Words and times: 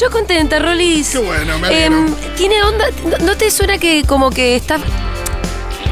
Yo 0.00 0.10
contenta, 0.10 0.58
Rolis. 0.58 1.10
Qué 1.10 1.18
bueno, 1.18 1.58
me 1.58 1.66
alegro. 1.68 1.96
Em, 1.98 2.14
Tiene 2.36 2.62
onda. 2.62 2.84
¿no- 3.04 3.26
¿No 3.26 3.36
te 3.36 3.50
suena 3.50 3.78
que 3.78 4.04
como 4.04 4.30
que 4.30 4.56
está. 4.56 4.78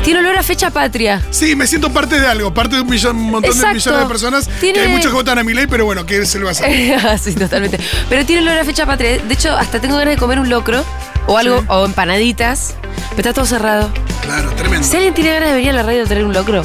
Tiene 0.02 0.20
olor 0.20 0.38
a 0.38 0.42
fecha 0.42 0.70
patria? 0.70 1.20
Sí, 1.30 1.54
me 1.54 1.66
siento 1.66 1.92
parte 1.92 2.18
de 2.18 2.26
algo, 2.26 2.54
parte 2.54 2.76
de 2.76 2.82
un, 2.82 2.88
millón, 2.88 3.16
un 3.16 3.30
montón 3.30 3.50
de 3.58 3.66
millones 3.74 4.00
de 4.00 4.06
personas. 4.06 4.48
Tiene- 4.60 4.78
Que 4.78 4.84
hay 4.86 4.92
muchos 4.92 5.10
que 5.10 5.14
votan 5.16 5.38
a 5.38 5.44
mi 5.44 5.52
ley, 5.52 5.66
pero 5.66 5.84
bueno, 5.84 6.06
¿qué 6.06 6.24
se 6.24 6.38
le 6.38 6.44
va 6.44 6.50
a 6.50 6.52
hacer? 6.52 7.18
sí, 7.18 7.34
totalmente. 7.34 7.78
Pero 8.08 8.24
tiene 8.24 8.42
olor 8.42 8.58
a 8.58 8.64
fecha 8.64 8.86
patria. 8.86 9.18
De 9.18 9.34
hecho, 9.34 9.54
hasta 9.54 9.80
tengo 9.80 9.96
ganas 9.98 10.14
de 10.14 10.18
comer 10.18 10.38
un 10.38 10.48
locro 10.48 10.82
o 11.26 11.36
algo, 11.36 11.62
o 11.68 11.84
empanaditas. 11.84 12.74
Pero 13.10 13.28
está 13.28 13.32
todo 13.34 13.44
cerrado. 13.46 13.90
Claro, 14.22 14.50
tremendo. 14.54 14.86
Si 14.86 14.96
alguien 14.96 15.12
tiene 15.12 15.30
ganas 15.34 15.50
de 15.50 15.54
venir 15.56 15.70
a 15.70 15.74
la 15.74 15.82
radio 15.82 16.02
a 16.04 16.06
traer 16.06 16.24
un 16.24 16.32
locro. 16.32 16.62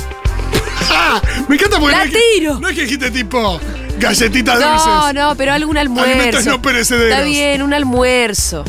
¡Ah! 0.91 1.21
Me 1.49 1.55
encanta 1.55 1.79
porque 1.79 1.91
¡La 1.95 1.99
no, 1.99 2.05
es 2.05 2.11
que- 2.11 2.19
tiro! 2.39 2.59
no 2.59 2.69
es 2.69 2.75
que 2.75 2.81
dijiste 2.83 3.11
tipo 3.11 3.59
galletitas 3.97 4.59
No, 4.59 4.71
dulces. 4.71 5.13
no, 5.15 5.35
pero 5.35 5.53
algún 5.53 5.77
Alimentos 5.77 6.07
almuerzo. 6.07 6.49
no 6.49 6.61
perecederos. 6.61 7.11
Está 7.11 7.23
bien, 7.23 7.61
un 7.61 7.73
almuerzo. 7.73 8.63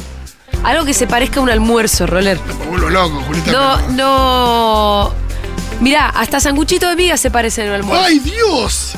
Algo 0.62 0.84
que 0.84 0.94
se 0.94 1.06
parezca 1.06 1.40
a 1.40 1.42
un 1.42 1.50
almuerzo, 1.50 2.06
Roller. 2.06 2.38
Loco, 2.90 3.20
Julita. 3.26 3.52
No, 3.52 3.76
pero- 3.76 3.92
no. 3.92 5.12
Mirá, 5.80 6.08
hasta 6.08 6.40
sanguchito 6.40 6.88
de 6.88 6.96
miga 6.96 7.16
se 7.16 7.30
parece 7.30 7.62
en 7.62 7.68
un 7.70 7.74
almuerzo. 7.74 8.04
¡Ay, 8.04 8.18
Dios! 8.20 8.92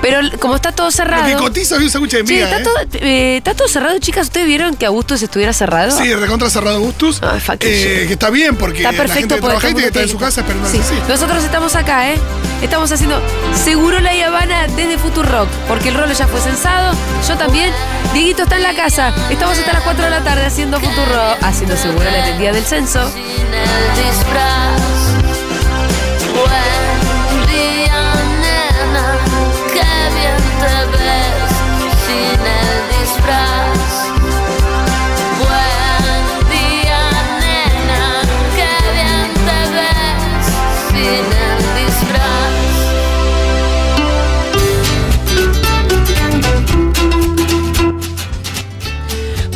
Pero 0.00 0.20
como 0.38 0.56
está 0.56 0.72
todo 0.72 0.86
Lo 0.86 0.90
que 0.90 0.96
cerrado. 0.96 1.38
cotiza 1.38 1.76
hoy 1.76 1.84
un 1.84 1.90
sándwich 1.90 2.12
de 2.12 2.22
miga, 2.22 2.44
está, 2.44 2.58
¿eh? 2.58 2.62
todo, 2.62 2.74
eh, 3.04 3.36
está 3.38 3.54
todo 3.54 3.68
cerrado, 3.68 3.98
chicas. 3.98 4.26
¿Ustedes 4.28 4.46
vieron 4.46 4.76
que 4.76 4.86
Augustus 4.86 5.22
estuviera 5.22 5.52
cerrado? 5.52 5.90
Sí, 5.96 6.14
recontra 6.14 6.48
cerrado 6.50 6.80
Gustus. 6.80 7.20
Ay, 7.22 7.40
fuck 7.40 7.56
eh, 7.62 8.04
que 8.06 8.12
está 8.12 8.30
bien 8.30 8.56
porque 8.56 8.78
Está 8.78 8.92
la 8.92 8.98
perfecto 8.98 9.20
gente 9.20 9.34
que 9.34 9.40
trabaja 9.40 9.68
y 9.70 9.84
estar 9.84 10.02
en 10.02 10.08
su 10.08 10.18
casa 10.18 10.40
esperando 10.42 10.68
Sí. 10.70 10.78
así. 10.78 10.94
Nosotros 11.08 11.42
estamos 11.44 11.74
acá, 11.74 12.10
¿eh? 12.10 12.18
Estamos 12.62 12.90
haciendo 12.92 13.20
Seguro 13.64 13.98
la 14.00 14.10
Habana 14.26 14.66
desde 14.68 14.98
Futurock, 14.98 15.48
porque 15.68 15.88
el 15.90 15.94
rolo 15.94 16.12
ya 16.12 16.26
fue 16.26 16.40
censado, 16.40 16.96
yo 17.26 17.36
también. 17.36 17.72
Dieguito 18.12 18.42
está 18.44 18.56
en 18.56 18.62
la 18.62 18.74
casa. 18.74 19.12
Estamos 19.30 19.58
hasta 19.58 19.72
las 19.72 19.82
4 19.82 20.04
de 20.04 20.10
la 20.10 20.20
tarde 20.24 20.46
haciendo 20.46 20.80
Futurock, 20.80 21.42
haciendo 21.42 21.76
Seguro 21.76 22.04
la 22.04 22.28
el 22.30 22.38
día 22.38 22.52
del 22.52 22.64
censo. 22.64 23.00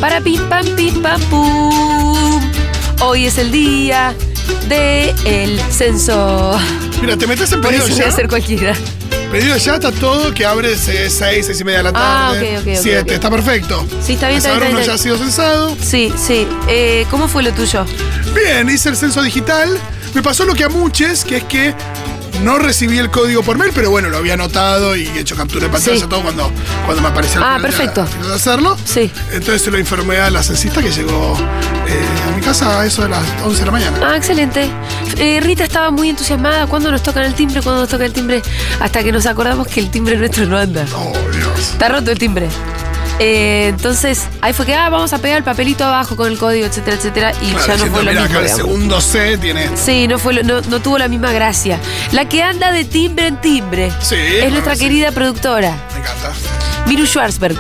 Para 0.03 0.20
pim 0.20 0.48
pam 0.48 0.67
pim 0.75 1.00
pam 1.00 1.20
pum. 1.31 2.41
Hoy 3.00 3.27
es 3.27 3.39
el 3.39 3.53
día 3.53 4.15
del 4.69 5.61
censo. 5.70 6.59
Mira, 7.00 7.17
te 7.17 7.27
metes 7.28 7.53
en 7.53 7.62
ya. 7.97 8.09
hacer 8.09 8.28
cualquiera. 8.28 8.75
Pedido 9.33 9.56
ya 9.56 9.75
está 9.77 9.91
todo, 9.91 10.33
que 10.34 10.44
abre 10.44 10.77
6, 10.77 11.11
6 11.11 11.61
y 11.61 11.64
media 11.64 11.78
de 11.78 11.84
la 11.84 11.91
Ah, 11.94 12.33
tarde. 12.34 12.58
ok, 12.58 12.62
ok, 12.62 12.69
ok, 12.75 12.78
7, 12.83 13.00
ok. 13.00 13.11
está 13.12 13.30
perfecto. 13.30 13.86
Sí, 14.05 14.12
está 14.12 14.27
bien, 14.28 14.38
está 14.38 14.50
bien, 14.50 14.62
ahora 14.62 14.70
uno 14.70 14.78
está 14.80 14.92
ya 14.92 14.94
ha 14.94 14.98
sido 14.98 15.16
censado. 15.19 15.77
Sí, 15.83 16.12
sí. 16.16 16.47
Eh, 16.69 17.06
¿Cómo 17.11 17.28
fue 17.28 17.42
lo 17.42 17.50
tuyo? 17.53 17.86
Bien, 18.34 18.69
hice 18.69 18.91
el 18.91 18.97
censo 18.97 19.22
digital. 19.22 19.78
Me 20.14 20.22
pasó 20.22 20.44
lo 20.44 20.55
que 20.55 20.64
a 20.64 20.69
muchos, 20.69 21.25
que 21.25 21.38
es 21.38 21.44
que 21.44 21.75
no 22.42 22.58
recibí 22.58 22.98
el 22.98 23.10
código 23.10 23.42
por 23.42 23.56
mail, 23.56 23.72
pero 23.75 23.88
bueno, 23.91 24.10
lo 24.10 24.19
había 24.19 24.34
anotado 24.34 24.97
y 24.97 25.06
he 25.06 25.20
hecho 25.20 25.34
captura 25.34 25.64
de 25.66 25.72
pantalla 25.72 25.97
Sí. 25.98 26.06
todo 26.06 26.22
cuando, 26.22 26.50
cuando 26.84 27.00
me 27.03 27.08
apareció 27.08 27.38
el 27.41 27.47
Ah, 27.47 27.58
perfecto. 27.60 28.06
de 28.28 28.34
hacerlo. 28.34 28.77
Sí. 28.84 29.10
Entonces 29.33 29.62
se 29.62 29.70
lo 29.70 29.78
informé 29.78 30.19
a 30.19 30.28
la 30.30 30.42
censista 30.42 30.83
que 30.83 30.91
llegó 30.91 31.38
eh, 31.92 32.28
a 32.28 32.36
mi 32.36 32.40
casa 32.42 32.80
a 32.80 32.86
eso 32.86 33.02
de 33.02 33.08
las 33.10 33.22
11 33.44 33.60
de 33.60 33.66
la 33.66 33.72
mañana. 33.72 33.98
Ah, 34.04 34.16
excelente. 34.16 34.69
Eh, 35.19 35.41
Rita 35.42 35.64
estaba 35.64 35.91
muy 35.91 36.08
entusiasmada. 36.10 36.66
¿Cuándo 36.66 36.91
nos 36.91 37.03
tocan 37.03 37.25
el 37.25 37.34
timbre? 37.34 37.60
¿Cuándo 37.62 37.82
nos 37.82 37.91
toca 37.91 38.04
el 38.04 38.12
timbre? 38.12 38.42
Hasta 38.80 39.03
que 39.03 39.12
nos 39.12 39.26
acordamos 39.26 39.66
que 39.69 39.80
el 39.80 39.91
timbre 39.91 40.16
nuestro 40.16 40.47
no 40.47 40.56
anda. 40.58 40.84
Oh, 40.94 41.12
Dios. 41.34 41.58
Está 41.72 41.88
roto 41.88 42.10
el 42.10 42.19
timbre. 42.19 42.48
Eh, 43.19 43.69
entonces, 43.69 44.22
ahí 44.41 44.52
fue 44.52 44.66
que, 44.66 44.75
ah, 44.75 44.88
vamos 44.88 45.12
a 45.12 45.19
pegar 45.19 45.36
el 45.38 45.44
papelito 45.44 45.84
abajo 45.84 46.16
con 46.16 46.28
el 46.32 46.38
código, 46.38 46.66
etcétera, 46.66 46.97
etcétera. 46.97 47.32
Y 47.42 47.52
Claro, 47.52 47.66
ya 47.66 47.76
no 47.84 47.92
fue 47.92 48.02
lo 48.04 48.10
mismo. 48.10 48.25
acá 48.26 48.38
el 48.41 48.48
segundo 48.48 49.00
C 49.00 49.38
tiene. 49.38 49.69
Sí, 49.76 50.08
no, 50.08 50.19
fue 50.19 50.32
lo- 50.34 50.42
no, 50.42 50.60
no 50.62 50.81
tuvo 50.81 50.98
la 50.98 51.08
misma 51.08 51.31
gracia. 51.31 51.78
La 52.12 52.25
que 52.28 52.42
anda 52.42 52.72
de 52.72 52.84
timbre 52.84 53.26
en 53.28 53.41
timbre 53.41 53.92
Sí, 54.00 54.16
es 54.16 54.50
nuestra 54.50 54.75
sí. 54.75 54.81
querida 54.81 55.12
productora, 55.12 55.70
Me 55.92 56.00
encanta. 56.00 56.32
Miru 56.86 57.06
Schwarzberg, 57.06 57.56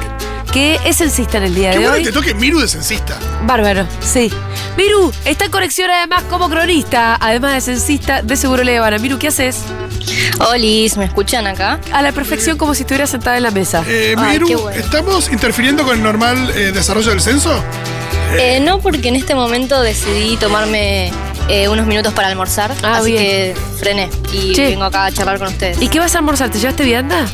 que 0.52 0.78
es 0.84 0.96
censista 0.98 1.38
en 1.38 1.44
el 1.44 1.54
día 1.54 1.70
Qué 1.70 1.78
de 1.78 1.82
bueno 1.84 1.94
hoy. 1.96 2.00
que 2.04 2.10
te 2.10 2.12
toque 2.12 2.34
Miru 2.34 2.60
de 2.60 2.68
censista. 2.68 3.18
Bárbaro, 3.44 3.86
sí. 4.00 4.30
Miru, 4.76 5.12
está 5.24 5.46
en 5.46 5.50
conexión 5.50 5.90
además 5.90 6.24
como 6.28 6.48
cronista, 6.50 7.16
además 7.20 7.54
de 7.54 7.60
censista 7.62 8.22
de 8.22 8.36
Seguro 8.36 8.62
Le 8.62 8.76
Habana. 8.78 8.98
Miru, 8.98 9.18
¿qué 9.18 9.28
haces? 9.28 9.58
Olis, 10.50 10.96
¿me 10.96 11.04
escuchan 11.06 11.46
acá? 11.46 11.78
A 11.92 12.02
la 12.02 12.12
perfección 12.12 12.58
como 12.58 12.74
si 12.74 12.82
estuviera 12.82 13.06
sentada 13.06 13.36
en 13.36 13.42
la 13.44 13.50
mesa. 13.50 13.82
Eh, 13.86 14.14
Ay, 14.18 14.32
Miru, 14.32 14.46
qué 14.46 14.56
bueno. 14.56 14.78
¿estamos 14.80 15.30
interfiriendo 15.30 15.84
con 15.84 15.96
el 15.96 16.02
normal 16.02 16.50
eh, 16.54 16.72
desarrollo 16.72 17.10
del 17.10 17.20
censo? 17.20 17.52
Eh, 18.38 18.60
no, 18.62 18.78
porque 18.80 19.08
en 19.08 19.16
este 19.16 19.34
momento 19.34 19.80
decidí 19.80 20.36
tomarme 20.36 21.12
eh, 21.48 21.68
unos 21.68 21.86
minutos 21.86 22.12
para 22.14 22.28
almorzar, 22.28 22.72
Ah, 22.82 22.98
así 22.98 23.12
bien. 23.12 23.22
que 23.24 23.56
frené 23.78 24.10
y 24.32 24.52
Che. 24.54 24.64
vengo 24.66 24.84
acá 24.84 25.06
a 25.06 25.12
charlar 25.12 25.38
con 25.38 25.48
ustedes. 25.48 25.80
¿Y 25.80 25.88
qué 25.88 25.98
vas 25.98 26.14
a 26.14 26.18
almorzar? 26.18 26.50
¿Te 26.50 26.58
llevaste 26.58 26.82
vianda? 26.84 27.26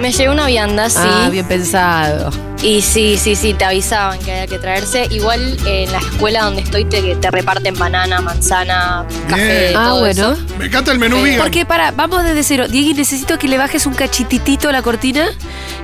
Me 0.00 0.12
llevé 0.12 0.30
una 0.32 0.46
vianda, 0.46 0.88
sí, 0.90 0.98
Ah, 1.00 1.28
bien 1.30 1.46
pensado. 1.46 2.30
Y 2.64 2.80
sí, 2.82 3.16
sí, 3.18 3.36
sí, 3.36 3.52
te 3.54 3.64
avisaban 3.64 4.18
que 4.20 4.32
había 4.32 4.46
que 4.46 4.58
traerse. 4.58 5.06
Igual 5.10 5.56
eh, 5.66 5.84
en 5.84 5.92
la 5.92 5.98
escuela 5.98 6.44
donde 6.44 6.62
estoy 6.62 6.84
te, 6.86 7.14
te 7.16 7.30
reparten 7.30 7.78
banana, 7.78 8.20
manzana, 8.22 9.04
café, 9.28 9.58
Bien. 9.68 9.76
Ah, 9.76 9.88
todo 9.90 10.00
bueno. 10.00 10.32
eso. 10.32 10.42
Me 10.58 10.64
encanta 10.66 10.90
el 10.92 10.98
menú 10.98 11.16
Sí. 11.18 11.22
vegan. 11.24 11.40
Porque 11.42 11.66
para, 11.66 11.90
vamos 11.92 12.24
desde 12.24 12.42
cero. 12.42 12.66
Diego, 12.66 12.96
necesito 12.96 13.38
que 13.38 13.48
le 13.48 13.58
bajes 13.58 13.84
un 13.86 13.92
cachititito 13.94 14.68
a 14.68 14.72
la 14.72 14.80
cortina 14.82 15.26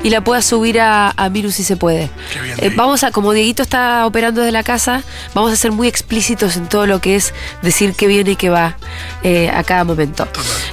y 0.03 0.09
la 0.11 0.23
puedas 0.23 0.47
subir 0.47 0.81
a, 0.81 1.13
a 1.17 1.29
Miru 1.29 1.51
si 1.53 1.63
se 1.65 1.77
puede. 1.77 2.11
Qué 2.33 2.41
bien, 2.41 2.57
Eh, 2.59 2.73
vamos 2.75 3.05
a, 3.05 3.11
como 3.11 3.33
Dieguito 3.33 3.63
está 3.63 4.07
operando 4.07 4.41
desde 4.41 4.53
la 4.53 4.63
casa, 4.63 5.03
vamos 5.35 5.53
a 5.53 5.57
ser 5.57 5.73
muy 5.73 5.87
explícitos 5.87 6.57
en 6.57 6.67
todo 6.69 6.87
lo 6.87 7.01
que 7.01 7.17
es 7.17 7.35
decir 7.63 7.95
qué 7.95 8.07
viene 8.07 8.31
y 8.31 8.37
qué 8.37 8.49
va 8.49 8.77
eh, 9.23 9.51
a 9.55 9.63
cada 9.65 9.85
momento. 9.85 10.27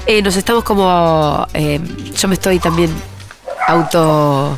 Eh, 0.06 0.22
nos 0.22 0.38
estamos 0.38 0.64
como. 0.64 1.46
eh, 1.54 1.82
yo 2.18 2.28
me 2.30 2.36
estoy 2.36 2.60
también 2.60 2.90
auto. 3.68 4.58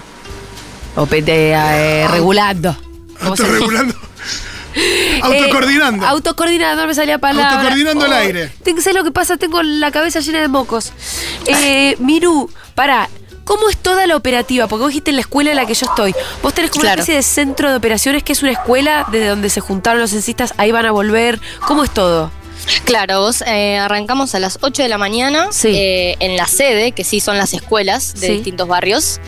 O 1.02 1.06
pe- 1.06 1.24
eh, 1.26 2.08
regulando. 2.12 2.76
Autorregulando. 3.22 3.96
Eh, 4.76 5.20
Autocoordinando. 5.24 6.06
autocoordinando, 6.06 6.84
no 6.84 6.88
me 6.88 6.94
salía 6.94 7.18
palabra. 7.18 7.54
Autocoordinando 7.54 8.06
el 8.06 8.14
aire. 8.14 8.52
Tengo, 8.64 8.82
¿Sabes 8.82 8.96
lo 8.96 9.04
que 9.04 9.12
pasa? 9.12 9.36
Tengo 9.36 9.64
la 9.64 9.92
cabeza 9.92 10.20
llena 10.20 10.40
de 10.42 10.48
mocos. 10.48 10.94
Eh, 11.48 11.96
Miru, 12.00 12.50
para. 12.76 13.10
¿Cómo 13.46 13.68
es 13.68 13.78
toda 13.78 14.06
la 14.06 14.16
operativa? 14.16 14.68
Porque 14.68 14.82
vos 14.84 14.90
dijiste 14.90 15.10
en 15.10 15.16
la 15.16 15.22
escuela 15.22 15.50
en 15.50 15.56
la 15.56 15.66
que 15.66 15.74
yo 15.74 15.88
estoy. 15.88 16.14
Vos 16.44 16.54
tenés 16.54 16.70
como 16.70 16.84
una 16.84 16.92
especie 16.92 17.16
de 17.16 17.24
centro 17.24 17.72
de 17.72 17.78
operaciones 17.78 18.22
que 18.22 18.32
es 18.34 18.44
una 18.44 18.52
escuela 18.52 19.08
desde 19.12 19.26
donde 19.28 19.50
se 19.50 19.60
juntaron 19.60 20.00
los 20.00 20.12
censistas, 20.12 20.54
ahí 20.58 20.72
van 20.72 20.86
a 20.86 20.92
volver. 20.92 21.40
¿Cómo 21.68 21.84
es 21.84 21.90
todo? 21.92 22.32
Claro, 22.86 23.22
vos 23.22 23.42
eh, 23.48 23.80
arrancamos 23.80 24.36
a 24.36 24.40
las 24.40 24.60
8 24.62 24.84
de 24.84 24.90
la 24.90 25.00
mañana 25.00 25.48
Sí. 25.52 25.70
eh, 25.74 26.16
en 26.20 26.38
la 26.38 26.46
sede, 26.46 26.92
que 26.92 27.04
sí 27.04 27.20
son 27.20 27.40
las 27.40 27.54
escuelas 27.54 28.14
de 28.22 28.28
Sí. 28.28 28.34
distintos 28.34 28.68
barrios. 28.68 29.20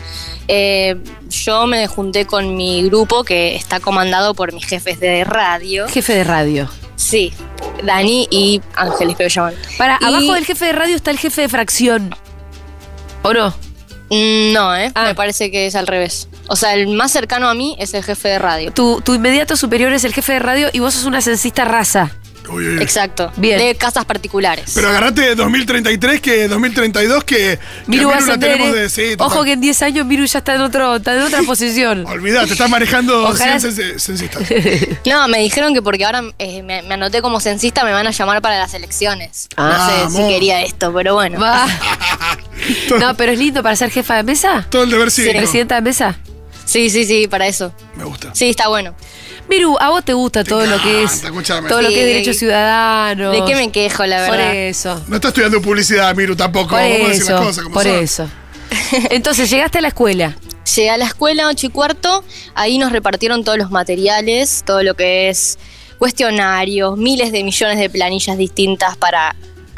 Eh, 0.48 0.96
yo 1.28 1.66
me 1.66 1.86
junté 1.86 2.26
con 2.26 2.56
mi 2.56 2.82
grupo 2.84 3.24
que 3.24 3.54
está 3.56 3.80
comandado 3.80 4.34
por 4.34 4.52
mis 4.52 4.66
jefes 4.66 5.00
de 5.00 5.24
radio. 5.24 5.88
Jefe 5.88 6.14
de 6.14 6.24
radio. 6.24 6.68
Sí, 6.96 7.32
Dani 7.84 8.28
y 8.30 8.60
Ángeles 8.76 9.16
llaman. 9.34 9.54
Para, 9.78 9.98
Y- 10.00 10.04
abajo 10.04 10.34
del 10.34 10.44
jefe 10.44 10.66
de 10.66 10.72
radio 10.72 10.94
está 10.96 11.10
el 11.10 11.18
jefe 11.18 11.42
de 11.42 11.48
fracción. 11.48 12.14
¿O 13.22 13.32
no? 13.32 13.48
Mm, 14.10 14.52
No, 14.52 14.76
¿eh? 14.76 14.92
Ah. 14.94 15.04
Me 15.06 15.14
parece 15.14 15.50
que 15.50 15.66
es 15.66 15.74
al 15.74 15.86
revés. 15.86 16.28
O 16.48 16.56
sea, 16.56 16.74
el 16.74 16.88
más 16.88 17.12
cercano 17.12 17.48
a 17.48 17.54
mí 17.54 17.76
es 17.78 17.94
el 17.94 18.04
jefe 18.04 18.28
de 18.28 18.38
radio. 18.38 18.72
Tu, 18.72 19.00
tu 19.00 19.14
inmediato 19.14 19.56
superior 19.56 19.92
es 19.92 20.04
el 20.04 20.12
jefe 20.12 20.34
de 20.34 20.38
radio 20.40 20.68
y 20.72 20.80
vos 20.80 20.94
sos 20.94 21.04
una 21.04 21.20
censista 21.22 21.64
raza. 21.64 22.10
Uy, 22.48 22.66
uy, 22.68 22.76
uy. 22.76 22.82
Exacto. 22.82 23.32
Bien. 23.36 23.58
De 23.58 23.74
casas 23.76 24.04
particulares. 24.04 24.72
Pero 24.74 24.88
agarrate 24.88 25.34
2033 25.34 26.20
que 26.20 26.48
2032 26.48 27.24
que, 27.24 27.36
que 27.36 27.58
Miru 27.86 28.08
va 28.08 28.16
a 28.16 28.20
Miru 28.20 28.26
la 28.32 28.38
tenemos 28.38 28.72
de 28.74 28.88
sí, 28.90 29.02
Ojo 29.18 29.28
total. 29.30 29.44
que 29.44 29.52
en 29.52 29.60
10 29.60 29.82
años 29.82 30.06
Miru 30.06 30.24
ya 30.26 30.38
está 30.40 30.54
en, 30.54 30.60
otro, 30.60 30.96
está 30.96 31.14
en 31.14 31.22
otra 31.22 31.42
posición. 31.46 32.04
Olvidate, 32.06 32.52
estás 32.52 32.68
manejando 32.68 33.24
Ojalá- 33.28 33.60
100 33.60 33.72
cens- 33.76 33.98
censistas. 33.98 34.42
No, 35.06 35.28
me 35.28 35.38
dijeron 35.38 35.72
que 35.74 35.82
porque 35.82 36.04
ahora 36.04 36.22
eh, 36.38 36.62
me, 36.62 36.82
me 36.82 36.94
anoté 36.94 37.22
como 37.22 37.40
censista 37.40 37.84
me 37.84 37.92
van 37.92 38.06
a 38.06 38.10
llamar 38.10 38.42
para 38.42 38.58
las 38.58 38.74
elecciones. 38.74 39.48
Ah, 39.56 40.00
no 40.04 40.10
sé 40.10 40.16
si 40.22 40.28
quería 40.28 40.62
esto, 40.62 40.92
pero 40.92 41.14
bueno. 41.14 41.38
Va. 41.40 41.66
No, 43.00 43.16
pero 43.16 43.32
es 43.32 43.38
lindo 43.38 43.62
para 43.62 43.74
ser 43.76 43.90
jefa 43.90 44.16
de 44.16 44.22
mesa. 44.22 44.66
Todo 44.70 44.84
el 44.84 44.90
deber 44.90 45.10
sí. 45.10 45.22
Presidenta 45.28 45.74
de 45.76 45.80
mesa. 45.80 46.16
Sí, 46.64 46.90
sí, 46.90 47.04
sí, 47.04 47.26
para 47.26 47.46
eso. 47.48 47.74
Me 47.96 48.04
gusta. 48.04 48.30
Sí, 48.34 48.48
está 48.50 48.68
bueno. 48.68 48.94
Miru, 49.52 49.76
a 49.78 49.90
vos 49.90 50.04
te 50.04 50.14
gusta 50.14 50.44
todo 50.44 50.64
lo 50.64 50.80
que 50.80 51.02
es. 51.02 51.24
escúchame. 51.24 51.68
Todo 51.68 51.82
lo 51.82 51.88
que 51.88 51.94
es 51.94 52.00
Sí. 52.00 52.06
derecho 52.06 52.32
ciudadano. 52.34 53.30
¿De 53.32 53.44
qué 53.44 53.54
me 53.54 53.70
quejo, 53.70 54.06
la 54.06 54.26
Por 54.26 54.36
verdad? 54.38 54.54
eso. 54.56 55.02
No 55.08 55.16
está 55.16 55.28
estudiando 55.28 55.60
publicidad, 55.60 56.14
Miru, 56.16 56.34
tampoco. 56.36 56.68
Por 56.70 56.78
Vamos 56.80 56.94
a 56.94 57.08
decir 57.08 57.08
las 57.24 57.28
eso. 57.28 57.36
cosas 57.38 57.62
como 57.64 57.74
Por 57.74 57.84
son. 57.84 57.94
eso. 57.98 58.28
Entonces, 59.10 59.50
llegaste 59.50 59.78
a 59.78 59.80
la 59.82 59.88
escuela. 59.88 60.36
Llegué 60.74 60.90
a 60.90 60.96
la 60.96 61.04
escuela, 61.06 61.48
8 61.48 61.66
y 61.66 61.68
cuarto, 61.70 62.24
ahí 62.54 62.78
nos 62.78 62.92
repartieron 62.92 63.44
todos 63.44 63.58
los 63.58 63.70
materiales, 63.70 64.62
todo 64.64 64.82
lo 64.82 64.94
que 64.94 65.28
es 65.28 65.58
cuestionarios, 65.98 66.96
miles 66.96 67.30
de 67.32 67.44
millones 67.44 67.78
de 67.78 67.90
planillas 67.90 68.38
distintas 68.38 68.96
para 68.96 69.34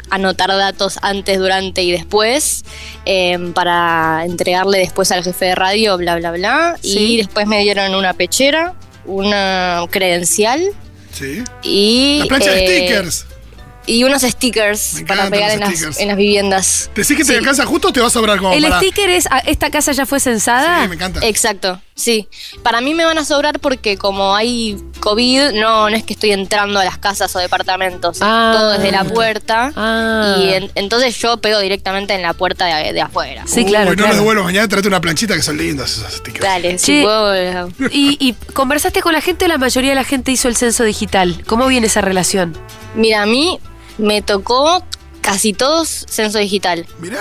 anotar 0.09 0.49
datos 0.49 0.99
antes, 1.01 1.37
durante 1.39 1.81
y 1.83 1.91
después, 1.91 2.63
em, 3.05 3.51
para 3.53 4.23
entregarle 4.25 4.77
después 4.77 5.11
al 5.11 5.23
jefe 5.23 5.45
de 5.45 5.55
radio, 5.55 5.97
bla, 5.97 6.15
bla, 6.15 6.31
bla. 6.31 6.75
Sí. 6.81 7.13
Y 7.13 7.17
después 7.17 7.47
me 7.47 7.59
dieron 7.61 7.93
una 7.95 8.13
pechera, 8.13 8.73
una 9.05 9.85
credencial 9.89 10.69
Sí. 11.13 11.43
y... 11.63 12.17
La 12.19 12.25
plancha 12.25 12.51
de 12.51 12.65
eh, 12.65 12.77
stickers. 12.87 13.25
Y 13.87 14.03
unos 14.03 14.23
stickers 14.23 15.03
para 15.07 15.29
pegar 15.29 15.51
en 15.51 15.59
las, 15.59 15.99
en 15.99 16.07
las 16.07 16.17
viviendas. 16.17 16.89
¿Decís 16.95 17.15
que 17.15 17.23
te 17.23 17.37
alcanza 17.37 17.65
justo 17.65 17.89
o 17.89 17.93
te 17.93 18.01
va 18.01 18.07
a 18.07 18.09
sobrar 18.09 18.39
como 18.39 18.51
El 18.51 18.63
para...? 18.63 18.79
sticker 18.79 19.09
es, 19.11 19.27
ah, 19.29 19.39
¿esta 19.45 19.69
casa 19.69 19.91
ya 19.91 20.05
fue 20.05 20.19
censada? 20.19 20.81
Sí, 20.81 20.89
me 20.89 20.95
encanta. 20.95 21.19
Exacto, 21.25 21.79
sí. 21.95 22.27
Para 22.63 22.81
mí 22.81 22.93
me 22.93 23.05
van 23.05 23.17
a 23.17 23.25
sobrar 23.25 23.59
porque 23.59 23.97
como 23.97 24.35
hay 24.35 24.77
COVID, 24.99 25.51
no, 25.53 25.89
no 25.89 25.95
es 25.95 26.03
que 26.03 26.13
estoy 26.13 26.31
entrando 26.31 26.79
a 26.79 26.83
las 26.85 26.97
casas 26.97 27.35
o 27.35 27.39
departamentos, 27.39 28.17
Ah. 28.21 28.53
todo 28.55 28.71
desde 28.73 28.91
la 28.91 29.03
puerta. 29.05 29.71
Ah. 29.75 30.35
Y 30.39 30.49
en- 30.53 30.71
entonces 30.75 31.17
yo 31.17 31.37
pego 31.37 31.59
directamente 31.59 32.13
en 32.13 32.21
la 32.21 32.33
puerta 32.33 32.65
de, 32.65 32.93
de 32.93 33.01
afuera. 33.01 33.43
Sí, 33.47 33.65
claro, 33.65 33.91
no 33.91 33.95
claro. 33.95 34.09
los 34.09 34.17
devuelvo 34.17 34.43
mañana, 34.43 34.67
tráete 34.67 34.87
una 34.87 35.01
planchita 35.01 35.33
que 35.35 35.41
son 35.41 35.59
esos 35.59 36.13
stickers. 36.13 36.41
Dale, 36.45 36.71
Che. 36.73 36.79
si 36.79 37.01
puedo. 37.01 37.33
eh, 37.33 37.65
¿Y, 37.91 38.17
y 38.19 38.33
conversaste 38.53 39.01
con 39.01 39.13
la 39.13 39.21
gente 39.21 39.45
o 39.45 39.47
la 39.47 39.57
mayoría 39.57 39.91
de 39.91 39.95
la 39.95 40.03
gente 40.03 40.31
hizo 40.31 40.47
el 40.47 40.55
censo 40.55 40.83
digital? 40.83 41.43
¿Cómo 41.47 41.67
viene 41.67 41.87
esa 41.87 42.01
relación? 42.01 42.57
Mira, 42.95 43.21
a 43.21 43.25
mí 43.25 43.59
me 43.97 44.21
tocó 44.21 44.83
casi 45.21 45.53
todos 45.53 46.05
censo 46.09 46.37
digital. 46.39 46.85
Mirá. 46.99 47.19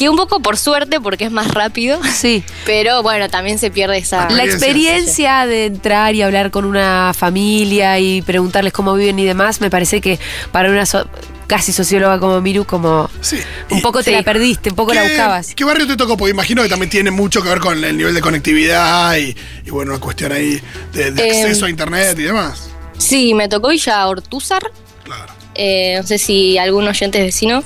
Que 0.00 0.08
un 0.08 0.16
poco 0.16 0.40
por 0.40 0.56
suerte 0.56 0.98
porque 0.98 1.26
es 1.26 1.30
más 1.30 1.48
rápido. 1.52 2.00
Sí. 2.10 2.42
Pero 2.64 3.02
bueno, 3.02 3.28
también 3.28 3.58
se 3.58 3.70
pierde 3.70 3.98
esa. 3.98 4.30
La 4.30 4.44
Experiencia. 4.44 5.46
de 5.46 5.66
entrar 5.66 6.14
y 6.14 6.22
hablar 6.22 6.50
con 6.50 6.64
una 6.64 7.12
familia 7.14 7.98
y 7.98 8.22
preguntarles 8.22 8.72
cómo 8.72 8.94
viven 8.94 9.18
y 9.18 9.26
demás, 9.26 9.60
me 9.60 9.68
parece 9.70 10.00
que 10.00 10.18
para 10.52 10.70
una 10.70 10.86
so- 10.86 11.06
casi 11.46 11.72
socióloga 11.72 12.18
como 12.18 12.40
Miru, 12.40 12.64
como 12.64 13.10
Sí. 13.20 13.40
un 13.70 13.78
Y- 13.78 13.80
poco 13.82 13.98
te 13.98 14.06
sí. 14.10 14.10
la 14.16 14.22
perdiste, 14.22 14.70
un 14.70 14.76
poco 14.76 14.94
la 14.94 15.02
¿Qué- 15.02 15.08
buscabas. 15.08 15.54
¿Qué 15.54 15.64
barrio 15.64 15.86
te 15.86 15.96
tocó? 15.96 16.16
Porque 16.16 16.30
imagino 16.30 16.62
que 16.62 16.68
también 16.70 16.88
tiene 16.88 17.10
mucho 17.10 17.42
que 17.42 17.48
ver 17.50 17.58
con 17.60 17.84
el 17.84 17.96
nivel 17.96 18.14
de 18.14 18.20
conectividad 18.22 19.16
y, 19.16 19.36
y 19.66 19.70
bueno, 19.70 19.92
una 19.92 20.00
cuestión 20.00 20.32
ahí 20.32 20.62
de, 20.94 21.10
de 21.10 21.28
Eh, 21.28 21.42
acceso 21.42 21.66
a 21.66 21.70
internet 21.70 22.16
y 22.18 22.22
demás. 22.22 22.70
Sí, 22.96 23.34
me 23.34 23.48
tocó 23.48 23.68
Villa 23.68 24.06
Ortúzar. 24.06 24.62
Claro. 25.04 25.32
Eh, 25.56 25.96
no 26.00 26.06
sé 26.06 26.16
si 26.18 26.56
algún 26.56 26.86
oyente 26.88 27.18
es 27.18 27.24
vecino, 27.24 27.62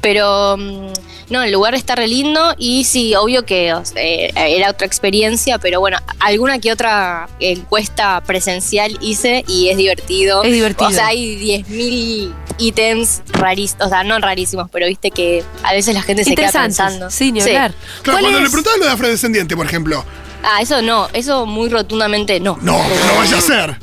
pero 0.00 0.56
mm, 0.56 0.92
no, 1.30 1.42
el 1.42 1.52
lugar 1.52 1.74
está 1.74 1.94
re 1.94 2.08
lindo 2.08 2.54
y 2.58 2.84
sí, 2.84 3.14
obvio 3.14 3.44
que 3.44 3.72
o 3.74 3.84
sea, 3.84 4.02
eh, 4.02 4.32
era 4.34 4.70
otra 4.70 4.86
experiencia, 4.86 5.58
pero 5.58 5.80
bueno, 5.80 5.98
alguna 6.20 6.58
que 6.58 6.72
otra 6.72 7.28
encuesta 7.40 8.20
presencial 8.22 8.96
hice 9.00 9.44
y 9.46 9.68
es 9.68 9.76
divertido. 9.76 10.42
Es 10.42 10.52
divertido. 10.52 10.88
O 10.88 10.92
sea, 10.92 11.08
hay 11.08 11.36
10.000 11.64 12.34
ítems 12.58 13.22
rarísimos, 13.32 13.86
o 13.86 13.88
sea, 13.88 14.04
no 14.04 14.18
rarísimos, 14.18 14.68
pero 14.70 14.86
viste 14.86 15.10
que 15.10 15.44
a 15.62 15.72
veces 15.72 15.94
la 15.94 16.02
gente 16.02 16.24
se 16.24 16.34
queda 16.34 16.50
pensando. 16.50 17.10
Sí, 17.10 17.30
ni 17.32 17.40
hablar. 17.40 17.72
Claro, 17.72 17.74
¿Cuál 18.04 18.20
cuando 18.20 18.38
es? 18.38 18.44
le 18.44 18.50
preguntabas 18.50 18.78
lo 18.80 18.86
de 18.86 18.92
afrodescendiente, 18.92 19.56
por 19.56 19.66
ejemplo, 19.66 20.04
Ah, 20.42 20.62
eso 20.62 20.82
no, 20.82 21.08
eso 21.14 21.46
muy 21.46 21.68
rotundamente 21.68 22.38
no. 22.38 22.56
no, 22.62 22.78
no 22.78 23.14
vaya 23.18 23.38
a 23.38 23.40
ser. 23.40 23.76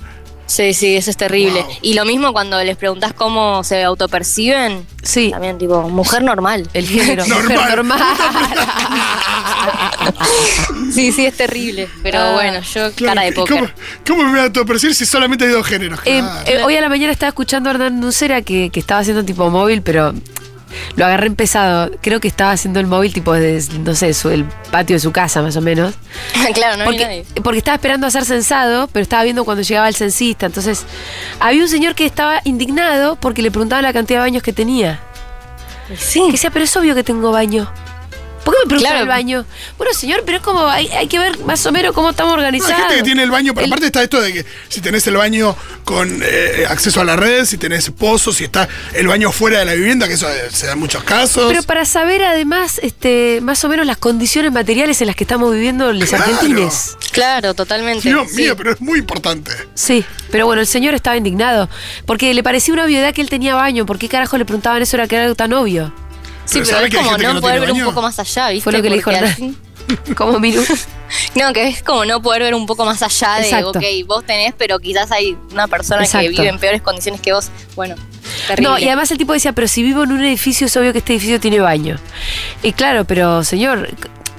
Sí, 0.48 0.76
sí, 0.76 0.96
eso 0.96 1.10
es 1.10 1.18
terrible. 1.18 1.64
Wow. 1.64 1.72
Y 1.82 1.94
lo 1.96 2.06
mismo 2.06 2.32
cuando 2.32 2.64
les 2.64 2.78
preguntás 2.78 3.14
cómo 3.14 3.64
se 3.64 3.84
autoperciben, 3.84 4.86
Sí, 5.02 5.32
también 5.32 5.58
tipo, 5.58 5.90
mujer 5.90 6.24
normal. 6.24 6.70
el 6.74 6.88
género. 6.88 7.26
mujer 7.28 7.58
Normal. 7.58 7.76
normal. 7.76 8.00
Sí, 10.94 11.12
sí, 11.12 11.26
es 11.26 11.36
terrible. 11.36 11.90
Pero 12.04 12.20
Ah, 12.20 12.32
bueno, 12.34 12.60
yo 12.62 12.92
Claro, 12.94 13.16
cara 13.16 13.22
de 13.24 13.30
¿y 13.30 13.32
póker. 13.34 13.58
¿Cómo, 13.58 13.70
¿Cómo 14.08 14.24
me 14.24 14.30
voy 14.32 14.40
a 14.40 14.44
autopercibir 14.44 14.96
si 14.96 15.06
solamente 15.06 15.46
hay 15.46 15.52
dos 15.52 15.66
géneros? 15.66 16.00
Eh, 16.06 16.22
eh, 16.46 16.62
hoy 16.64 16.76
a 16.78 16.82
la 16.82 16.90
mañana 16.90 17.12
estaba 17.12 17.30
escuchando 17.30 17.70
a 17.70 17.74
Hernán 17.74 18.00
Nucera 18.00 18.42
que, 18.42 18.70
que 18.70 18.80
estaba 18.80 19.02
haciendo 19.02 19.24
tipo 19.26 19.50
móvil, 19.50 19.82
pero 19.82 20.14
lo 20.96 21.06
agarré 21.06 21.28
empezado. 21.28 21.92
Creo 22.02 22.20
que 22.20 22.28
estaba 22.28 22.52
haciendo 22.52 22.80
el 22.80 22.88
móvil 22.88 23.14
tipo 23.14 23.34
desde, 23.34 23.80
no 23.80 23.96
sé, 23.96 24.14
su- 24.14 24.30
el 24.30 24.46
patio 24.72 24.96
de 24.96 25.00
su 25.00 25.12
casa 25.12 25.42
más 25.42 25.56
o 25.58 25.62
menos. 25.62 25.94
claro, 26.54 26.78
no 26.78 26.84
hay 26.84 26.88
Porque, 26.90 27.04
nadie. 27.06 27.26
porque 27.44 27.58
estaba 27.60 27.76
esperando 27.76 28.08
a 28.08 28.12
ser 28.12 28.26
censado, 28.26 28.88
pero 28.88 29.04
estaba 29.04 29.24
viendo 29.24 29.46
cuando 29.46 29.64
llegaba 29.64 29.88
el 29.88 29.96
censista. 29.96 30.46
Entonces, 30.46 30.84
había 31.40 31.62
un 31.62 31.70
señor 31.70 31.96
que 31.96 32.06
estaba 32.06 32.42
indignado 32.44 33.16
porque 33.16 33.42
le 33.42 33.52
preguntaban 33.52 33.84
la 33.84 33.94
cantidad 33.94 34.20
de 34.20 34.26
baños 34.26 34.44
que 34.44 34.54
tenía. 34.54 35.00
Sí. 35.98 36.22
Que 36.26 36.32
decía, 36.34 36.50
pero 36.52 36.66
es 36.66 36.76
obvio 36.78 36.96
que 36.96 37.04
tengo 37.04 37.32
baño. 37.32 37.72
¿Por 38.46 38.54
qué 38.54 38.60
me 38.64 38.68
preguntan 38.70 38.92
Claro. 38.92 39.00
el 39.04 39.08
baño? 39.10 39.46
Bueno, 39.78 39.94
señor, 39.94 40.22
pero 40.26 40.38
es 40.38 40.44
como, 40.44 40.66
hay, 40.68 40.88
hay 40.90 41.08
que 41.08 41.20
ver 41.20 41.40
más 41.40 41.66
o 41.66 41.72
menos 41.74 41.94
cómo 41.94 42.12
estamos 42.12 42.34
No, 42.34 42.40
hay 42.40 42.46
organizados. 42.46 42.78
gente 42.78 42.96
que 42.98 43.04
tiene 43.04 43.24
el 43.24 43.32
baño, 43.32 43.54
pero 43.54 43.66
El- 43.66 43.72
aparte 43.74 43.88
está 43.88 44.04
esto 44.04 44.22
de 44.22 44.32
que 44.32 44.46
si 44.70 44.80
tenés 44.82 45.06
el 45.08 45.18
baño 45.18 45.56
con 45.84 46.22
eh, 46.24 46.66
acceso 46.70 47.02
a 47.02 47.04
la 47.04 47.16
red, 47.16 47.44
si 47.46 47.58
tenés 47.58 47.90
pozos, 47.90 48.38
si 48.38 48.44
está 48.46 48.70
el 48.94 49.08
baño 49.08 49.32
fuera 49.32 49.60
de 49.60 49.66
la 49.66 49.74
vivienda, 49.74 50.08
que 50.08 50.14
eso 50.14 50.30
eh, 50.30 50.50
se 50.52 50.68
da 50.68 50.74
en 50.74 50.80
muchos 50.80 51.04
casos. 51.04 51.46
Pero 51.48 51.64
para 51.64 51.84
saber 51.86 52.24
además, 52.24 52.80
este, 52.84 53.40
más 53.42 53.64
o 53.66 53.70
menos 53.70 53.86
las 53.86 53.98
condiciones 53.98 54.52
materiales 54.52 55.02
en 55.02 55.08
las 55.08 55.16
que 55.16 55.24
estamos 55.24 55.52
viviendo 55.52 55.92
los 55.92 56.08
Claro. 56.10 56.24
argentines. 56.26 56.96
Claro, 57.12 57.54
totalmente. 57.56 58.08
Dios 58.08 58.28
sí. 58.30 58.38
mío, 58.44 58.56
pero 58.56 58.72
es 58.74 58.80
muy 58.82 59.00
importante. 59.00 59.52
Sí, 59.74 60.06
pero 60.32 60.46
bueno, 60.46 60.62
el 60.62 60.68
señor 60.68 60.94
estaba 60.94 61.18
indignado. 61.18 61.68
Porque 62.06 62.34
le 62.34 62.44
parecía 62.44 62.74
una 62.76 62.86
obviedad 62.86 63.14
que 63.14 63.22
él 63.22 63.30
tenía 63.30 63.56
baño. 63.56 63.86
¿Por 63.88 63.98
qué 63.98 64.08
carajo 64.08 64.38
le 64.38 64.46
preguntaban 64.46 64.82
eso? 64.84 64.96
Era 64.98 65.08
que 65.08 65.16
era 65.16 65.24
algo 65.24 65.36
tan 65.36 65.52
obvio. 65.54 65.92
Sí, 66.46 66.60
Pero 66.60 66.66
pero 66.66 66.78
¿sabe 66.78 66.88
es 66.88 66.96
como 66.96 67.18
no 67.18 67.34
no 67.34 67.42
poder 67.42 67.60
ver 67.60 67.72
un 67.72 67.84
poco 67.84 68.02
más 68.02 68.20
allá, 68.20 68.50
¿viste? 68.50 68.64
Fue 68.64 68.74
lo 68.74 68.82
que 68.82 68.90
le 68.90 68.96
dijo 68.98 69.12
Como 70.16 70.40
Miru. 70.40 70.64
No, 71.36 71.54
que 71.54 71.68
es 71.68 71.84
como 71.84 72.04
no 72.06 72.22
poder 72.22 72.42
ver 72.42 72.56
un 72.56 72.66
poco 72.66 72.84
más 72.84 73.02
allá 73.04 73.36
de, 73.36 73.44
Exacto. 73.44 73.70
ok, 73.70 73.86
vos 74.08 74.26
tenés, 74.26 74.54
pero 74.58 74.80
quizás 74.80 75.12
hay 75.12 75.38
una 75.52 75.68
persona 75.68 76.04
Exacto. 76.04 76.24
que 76.24 76.30
vive 76.30 76.48
en 76.48 76.60
peores 76.60 76.82
condiciones 76.82 77.22
que 77.22 77.32
vos. 77.32 77.50
Bueno, 77.76 77.96
terrible. 78.48 78.70
No, 78.70 78.80
y 78.80 78.86
además 78.86 79.12
el 79.12 79.18
tipo 79.18 79.32
decía, 79.34 79.54
pero 79.54 79.68
si 79.68 79.84
vivo 79.84 80.04
en 80.04 80.12
un 80.12 80.24
edificio 80.24 80.66
es 80.66 80.76
obvio 80.76 80.92
que 80.92 80.98
este 81.00 81.14
edificio 81.14 81.40
tiene 81.40 81.60
baño. 81.60 82.00
Y 82.64 82.74
claro, 82.74 83.06
pero 83.06 83.44
señor, 83.44 83.90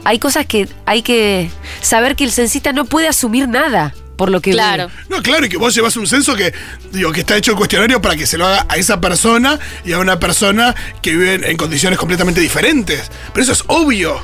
hay 0.05 0.19
cosas 0.19 0.47
que 0.47 0.69
hay 0.87 1.02
que 1.02 1.50
saber 1.81 2.17
que 2.17 2.25
el 2.25 2.32
censista 2.32 2.73
no 2.73 2.85
puede 2.85 3.09
asumir 3.09 3.49
nada 3.49 3.94
por 4.17 4.31
lo 4.31 4.41
que. 4.41 4.51
Claro. 4.51 4.91
No, 5.09 5.23
claro, 5.23 5.47
y 5.47 5.49
que 5.49 5.57
vos 5.57 5.75
llevas 5.75 5.97
un 5.97 6.07
censo 6.07 6.35
que, 6.35 6.53
digo, 6.93 7.13
que 7.13 7.21
está 7.21 7.37
hecho 7.37 7.53
el 7.53 7.57
cuestionario 7.57 8.01
para 8.01 8.17
que 8.17 8.27
se 8.27 8.39
lo 8.39 8.47
haga 8.47 8.67
a 8.69 8.77
esa 8.77 9.01
persona 9.01 9.59
y 9.85 9.93
a 9.93 9.99
una 9.99 10.19
persona 10.19 10.75
que 11.03 11.13
vive 11.13 11.51
en, 11.51 11.57
condiciones 11.57 11.99
completamente 11.99 12.41
diferentes. 12.41 13.11
Pero 13.33 13.43
eso 13.43 13.53
es 13.53 13.65
obvio. 13.67 14.21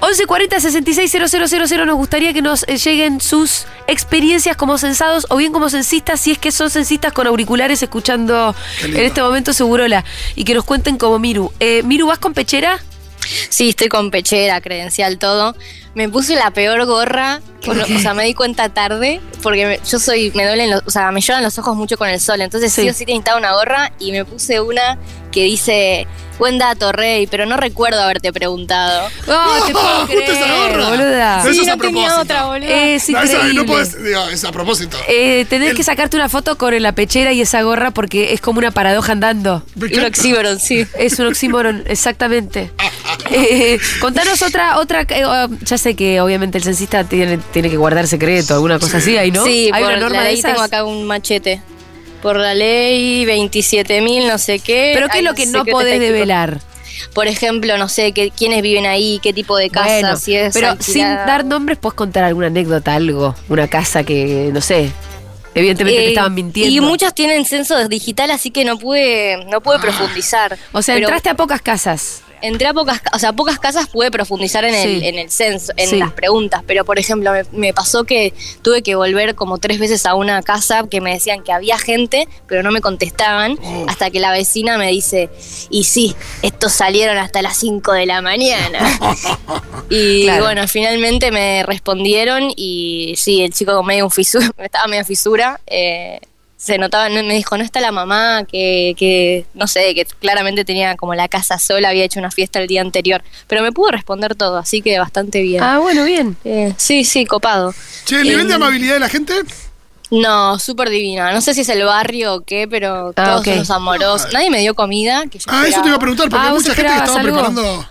1140 0.00 0.60
660000 0.60 1.86
nos 1.86 1.96
gustaría 1.96 2.32
que 2.32 2.40
nos 2.40 2.62
eh, 2.68 2.76
lleguen 2.76 3.20
sus 3.20 3.66
experiencias 3.88 4.56
como 4.56 4.78
censados 4.78 5.26
o 5.28 5.36
bien 5.36 5.52
como 5.52 5.70
censistas, 5.70 6.20
si 6.20 6.30
es 6.30 6.38
que 6.38 6.52
son 6.52 6.70
censistas 6.70 7.12
con 7.12 7.26
auriculares 7.26 7.82
escuchando 7.82 8.54
en 8.84 8.96
este 8.96 9.20
momento 9.20 9.52
Segurola 9.52 10.04
y 10.36 10.44
que 10.44 10.54
nos 10.54 10.64
cuenten 10.64 10.98
como 10.98 11.18
Miru. 11.18 11.52
Eh, 11.58 11.82
Miru, 11.82 12.06
¿vas 12.06 12.18
con 12.18 12.32
pechera? 12.32 12.80
Sí, 13.48 13.70
estoy 13.70 13.88
con 13.88 14.10
pechera, 14.10 14.60
credencial, 14.60 15.18
todo. 15.18 15.56
Me 15.94 16.08
puse 16.08 16.34
la 16.36 16.50
peor 16.52 16.84
gorra, 16.86 17.40
o 17.66 17.98
sea, 18.00 18.14
me 18.14 18.24
di 18.24 18.34
cuenta 18.34 18.68
tarde, 18.68 19.20
porque 19.42 19.66
me- 19.66 19.80
yo 19.88 19.98
soy, 19.98 20.30
me 20.34 20.46
duelen 20.46 20.70
los, 20.70 20.82
o 20.86 20.90
sea, 20.90 21.10
me 21.10 21.20
lloran 21.20 21.42
los 21.42 21.58
ojos 21.58 21.76
mucho 21.76 21.96
con 21.96 22.08
el 22.08 22.20
sol, 22.20 22.40
entonces 22.40 22.72
sí, 22.72 22.82
Sí. 22.82 22.88
o 22.88 22.92
sí 22.92 23.04
necesitaba 23.04 23.38
una 23.38 23.52
gorra 23.54 23.92
y 23.98 24.12
me 24.12 24.24
puse 24.24 24.60
una 24.60 24.96
que 25.32 25.42
dice, 25.44 26.06
buen 26.38 26.56
dato, 26.56 26.92
Rey, 26.92 27.26
pero 27.26 27.44
no 27.46 27.56
recuerdo 27.56 28.00
haberte 28.00 28.32
preguntado. 28.32 29.08
No, 29.26 29.64
te 29.66 29.72
puedo 29.72 30.00
justo 30.06 30.14
esa 30.14 30.44
creer, 30.44 30.72
gorra. 30.72 30.88
boluda. 30.90 31.40
Eso 31.40 31.52
Sí, 31.52 31.60
es 31.60 31.68
a 31.68 31.76
no 31.76 31.82
tenía 31.82 32.18
otra, 32.20 32.44
boludo. 32.46 32.68
Es 32.70 33.08
No, 33.10 33.52
no 33.54 33.66
podés, 33.66 34.02
digo, 34.02 34.28
es 34.28 34.44
a 34.44 34.52
propósito. 34.52 34.96
Eh, 35.08 35.44
tenés 35.50 35.70
El- 35.70 35.76
que 35.76 35.82
sacarte 35.82 36.16
una 36.16 36.28
foto 36.28 36.56
con 36.56 36.80
la 36.80 36.92
pechera 36.92 37.32
y 37.32 37.40
esa 37.42 37.60
gorra 37.62 37.90
porque 37.90 38.32
es 38.32 38.40
como 38.40 38.58
una 38.60 38.70
paradoja 38.70 39.12
andando. 39.12 39.64
Un 39.76 40.04
oxímoron, 40.04 40.58
sí. 40.60 40.86
Es 40.98 41.18
un 41.18 41.26
oxímoron, 41.26 41.84
exactamente. 41.86 42.70
Eh, 43.30 43.78
contanos 44.00 44.40
otra, 44.42 44.78
otra, 44.78 45.02
eh, 45.08 45.24
oh, 45.24 45.48
ya 45.62 45.76
sé 45.78 45.94
que 45.96 46.20
obviamente 46.20 46.58
el 46.58 46.64
censista 46.64 47.04
tiene, 47.04 47.38
tiene 47.52 47.70
que 47.70 47.76
guardar 47.76 48.06
secreto, 48.06 48.54
alguna 48.54 48.78
cosa 48.78 48.98
así, 48.98 49.16
ahí, 49.16 49.30
¿no? 49.30 49.44
Sí, 49.44 49.70
Hay 49.72 49.82
por 49.82 49.92
una 49.92 50.00
norma 50.00 50.16
la 50.18 50.22
de 50.24 50.28
ley 50.30 50.38
esas. 50.38 50.52
tengo 50.52 50.62
acá 50.62 50.84
un 50.84 51.04
machete. 51.06 51.62
Por 52.22 52.36
la 52.36 52.52
ley 52.54 53.24
27.000 53.24 54.26
no 54.26 54.38
sé 54.38 54.58
qué. 54.58 54.90
Pero 54.94 55.06
¿qué 55.08 55.18
hay 55.18 55.18
es 55.20 55.24
lo 55.24 55.34
que 55.34 55.46
no 55.46 55.64
podés 55.64 55.92
técnico. 55.94 56.12
develar? 56.12 56.60
Por 57.14 57.28
ejemplo, 57.28 57.78
no 57.78 57.88
sé, 57.88 58.12
qué, 58.12 58.30
quiénes 58.30 58.60
viven 58.60 58.84
ahí, 58.84 59.20
qué 59.22 59.32
tipo 59.32 59.56
de 59.56 59.70
casa, 59.70 59.88
Bueno, 60.00 60.16
si 60.16 60.34
es 60.34 60.52
pero 60.52 60.70
alquilada. 60.70 61.18
sin 61.18 61.26
dar 61.26 61.44
nombres, 61.44 61.78
puedes 61.78 61.94
contar 61.94 62.24
alguna 62.24 62.48
anécdota, 62.48 62.94
algo. 62.94 63.36
Una 63.48 63.68
casa 63.68 64.02
que, 64.02 64.50
no 64.52 64.60
sé, 64.60 64.90
evidentemente 65.54 65.96
te 66.00 66.06
Eh, 66.06 66.08
estaban 66.08 66.34
mintiendo. 66.34 66.74
Y 66.74 66.80
muchos 66.80 67.14
tienen 67.14 67.44
censo 67.44 67.86
digital, 67.88 68.32
así 68.32 68.50
que 68.50 68.64
no 68.64 68.78
pude, 68.80 69.44
no 69.48 69.60
pude 69.60 69.78
profundizar. 69.78 70.58
o 70.72 70.82
sea, 70.82 70.96
Pero- 70.96 71.06
entraste 71.06 71.28
a 71.30 71.34
pocas 71.36 71.62
casas. 71.62 72.22
Entré 72.42 72.66
a 72.68 72.74
pocas, 72.74 73.00
ca- 73.00 73.10
o 73.14 73.18
sea, 73.18 73.32
pocas 73.32 73.58
casas 73.58 73.88
pude 73.88 74.10
profundizar 74.10 74.64
en 74.64 74.74
el, 74.74 75.00
Sí. 75.00 75.06
en 75.06 75.18
el 75.18 75.30
censo, 75.30 75.72
en 75.76 75.88
Sí. 75.90 75.96
las 75.96 76.12
preguntas, 76.12 76.62
pero 76.66 76.84
por 76.84 76.98
ejemplo, 76.98 77.32
me, 77.32 77.42
me 77.52 77.72
pasó 77.72 78.04
que 78.04 78.32
tuve 78.62 78.82
que 78.82 78.94
volver 78.94 79.34
como 79.34 79.58
tres 79.58 79.78
veces 79.78 80.06
a 80.06 80.14
una 80.14 80.42
casa 80.42 80.84
que 80.90 81.00
me 81.00 81.12
decían 81.14 81.42
que 81.42 81.52
había 81.52 81.78
gente, 81.78 82.28
pero 82.46 82.62
no 82.62 82.70
me 82.70 82.80
contestaban, 82.80 83.58
Oh. 83.62 83.86
hasta 83.88 84.10
que 84.10 84.20
la 84.20 84.32
vecina 84.32 84.78
me 84.78 84.90
dice, 84.90 85.28
y 85.70 85.84
sí, 85.84 86.14
estos 86.42 86.72
salieron 86.72 87.18
hasta 87.18 87.42
las 87.42 87.56
5 87.58 87.92
de 87.92 88.06
la 88.06 88.22
mañana. 88.22 88.78
y 89.90 90.24
Claro. 90.24 90.44
bueno, 90.44 90.68
finalmente 90.68 91.30
me 91.30 91.62
respondieron 91.64 92.52
y 92.56 93.14
sí, 93.16 93.42
el 93.42 93.52
chico 93.52 93.72
con 93.74 93.86
medio 93.86 94.04
un 94.04 94.10
fisura, 94.10 94.50
estaba 94.58 94.86
medio 94.86 95.04
fisura. 95.04 95.60
eh, 95.66 96.20
se 96.60 96.76
notaba, 96.76 97.08
no- 97.08 97.22
me 97.22 97.34
dijo, 97.34 97.56
no 97.56 97.62
está 97.62 97.80
la 97.80 97.92
mamá, 97.92 98.42
que, 98.44 98.94
que, 98.98 99.46
no 99.54 99.66
sé, 99.68 99.94
que 99.94 100.04
claramente 100.04 100.64
tenía 100.64 100.96
como 100.96 101.14
la 101.14 101.28
casa 101.28 101.56
sola, 101.58 101.88
había 101.90 102.02
hecho 102.04 102.18
una 102.18 102.32
fiesta 102.32 102.58
el 102.58 102.66
día 102.66 102.80
anterior. 102.80 103.22
Pero 103.46 103.62
me 103.62 103.70
pudo 103.72 103.92
responder 103.92 104.34
todo, 104.34 104.58
así 104.58 104.82
que 104.82 104.98
bastante 104.98 105.40
bien. 105.40 105.62
Ah, 105.62 105.78
bueno, 105.78 106.04
bien. 106.04 106.36
Eh, 106.44 106.74
sí, 106.76 107.04
sí, 107.04 107.24
copado. 107.26 107.72
Che, 108.04 108.16
¿el 108.20 108.24
nivel 108.28 108.46
de 108.48 108.54
Eh, 108.54 108.56
amabilidad 108.56 108.94
de 108.94 109.00
la 109.00 109.08
gente? 109.08 109.34
No, 110.10 110.58
súper 110.58 110.88
divina. 110.90 111.32
No 111.32 111.40
sé 111.40 111.54
si 111.54 111.60
es 111.60 111.68
el 111.68 111.84
barrio 111.84 112.34
o 112.34 112.40
qué, 112.40 112.66
pero 112.66 113.12
Ah, 113.16 113.24
todos 113.24 113.40
ok. 113.40 113.46
somos 113.52 113.70
amorosos. 113.70 114.32
Nadie 114.32 114.50
me 114.50 114.58
dio 114.60 114.74
comida. 114.74 115.24
Que 115.30 115.38
yo 115.38 115.44
Ah, 115.48 115.64
eso 115.68 115.80
te 115.82 115.88
iba 115.88 115.96
a 115.96 116.00
preguntar, 116.00 116.28
porque 116.28 116.44
Ah, 116.44 116.48
hay 116.48 116.54
mucha 116.54 116.74
gente 116.74 116.92
que 116.92 116.98
estaba 116.98 117.20
algo. 117.20 117.32
preparando. 117.34 117.88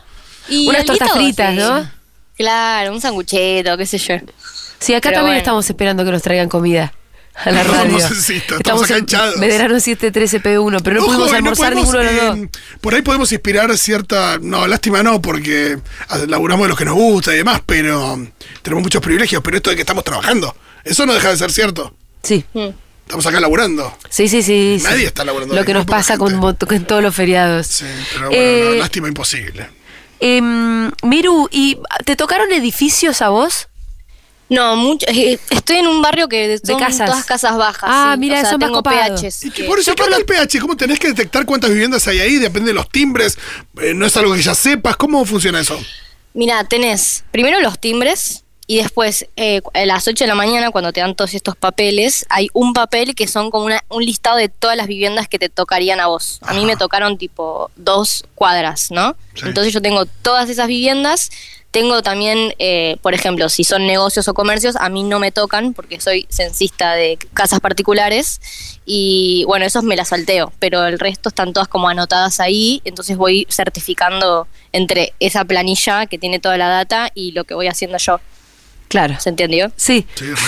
Y 0.50 0.68
Unas 0.68 0.84
tortas 0.86 1.12
fritas, 1.12 1.52
sí. 1.54 1.60
¿no? 1.60 1.90
Claro, 2.36 2.92
un 2.92 3.00
sanguchito, 3.02 3.78
qué 3.78 3.86
sé 3.86 3.98
yo. 3.98 4.16
Sí, 4.80 4.94
acá 4.94 5.10
Pero 5.10 5.16
también 5.20 5.26
bueno. 5.26 5.38
estamos 5.38 5.70
esperando 5.70 6.04
que 6.06 6.12
nos 6.12 6.22
traigan 6.22 6.50
comida. 6.50 6.92
A 7.44 7.52
la 7.52 7.64
No, 7.66 7.74
radio. 7.74 7.92
no 7.92 8.00
sé 8.00 8.16
si 8.16 8.36
está- 8.38 8.56
estamos 8.56 8.84
acá 8.84 8.98
hinchados. 8.98 9.40
Veterano 9.40 9.80
713 9.80 10.42
P1, 10.42 10.82
pero 10.84 10.96
no 10.98 11.02
Ojo, 11.04 11.08
pudimos 11.14 11.32
no 11.32 11.38
almorzar 11.38 11.74
podemos, 11.74 11.94
ninguno 11.94 12.00
de 12.00 12.06
los 12.06 12.38
eh, 12.38 12.50
dos. 12.52 12.62
Por 12.82 12.96
ahí 12.96 13.02
podemos 13.02 13.32
inspirar 13.32 13.78
cierta. 13.78 14.38
No, 14.42 14.66
lástima 14.68 15.04
no, 15.04 15.22
porque 15.22 15.78
laburamos 16.28 16.66
de 16.66 16.70
los 16.70 16.78
que 16.78 16.86
nos 16.86 16.96
gusta 16.96 17.34
y 17.34 17.38
demás, 17.38 17.62
pero 17.66 18.14
um, 18.14 18.28
tenemos 18.62 18.84
muchos 18.84 19.02
privilegios. 19.02 19.42
Pero 19.44 19.58
esto 19.58 19.70
de 19.70 19.76
que 19.76 19.82
estamos 19.84 20.04
trabajando, 20.04 20.56
eso 20.84 21.06
no 21.06 21.14
deja 21.14 21.30
de 21.30 21.38
ser 21.38 21.52
cierto. 21.52 21.96
Sí. 22.24 22.44
Mm. 22.54 22.70
Estamos 23.04 23.26
acá 23.26 23.40
laburando. 23.40 23.98
Sí, 24.10 24.28
sí, 24.28 24.42
sí. 24.44 24.78
sí. 24.80 24.84
Nadie 24.84 25.06
está 25.06 25.24
laburando 25.24 25.56
Lo 25.56 25.64
que 25.64 25.74
nos 25.74 25.86
pasa 25.86 26.18
con, 26.18 26.38
con 26.42 26.84
todos 26.86 27.02
los 27.02 27.16
feriados. 27.16 27.68
Sí, 27.68 27.86
pero 28.14 28.28
bueno, 28.30 28.42
no, 28.44 28.74
Eh, 28.74 28.78
lástima 28.80 29.08
imposible. 29.08 29.70
em, 30.20 30.92
Miru, 31.04 31.48
¿y 31.52 31.78
te 32.04 32.16
tocaron 32.18 32.52
edificios 32.52 33.22
a 33.22 33.30
vos? 33.30 33.70
No, 34.50 34.76
mucho, 34.78 35.06
eh, 35.10 35.38
estoy 35.50 35.78
en 35.78 35.88
un 35.88 36.02
barrio 36.02 36.30
que 36.30 36.58
son 36.64 36.80
casas. 36.80 37.10
todas 37.10 37.26
casas 37.26 37.58
bajas. 37.58 37.90
Ah, 37.92 38.12
sí. 38.14 38.20
mira, 38.20 38.38
o 38.42 38.46
sea, 38.46 38.58
tengo. 38.58 38.82
PHs. 38.82 39.46
¿Y 39.46 39.52
qué, 39.52 39.64
que- 39.64 39.68
por 39.68 39.80
eso 39.80 39.92
yo 39.92 39.96
qué 39.96 40.04
anda 40.04 40.18
el 40.18 40.26
pH? 40.26 40.60
¿Cómo 40.62 40.78
tenés 40.78 41.00
que 41.00 41.10
detectar 41.10 41.46
cuántas 41.46 41.70
viviendas 41.70 42.08
hay 42.08 42.20
ahí? 42.20 42.36
Depende 42.38 42.70
de 42.70 42.74
los 42.74 42.90
timbres. 42.90 43.38
eh, 43.82 43.94
no 43.94 44.06
es 44.06 44.16
algo 44.16 44.34
que 44.34 44.42
ya 44.42 44.56
sepas. 44.56 44.96
¿Cómo 44.96 45.26
funciona 45.26 45.60
eso? 45.60 45.78
Mira, 46.34 46.64
tenés 46.64 47.26
primero 47.32 47.60
los 47.60 47.78
timbres 47.80 48.44
y 48.70 48.78
después 48.78 49.26
eh, 49.38 49.62
a 49.74 49.86
las 49.86 50.08
8 50.08 50.24
de 50.26 50.28
la 50.28 50.36
mañana 50.36 50.72
cuando 50.72 50.92
te 50.94 51.00
dan 51.02 51.16
todos 51.16 51.34
estos 51.34 51.56
papeles, 51.56 52.26
hay 52.30 52.50
un 52.54 52.74
papel 52.74 53.16
que 53.16 53.28
son 53.28 53.50
como 53.50 53.66
una- 53.66 53.84
un 53.90 54.06
listado 54.06 54.38
de 54.38 54.48
todas 54.50 54.78
las 54.78 54.88
viviendas 54.88 55.28
que 55.28 55.40
te 55.40 55.50
tocarían 55.50 56.00
a 56.00 56.08
vos. 56.08 56.40
A 56.42 56.54
mí 56.54 56.66
me 56.66 56.76
tocaron 56.78 57.18
tipo 57.18 57.70
dos 57.76 58.24
cuadras, 58.36 58.92
¿no? 58.92 59.16
Sí. 59.36 59.44
Entonces 59.46 59.74
yo 59.74 59.82
tengo 59.82 60.06
todas 60.06 60.50
esas 60.50 60.68
viviendas. 60.68 61.32
Tengo 61.78 62.02
también, 62.02 62.56
eh, 62.58 62.98
por 63.04 63.14
ejemplo, 63.14 63.50
si 63.50 63.64
son 63.64 63.86
negocios 63.86 64.28
o 64.28 64.34
comercios, 64.34 64.76
a 64.78 64.90
mí 64.90 65.04
no 65.04 65.20
me 65.20 65.32
tocan 65.32 65.76
porque 65.76 66.02
soy 66.02 66.26
censista 66.28 66.96
de 66.96 67.20
casas 67.36 67.60
particulares 67.60 68.42
y 68.84 69.44
bueno, 69.46 69.64
esos 69.64 69.84
me 69.84 69.96
las 69.96 70.08
salteo, 70.08 70.52
pero 70.58 70.88
el 70.88 70.98
resto 70.98 71.30
están 71.30 71.54
todas 71.54 71.68
como 71.68 71.88
anotadas 71.88 72.40
ahí, 72.40 72.82
entonces 72.84 73.16
voy 73.16 73.46
certificando 73.52 74.48
entre 74.72 75.14
esa 75.20 75.46
planilla 75.46 76.08
que 76.08 76.18
tiene 76.18 76.40
toda 76.40 76.58
la 76.58 76.68
data 76.68 77.12
y 77.14 77.34
lo 77.34 77.44
que 77.44 77.54
voy 77.54 77.68
haciendo 77.68 78.00
yo. 78.00 78.20
Claro. 78.88 79.16
¿Se 79.20 79.30
entendió? 79.30 79.72
Sí, 79.76 80.08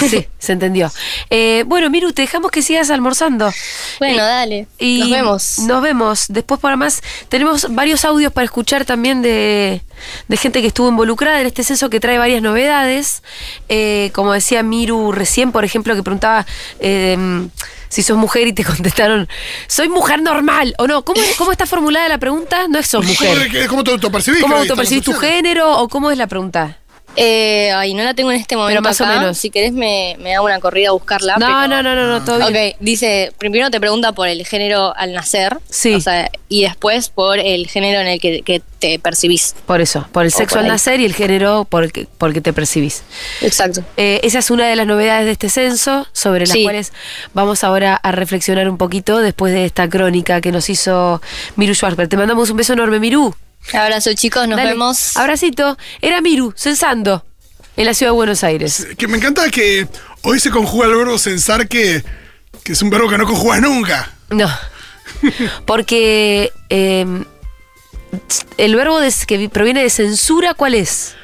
Sí, 0.09 0.27
se 0.37 0.51
entendió. 0.53 0.91
Eh, 1.29 1.63
bueno, 1.67 1.89
Miru, 1.89 2.13
te 2.13 2.21
dejamos 2.21 2.51
que 2.51 2.61
sigas 2.61 2.89
almorzando. 2.89 3.51
Bueno, 3.99 4.15
Y- 4.15 4.17
dale. 4.17 4.67
Y 4.77 4.99
Nos 4.99 5.09
vemos. 5.11 5.59
Nos 5.59 5.81
vemos. 5.81 6.25
Después, 6.29 6.59
para 6.61 6.77
más, 6.77 7.01
tenemos 7.27 7.67
varios 7.75 8.05
audios 8.05 8.31
para 8.31 8.45
escuchar 8.45 8.85
también 8.85 9.21
de, 9.21 9.81
de 10.29 10.37
gente 10.37 10.61
que 10.61 10.67
estuvo 10.67 10.87
involucrada 10.87 11.41
en 11.41 11.47
este 11.47 11.63
censo 11.63 11.89
que 11.89 11.99
trae 11.99 12.17
varias 12.17 12.41
novedades. 12.41 13.23
Eh, 13.67 14.11
como 14.13 14.31
decía 14.33 14.63
Miru 14.63 15.11
recién, 15.11 15.51
por 15.51 15.65
ejemplo, 15.65 15.93
que 15.95 16.03
preguntaba 16.03 16.45
eh, 16.79 17.17
mm, 17.17 17.47
si 17.89 18.03
sos 18.03 18.17
mujer 18.17 18.47
y 18.47 18.53
te 18.53 18.63
contestaron, 18.63 19.27
soy 19.67 19.89
mujer 19.89 20.21
normal 20.21 20.75
o 20.77 20.87
no. 20.87 21.03
¿Cómo, 21.03 21.19
cómo 21.37 21.51
está 21.51 21.65
formulada 21.65 22.07
la 22.07 22.19
pregunta? 22.19 22.67
No 22.69 22.79
es 22.79 22.87
sos 22.87 23.05
¿Cómo, 23.05 23.11
mujer. 23.33 23.67
¿Cómo 23.67 23.83
te 23.83 23.91
autopercibís? 23.91 24.41
¿Cómo 24.41 24.55
autopercibís 24.55 25.03
tu 25.03 25.13
género 25.13 25.77
o 25.79 25.89
cómo 25.89 26.09
es 26.09 26.17
la 26.17 26.27
pregunta? 26.27 26.77
Eh, 27.15 27.71
ay, 27.71 27.93
no 27.95 28.03
la 28.03 28.13
tengo 28.13 28.31
en 28.31 28.39
este 28.39 28.55
momento 28.55 28.81
más 28.81 29.01
o 29.01 29.05
acá. 29.05 29.19
menos. 29.19 29.37
Si 29.37 29.49
querés 29.49 29.73
me, 29.73 30.15
me 30.19 30.35
hago 30.35 30.45
una 30.45 30.59
corrida 30.59 30.89
a 30.89 30.91
buscarla. 30.91 31.35
No, 31.37 31.45
pero- 31.47 31.67
no, 31.67 31.83
no, 31.83 31.95
no, 31.95 32.07
no, 32.07 32.23
todo 32.23 32.37
bien. 32.49 32.69
Ok, 32.73 32.77
dice, 32.79 33.33
primero 33.37 33.69
te 33.69 33.79
pregunta 33.79 34.11
por 34.13 34.27
el 34.29 34.45
género 34.45 34.95
al 34.95 35.13
nacer. 35.13 35.57
Sí. 35.69 35.95
O 35.95 35.99
sea, 35.99 36.29
y 36.47 36.61
después 36.63 37.09
por 37.09 37.39
el 37.39 37.67
género 37.67 37.99
en 37.99 38.07
el 38.07 38.19
que, 38.21 38.41
que 38.43 38.61
te 38.79 38.99
percibís. 38.99 39.53
Por 39.65 39.81
eso, 39.81 40.07
por 40.13 40.23
el 40.25 40.31
O 40.33 40.37
sexo 40.37 40.55
por 40.55 40.63
al 40.63 40.69
nacer 40.69 41.01
y 41.01 41.05
el 41.05 41.13
género 41.13 41.65
por 41.65 41.83
el 41.83 41.91
que, 41.91 42.05
por 42.17 42.29
el 42.29 42.33
que 42.35 42.41
te 42.41 42.53
percibís. 42.53 43.03
Exacto. 43.41 43.83
Eh, 43.97 44.21
esa 44.23 44.39
es 44.39 44.49
una 44.49 44.67
de 44.67 44.75
las 44.77 44.87
novedades 44.87 45.25
de 45.25 45.31
este 45.31 45.49
censo, 45.49 46.07
sobre 46.13 46.41
las 46.47 46.51
Sí. 46.51 46.63
cuales 46.63 46.93
vamos 47.33 47.63
ahora 47.65 47.95
a 47.95 48.11
reflexionar 48.13 48.69
un 48.69 48.77
poquito 48.77 49.17
después 49.17 49.51
de 49.53 49.65
esta 49.65 49.89
crónica 49.89 50.39
que 50.39 50.51
nos 50.53 50.69
hizo 50.69 51.21
Miru 51.57 51.73
Schwarzberg. 51.75 52.07
Te 52.07 52.15
mandamos 52.17 52.49
un 52.49 52.57
beso 52.57 52.73
enorme, 52.73 52.99
Miru. 52.99 53.35
Abrazo 53.73 54.13
chicos, 54.13 54.47
nos 54.47 54.57
Dale. 54.57 54.71
vemos. 54.71 55.15
Abracito. 55.17 55.77
Era 56.01 56.21
Miru, 56.21 56.53
censando, 56.55 57.25
en 57.77 57.85
la 57.85 57.93
ciudad 57.93 58.11
de 58.11 58.15
Buenos 58.15 58.43
Aires. 58.43 58.87
Que 58.97 59.07
me 59.07 59.17
encanta 59.17 59.49
que 59.51 59.87
hoy 60.23 60.39
se 60.39 60.49
conjuga 60.49 60.87
el 60.87 60.95
verbo 60.95 61.17
censar, 61.19 61.67
que, 61.67 62.03
que 62.63 62.71
es 62.73 62.81
un 62.81 62.89
verbo 62.89 63.09
que 63.09 63.17
no 63.17 63.25
conjugas 63.25 63.61
nunca. 63.61 64.11
No. 64.29 64.49
Porque 65.65 66.51
eh, 66.69 67.05
el 68.57 68.75
verbo 68.75 68.99
que 69.27 69.37
vi- 69.37 69.47
proviene 69.47 69.83
de 69.83 69.89
censura, 69.89 70.53
¿cuál 70.53 70.75
es? 70.75 71.15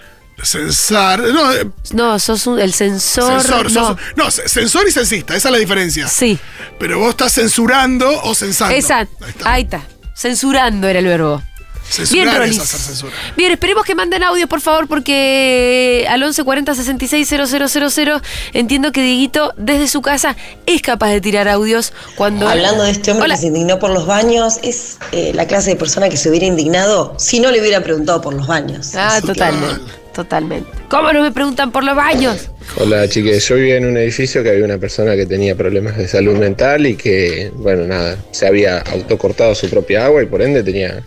Censar. 0.43 1.19
No, 1.21 1.53
eh, 1.53 1.65
No, 1.93 2.19
sos 2.19 2.45
un- 2.45 2.59
el 2.59 2.73
censor. 2.73 3.41
censor. 3.41 3.71
no. 3.71 3.87
sos- 3.87 3.97
no, 4.15 4.31
censor 4.31 4.87
y 4.87 4.91
censista, 4.91 5.35
esa 5.35 5.47
es 5.47 5.51
la 5.53 5.57
diferencia. 5.59 6.07
Sí, 6.07 6.37
Pero 6.77 6.99
vos 6.99 7.11
estás 7.11 7.33
censurando 7.33 8.21
o 8.23 8.35
censando. 8.35 8.75
exacto. 8.75 9.23
Ahí 9.23 9.31
está. 9.31 9.51
Ahí 9.51 9.61
está. 9.63 9.81
Censurando 10.15 10.87
era 10.87 10.99
el 10.99 11.05
verbo. 11.05 11.41
Censurar 11.89 12.23
Bien, 12.25 12.27
es 12.35 12.39
Rolis. 12.39 12.59
hacer 12.59 12.79
censura. 12.79 13.13
Bien, 13.37 13.51
esperemos 13.51 13.85
que 13.85 13.95
manden 13.95 14.23
audio, 14.23 14.47
por 14.47 14.59
favor, 14.61 14.87
porque 14.87 16.05
al 16.09 16.19
1140 16.21 16.75
66 16.75 17.27
000 17.29 18.21
entiendo 18.53 18.91
que 18.91 19.01
Dieguito 19.01 19.53
desde 19.57 19.87
su 19.87 20.01
casa 20.01 20.35
es 20.65 20.81
capaz 20.81 21.09
de 21.11 21.21
tirar 21.21 21.47
audios 21.47 21.93
cuando... 22.15 22.47
Hablando 22.47 22.83
de 22.83 22.91
este 22.91 23.11
hombre 23.11 23.25
Hola. 23.25 23.35
que 23.35 23.41
se 23.41 23.47
indignó 23.47 23.79
por 23.79 23.91
los 23.91 24.05
baños, 24.07 24.59
es 24.63 24.97
eh, 25.11 25.31
la 25.33 25.45
clase 25.47 25.71
de 25.71 25.75
persona 25.75 26.09
que 26.09 26.17
se 26.17 26.29
hubiera 26.29 26.45
indignado 26.45 27.13
si 27.17 27.39
no 27.39 27.51
le 27.51 27.61
hubiera 27.61 27.81
preguntado 27.81 28.21
por 28.21 28.33
los 28.33 28.47
baños. 28.47 28.91
Ah, 28.95 29.19
Total. 29.21 29.35
totalmente, 29.53 29.91
totalmente. 30.13 30.69
¿Cómo 30.89 31.13
no 31.13 31.21
me 31.21 31.31
preguntan 31.31 31.71
por 31.71 31.83
los 31.83 31.95
baños? 31.95 32.49
Hola 32.77 33.07
chiques, 33.07 33.47
yo 33.47 33.55
vivía 33.55 33.77
en 33.77 33.85
un 33.85 33.97
edificio 33.97 34.41
que 34.43 34.49
había 34.49 34.65
una 34.65 34.77
persona 34.79 35.15
que 35.15 35.25
tenía 35.25 35.55
problemas 35.55 35.97
de 35.97 36.07
salud 36.07 36.35
mental 36.37 36.85
y 36.87 36.95
que, 36.95 37.51
bueno, 37.55 37.85
nada, 37.85 38.17
se 38.31 38.47
había 38.47 38.79
autocortado 38.79 39.53
su 39.55 39.69
propia 39.69 40.05
agua 40.05 40.23
y 40.23 40.25
por 40.25 40.41
ende 40.41 40.63
tenía 40.63 41.03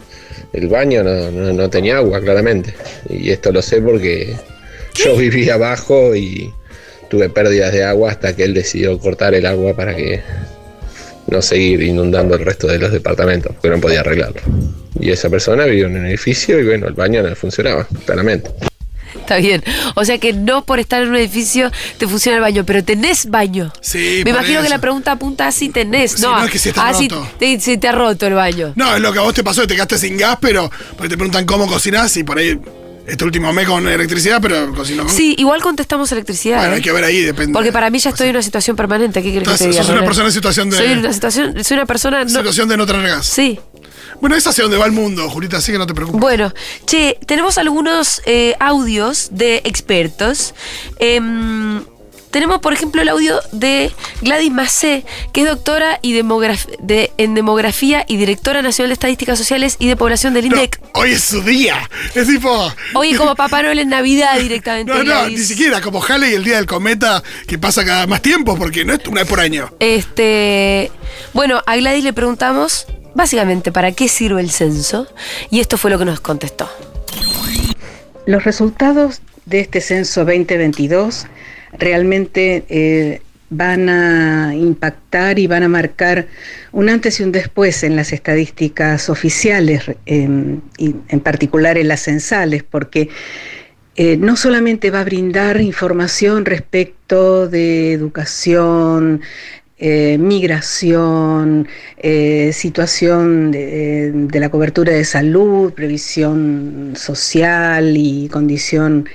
el 0.52 0.68
baño, 0.68 1.02
no, 1.02 1.30
no, 1.30 1.52
no 1.52 1.70
tenía 1.70 1.98
agua, 1.98 2.20
claramente. 2.20 2.74
Y 3.08 3.30
esto 3.30 3.52
lo 3.52 3.62
sé 3.62 3.80
porque 3.80 4.36
yo 4.94 5.16
vivía 5.16 5.54
abajo 5.54 6.14
y 6.14 6.52
tuve 7.08 7.28
pérdidas 7.28 7.72
de 7.72 7.84
agua 7.84 8.10
hasta 8.10 8.34
que 8.34 8.44
él 8.44 8.54
decidió 8.54 8.98
cortar 8.98 9.34
el 9.34 9.46
agua 9.46 9.74
para 9.74 9.94
que 9.94 10.20
no 11.30 11.42
seguir 11.42 11.82
inundando 11.82 12.34
el 12.34 12.44
resto 12.44 12.66
de 12.66 12.78
los 12.78 12.90
departamentos, 12.90 13.52
porque 13.52 13.74
no 13.74 13.80
podía 13.80 14.00
arreglarlo. 14.00 14.40
Y 14.98 15.10
esa 15.10 15.28
persona 15.28 15.64
vivió 15.66 15.86
en 15.86 15.96
un 15.96 16.06
edificio 16.06 16.58
y 16.58 16.64
bueno, 16.64 16.88
el 16.88 16.94
baño 16.94 17.22
no 17.22 17.34
funcionaba, 17.34 17.86
claramente. 18.06 18.50
Está 19.28 19.36
bien. 19.36 19.62
O 19.94 20.06
sea 20.06 20.16
que 20.16 20.32
no 20.32 20.64
por 20.64 20.78
estar 20.78 21.02
en 21.02 21.10
un 21.10 21.16
edificio 21.16 21.70
te 21.98 22.08
funciona 22.08 22.36
el 22.36 22.42
baño, 22.42 22.64
pero 22.64 22.82
tenés 22.82 23.28
baño. 23.28 23.70
Sí, 23.82 24.22
Me 24.24 24.30
imagino 24.30 24.62
que 24.62 24.70
la 24.70 24.78
pregunta 24.78 25.12
apunta 25.12 25.46
a 25.46 25.52
si 25.52 25.68
tenés. 25.68 26.12
Sí, 26.12 26.22
no, 26.22 26.38
no 26.38 26.46
es 26.46 26.50
que 26.50 26.58
si 26.58 26.70
está 26.70 26.88
ah, 26.88 26.94
si 26.94 27.08
roto. 27.08 27.28
te, 27.38 27.60
si 27.60 27.76
te 27.76 27.88
ha 27.88 27.92
roto 27.92 28.26
el 28.26 28.32
baño. 28.32 28.72
No, 28.74 28.94
es 28.96 29.02
lo 29.02 29.12
que 29.12 29.18
a 29.18 29.22
vos 29.22 29.34
te 29.34 29.44
pasó, 29.44 29.60
que 29.60 29.66
te 29.66 29.74
quedaste 29.74 29.98
sin 29.98 30.16
gas, 30.16 30.38
pero 30.40 30.70
porque 30.96 31.10
te 31.10 31.18
preguntan 31.18 31.44
cómo 31.44 31.66
cocinás 31.66 32.16
y 32.16 32.24
por 32.24 32.38
ahí 32.38 32.58
este 33.08 33.24
último 33.24 33.52
mes 33.52 33.66
con 33.66 33.86
electricidad, 33.88 34.40
pero 34.40 34.72
cocinó 34.74 35.04
con. 35.04 35.12
Sí, 35.12 35.34
igual 35.38 35.60
contestamos 35.62 36.12
electricidad. 36.12 36.58
Bueno, 36.58 36.72
¿eh? 36.74 36.76
hay 36.76 36.82
que 36.82 36.92
ver 36.92 37.04
ahí, 37.04 37.22
depende. 37.22 37.52
Porque 37.52 37.72
para 37.72 37.90
mí 37.90 37.98
ya 37.98 38.10
estoy 38.10 38.28
en 38.28 38.36
una 38.36 38.42
situación 38.42 38.76
permanente. 38.76 39.22
¿Qué 39.22 39.32
querés 39.32 39.48
que 39.48 39.56
te 39.58 39.68
diga? 39.70 39.82
sos 39.82 39.92
una 39.92 40.04
persona 40.04 40.26
en 40.28 40.32
situación 40.32 40.70
de- 40.70 40.76
Soy 40.76 40.92
una 40.92 41.12
situación, 41.12 41.64
soy 41.64 41.76
una 41.76 41.86
persona. 41.86 42.22
no- 42.24 42.30
Situación 42.30 42.68
de 42.68 42.76
no 42.76 42.86
tener 42.86 43.06
gas. 43.08 43.26
sí. 43.26 43.58
Bueno, 44.20 44.34
es 44.34 44.44
hacia 44.48 44.64
donde 44.64 44.76
va 44.78 44.84
el 44.86 44.90
mundo, 44.90 45.30
Julita, 45.30 45.58
así 45.58 45.70
que 45.70 45.78
no 45.78 45.86
te 45.86 45.94
preocupes. 45.94 46.20
Bueno, 46.20 46.52
che, 46.86 47.18
tenemos 47.26 47.56
algunos 47.56 48.20
eh, 48.26 48.56
audios 48.58 49.28
de 49.30 49.62
expertos. 49.64 50.54
Em, 50.98 51.82
tenemos, 52.38 52.60
por 52.60 52.72
ejemplo, 52.72 53.02
el 53.02 53.08
audio 53.08 53.40
de 53.50 53.90
Gladys 54.22 54.52
Macé, 54.52 55.04
que 55.32 55.40
es 55.42 55.48
doctora 55.48 55.98
y 56.02 56.16
demograf- 56.16 56.68
de, 56.78 57.10
en 57.18 57.34
demografía 57.34 58.04
y 58.06 58.16
directora 58.16 58.62
nacional 58.62 58.90
de 58.90 58.92
estadísticas 58.94 59.36
sociales 59.38 59.74
y 59.80 59.88
de 59.88 59.96
población 59.96 60.34
del 60.34 60.48
No, 60.48 60.54
INDEC. 60.54 60.80
hoy 60.94 61.10
es 61.12 61.24
su 61.24 61.42
día. 61.42 61.76
Es 62.14 62.28
tipo. 62.28 62.72
Oye, 62.94 63.16
como 63.16 63.34
Papá 63.34 63.62
Noel 63.64 63.80
en 63.80 63.88
Navidad 63.88 64.38
directamente. 64.38 64.92
No, 64.92 64.98
no, 64.98 65.04
Gladys. 65.04 65.36
ni 65.38 65.44
siquiera 65.44 65.80
como 65.80 66.00
Halley 66.00 66.32
el 66.34 66.44
día 66.44 66.56
del 66.56 66.66
cometa 66.66 67.22
que 67.48 67.58
pasa 67.58 67.84
cada 67.84 68.06
más 68.06 68.22
tiempo, 68.22 68.56
porque 68.56 68.84
no 68.84 68.94
es 68.94 69.00
una 69.08 69.22
vez 69.22 69.28
por 69.28 69.40
año. 69.40 69.70
Este, 69.80 70.92
bueno, 71.32 71.60
a 71.66 71.76
Gladys 71.76 72.04
le 72.04 72.12
preguntamos 72.12 72.86
básicamente 73.14 73.72
para 73.72 73.90
qué 73.90 74.06
sirve 74.06 74.40
el 74.40 74.50
censo 74.50 75.08
y 75.50 75.58
esto 75.58 75.76
fue 75.76 75.90
lo 75.90 75.98
que 75.98 76.04
nos 76.04 76.20
contestó. 76.20 76.70
Los 78.26 78.44
resultados 78.44 79.20
de 79.46 79.60
este 79.60 79.80
censo 79.80 80.20
2022 80.24 81.26
realmente 81.72 82.64
eh, 82.68 83.20
van 83.50 83.88
a 83.88 84.54
impactar 84.54 85.38
y 85.38 85.46
van 85.46 85.62
a 85.62 85.68
marcar 85.68 86.26
un 86.72 86.88
antes 86.88 87.20
y 87.20 87.22
un 87.22 87.32
después 87.32 87.82
en 87.82 87.96
las 87.96 88.12
estadísticas 88.12 89.08
oficiales, 89.08 89.82
en, 90.06 90.62
y 90.76 90.94
en 91.08 91.20
particular 91.20 91.78
en 91.78 91.88
las 91.88 92.00
censales, 92.00 92.62
porque 92.62 93.08
eh, 93.96 94.16
no 94.16 94.36
solamente 94.36 94.90
va 94.90 95.00
a 95.00 95.04
brindar 95.04 95.60
información 95.60 96.44
respecto 96.44 97.48
de 97.48 97.92
educación, 97.92 99.22
eh, 99.78 100.18
migración, 100.18 101.68
situación 102.52 103.50
de, 103.50 104.12
de 104.12 104.40
la 104.40 104.50
cobertura 104.50 104.92
de 104.92 105.04
salud, 105.04 105.72
previsión 105.72 106.92
social 106.96 107.96
y 107.96 108.28
condición 108.28 109.08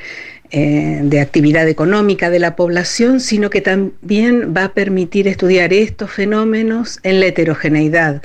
eh, 0.56 1.00
de 1.02 1.20
actividad 1.20 1.68
económica 1.68 2.30
de 2.30 2.38
la 2.38 2.56
población, 2.56 3.20
sino 3.20 3.50
que 3.50 3.62
también 3.62 4.54
va 4.56 4.66
a 4.66 4.74
permitir 4.74 5.28
estudiar 5.28 5.74
estos 5.74 6.12
fenómenos 6.12 7.00
en 7.02 7.20
la 7.20 7.26
heterogeneidad, 7.26 8.22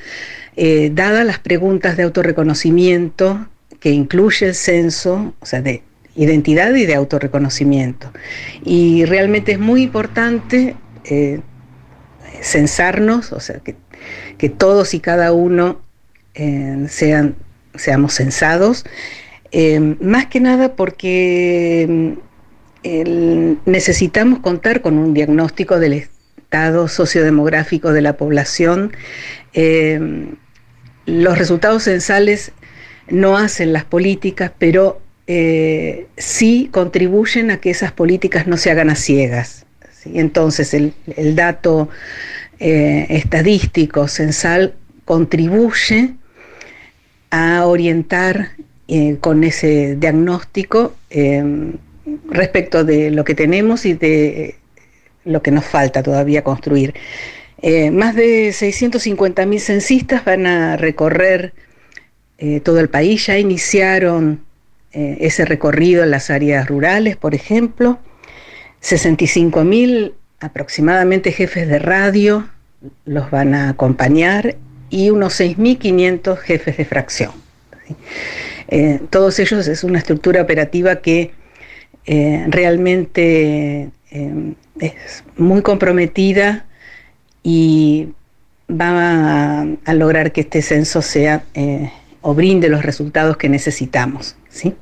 eh, 0.54 0.90
dadas 0.92 1.24
las 1.24 1.38
preguntas 1.38 1.96
de 1.96 2.02
autorreconocimiento 2.02 3.48
que 3.80 3.92
incluye 3.92 4.46
el 4.46 4.54
censo, 4.54 5.32
o 5.40 5.46
sea, 5.46 5.62
de 5.62 5.82
identidad 6.16 6.74
y 6.74 6.84
de 6.84 6.94
autorreconocimiento. 6.94 8.12
Y 8.62 9.06
realmente 9.06 9.52
es 9.52 9.58
muy 9.58 9.82
importante 9.82 10.76
eh, 11.04 11.40
censarnos, 12.42 13.32
o 13.32 13.40
sea, 13.40 13.60
que, 13.60 13.74
que 14.36 14.50
todos 14.50 14.92
y 14.92 15.00
cada 15.00 15.32
uno 15.32 15.80
eh, 16.34 16.86
sean, 16.90 17.36
seamos 17.74 18.12
censados, 18.14 18.84
eh, 19.52 19.80
más 20.00 20.26
que 20.26 20.40
nada 20.40 20.74
porque 20.76 22.16
el- 22.82 23.58
necesitamos 23.66 24.40
contar 24.40 24.80
con 24.82 24.98
un 24.98 25.14
diagnóstico 25.14 25.78
del 25.78 25.94
estado 25.94 26.88
sociodemográfico 26.88 27.92
de 27.92 28.02
la 28.02 28.16
población. 28.16 28.92
Eh, 29.54 30.28
los 31.06 31.38
resultados 31.38 31.84
censales 31.84 32.52
no 33.08 33.36
hacen 33.36 33.72
las 33.72 33.84
políticas, 33.84 34.52
pero 34.58 35.00
eh, 35.26 36.06
sí 36.16 36.68
contribuyen 36.72 37.50
a 37.50 37.58
que 37.58 37.70
esas 37.70 37.92
políticas 37.92 38.46
no 38.46 38.56
se 38.56 38.70
hagan 38.70 38.90
a 38.90 38.94
ciegas. 38.94 39.66
Entonces, 40.04 40.72
el, 40.74 40.94
el 41.16 41.34
dato 41.34 41.88
eh, 42.60 43.06
estadístico 43.10 44.08
censal 44.08 44.74
contribuye 45.04 46.14
a 47.30 47.66
orientar 47.66 48.50
eh, 48.90 49.18
con 49.20 49.44
ese 49.44 49.96
diagnóstico 49.96 50.94
eh, 51.10 51.44
respecto 52.30 52.84
de 52.84 53.10
lo 53.10 53.22
que 53.22 53.34
tenemos 53.34 53.84
y 53.84 53.92
de 53.92 54.56
lo 55.26 55.42
que 55.42 55.50
nos 55.50 55.66
falta 55.66 56.02
todavía 56.02 56.42
construir. 56.42 56.94
Eh, 57.60 57.90
más 57.90 58.14
de 58.14 58.48
650.000 58.48 59.58
censistas 59.58 60.24
van 60.24 60.46
a 60.46 60.78
recorrer 60.78 61.52
todo 62.62 62.78
el 62.78 62.88
país, 62.88 63.26
ya 63.26 63.36
iniciaron 63.36 64.44
ese 64.92 65.44
recorrido 65.44 66.04
en 66.04 66.12
las 66.12 66.30
áreas 66.30 66.68
rurales, 66.68 67.16
por 67.16 67.34
ejemplo. 67.34 67.98
65.000 68.80 70.12
aproximadamente 70.38 71.32
jefes 71.32 71.66
de 71.66 71.80
radio 71.80 72.48
los 73.04 73.28
van 73.32 73.54
a 73.54 73.70
acompañar 73.70 74.56
y 74.88 75.10
unos 75.10 75.40
6.500 75.40 76.38
jefes 76.38 76.76
de 76.76 76.84
fracción. 76.84 77.32
Eh, 78.68 79.00
todos 79.10 79.38
ellos 79.38 79.66
es 79.66 79.82
una 79.82 79.98
estructura 79.98 80.42
operativa 80.42 80.96
que 80.96 81.32
eh, 82.06 82.44
realmente 82.48 83.90
eh, 84.10 84.54
es 84.78 85.24
muy 85.36 85.62
comprometida 85.62 86.66
y 87.42 88.08
va 88.70 89.60
a, 89.60 89.66
a 89.84 89.94
lograr 89.94 90.32
que 90.32 90.42
este 90.42 90.62
censo 90.62 91.00
sea 91.00 91.44
o 92.20 92.34
brinde 92.34 92.68
los 92.68 92.84
resultados 92.84 93.36
que 93.36 93.48
necesitamos. 93.48 94.36
¿sí? 94.50 94.74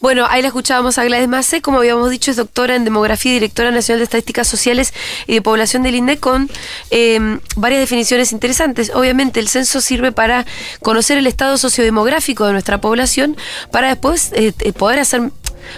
Bueno, 0.00 0.26
ahí 0.30 0.40
la 0.40 0.48
escuchábamos 0.48 0.96
a 0.96 1.04
Gladys 1.04 1.28
Macé, 1.28 1.60
como 1.60 1.78
habíamos 1.78 2.08
dicho, 2.08 2.30
es 2.30 2.38
doctora 2.38 2.74
en 2.74 2.84
Demografía 2.84 3.32
y 3.32 3.34
Directora 3.34 3.70
Nacional 3.70 3.98
de 3.98 4.04
Estadísticas 4.04 4.48
Sociales 4.48 4.94
y 5.26 5.34
de 5.34 5.42
Población 5.42 5.82
del 5.82 5.94
INDEC 5.94 6.18
con 6.18 6.50
eh, 6.90 7.38
varias 7.56 7.80
definiciones 7.80 8.32
interesantes. 8.32 8.92
Obviamente 8.94 9.40
el 9.40 9.48
censo 9.48 9.82
sirve 9.82 10.10
para 10.10 10.46
conocer 10.82 11.18
el 11.18 11.26
estado 11.26 11.58
sociodemográfico 11.58 12.46
de 12.46 12.52
nuestra 12.52 12.80
población 12.80 13.36
para 13.70 13.88
después 13.88 14.32
eh, 14.32 14.54
eh, 14.60 14.72
poder 14.72 15.00
hacer 15.00 15.32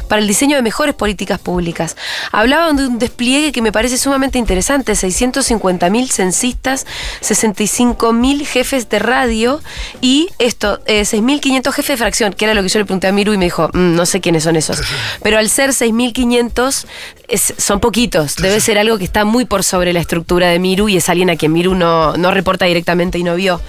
para 0.08 0.20
el 0.22 0.28
diseño 0.28 0.56
de 0.56 0.62
mejores 0.62 0.94
políticas 0.94 1.38
públicas. 1.38 1.96
Hablaban 2.32 2.76
de 2.76 2.86
un 2.86 2.98
despliegue 2.98 3.52
que 3.52 3.62
me 3.62 3.72
parece 3.72 3.98
sumamente 3.98 4.38
interesante, 4.38 4.92
650.000 4.92 6.08
censistas, 6.10 6.86
65.000 7.20 8.44
jefes 8.46 8.88
de 8.88 8.98
radio 8.98 9.60
y 10.00 10.28
esto, 10.38 10.80
eh, 10.86 11.02
6.500 11.04 11.72
jefes 11.72 11.88
de 11.94 11.96
fracción, 11.96 12.32
que 12.32 12.44
era 12.44 12.54
lo 12.54 12.62
que 12.62 12.68
yo 12.68 12.78
le 12.78 12.84
pregunté 12.84 13.06
a 13.08 13.12
Miru 13.12 13.32
y 13.32 13.38
me 13.38 13.46
dijo, 13.46 13.68
"Mm, 13.72 13.94
no 13.94 14.06
sé 14.06 14.20
quiénes 14.20 14.44
son 14.44 14.56
esos. 14.56 14.80
Pero 15.22 15.38
al 15.38 15.48
ser 15.48 15.72
6.500 15.72 16.86
es- 17.28 17.54
son 17.58 17.80
poquitos, 17.80 18.36
debe 18.36 18.60
ser 18.60 18.78
algo 18.78 18.98
que 18.98 19.04
está 19.04 19.24
muy 19.24 19.44
por 19.44 19.64
sobre 19.64 19.92
la 19.92 20.00
estructura 20.00 20.48
de 20.48 20.58
Miru 20.58 20.88
y 20.88 20.96
es 20.96 21.08
alguien 21.08 21.30
a 21.30 21.36
quien 21.36 21.52
Miru 21.52 21.74
no, 21.74 22.16
no 22.16 22.30
reporta 22.30 22.66
directamente 22.66 23.18
y 23.18 23.24
no 23.24 23.34
vio. 23.36 23.60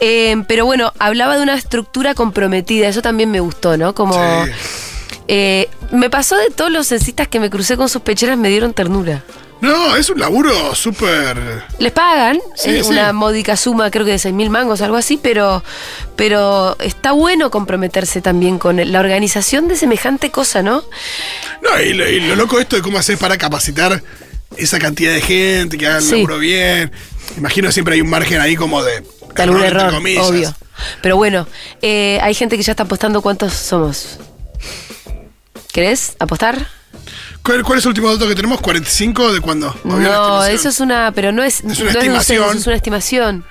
Eh, 0.00 0.36
pero 0.48 0.64
bueno, 0.66 0.92
hablaba 0.98 1.36
de 1.36 1.42
una 1.42 1.54
estructura 1.54 2.14
comprometida, 2.14 2.88
eso 2.88 3.02
también 3.02 3.30
me 3.30 3.40
gustó, 3.40 3.76
¿no? 3.76 3.94
Como... 3.94 4.14
Sí. 4.44 4.50
Eh, 5.32 5.68
me 5.92 6.10
pasó 6.10 6.36
de 6.36 6.50
todos 6.50 6.72
los 6.72 6.88
censistas 6.88 7.28
que 7.28 7.38
me 7.38 7.50
crucé 7.50 7.76
con 7.76 7.88
sus 7.88 8.02
pecheras, 8.02 8.36
me 8.36 8.48
dieron 8.48 8.72
ternura. 8.74 9.22
No, 9.60 9.94
es 9.94 10.08
un 10.10 10.18
laburo 10.18 10.74
súper. 10.74 11.36
Les 11.78 11.92
pagan 11.92 12.40
Sí, 12.56 12.70
eh, 12.70 12.82
sí. 12.82 12.90
una 12.90 13.12
módica 13.12 13.56
suma, 13.56 13.90
creo 13.92 14.04
que 14.04 14.12
de 14.12 14.18
6 14.18 14.34
mil 14.34 14.50
mangos, 14.50 14.80
algo 14.80 14.96
así, 14.96 15.20
pero, 15.22 15.62
pero 16.16 16.76
está 16.80 17.12
bueno 17.12 17.50
comprometerse 17.52 18.20
también 18.22 18.58
con 18.58 18.76
la 18.90 18.98
organización 18.98 19.68
de 19.68 19.76
semejante 19.76 20.30
cosa, 20.32 20.62
¿no? 20.62 20.82
No, 21.62 21.80
y 21.80 21.92
lo, 21.92 22.08
y 22.08 22.20
lo 22.20 22.34
loco 22.36 22.58
esto 22.58 22.74
de 22.74 22.82
cómo 22.82 22.98
haces 22.98 23.16
para 23.18 23.36
capacitar 23.38 24.02
esa 24.56 24.78
cantidad 24.80 25.12
de 25.12 25.20
gente, 25.20 25.78
que 25.78 25.86
haga 25.86 25.98
el 25.98 26.02
Sí. 26.04 26.12
laburo 26.16 26.38
bien. 26.38 26.90
Imagino 27.36 27.70
siempre 27.70 27.94
hay 27.94 28.00
un 28.00 28.10
margen 28.10 28.40
ahí 28.40 28.56
como 28.56 28.82
de. 28.82 29.04
Error, 29.36 29.92
comillas. 29.92 30.26
obvio. 30.26 30.56
Pero 31.02 31.16
bueno, 31.16 31.46
eh, 31.82 32.18
hay 32.22 32.34
gente 32.34 32.56
que 32.56 32.62
ya 32.64 32.72
está 32.72 32.82
apostando 32.82 33.22
cuántos 33.22 33.52
somos. 33.52 34.18
¿Querés 35.72 36.16
apostar? 36.18 36.66
¿Cuál, 37.42 37.62
cuál 37.62 37.78
es 37.78 37.84
el 37.84 37.90
último 37.90 38.12
dato 38.12 38.28
que 38.28 38.34
tenemos? 38.34 38.60
¿45 38.60 39.32
de 39.32 39.40
cuándo? 39.40 39.68
¿O 39.84 39.92
había 39.92 40.08
una 40.08 40.16
No, 40.16 40.44
eso 40.44 40.68
es 40.68 40.80
una, 40.80 41.12
pero 41.14 41.32
no 41.32 41.42
es, 41.42 41.60
una 41.62 41.74
no 41.74 41.78
de 41.78 41.84
un 41.84 41.96
estimación. 41.96 42.56
es 42.56 42.66
una 42.66 42.76
estimación. 42.76 43.44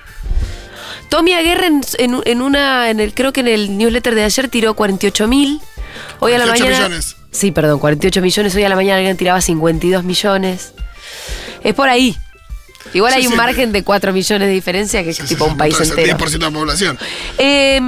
Tommy 1.09 1.33
Aguirre 1.33 1.65
en, 1.67 1.81
en- 1.97 2.21
en 2.25 2.41
una, 2.41 2.89
en 2.89 2.99
el, 2.99 3.13
creo 3.13 3.33
que 3.33 3.39
en 3.39 3.47
el 3.47 3.77
newsletter 3.77 4.13
de 4.15 4.23
ayer 4.25 4.47
tiró 4.49 4.73
48 4.75 5.27
mil. 5.27 5.59
Hoy 6.19 6.33
a 6.33 6.37
la 6.37 6.43
48 6.45 6.65
mañana. 6.71 6.87
millones. 6.89 7.15
Sí, 7.31 7.51
perdón, 7.51 7.79
48 7.79 8.21
millones. 8.21 8.55
Hoy 8.55 8.63
a 8.63 8.69
la 8.69 8.75
mañana 8.75 8.97
alguien 8.97 9.17
tiraba 9.17 9.41
52 9.41 10.03
millones. 10.03 10.73
Es 11.63 11.73
por 11.73 11.89
ahí. 11.89 12.15
Igual 12.93 13.13
Sí, 13.13 13.19
hay 13.19 13.25
un 13.27 13.33
sí. 13.33 13.37
margen 13.37 13.71
de 13.71 13.83
4 13.83 14.13
millones 14.13 14.47
de 14.47 14.53
diferencia, 14.53 15.03
que 15.03 15.11
es 15.11 15.17
tipo 15.19 15.45
un 15.45 15.57
país 15.57 15.79
es 15.79 15.91
el 15.91 15.99
entero. 15.99 16.17
10% 16.17 16.31
de 16.31 16.37
la 16.39 16.51
población. 16.51 16.97
Eh, 17.37 17.79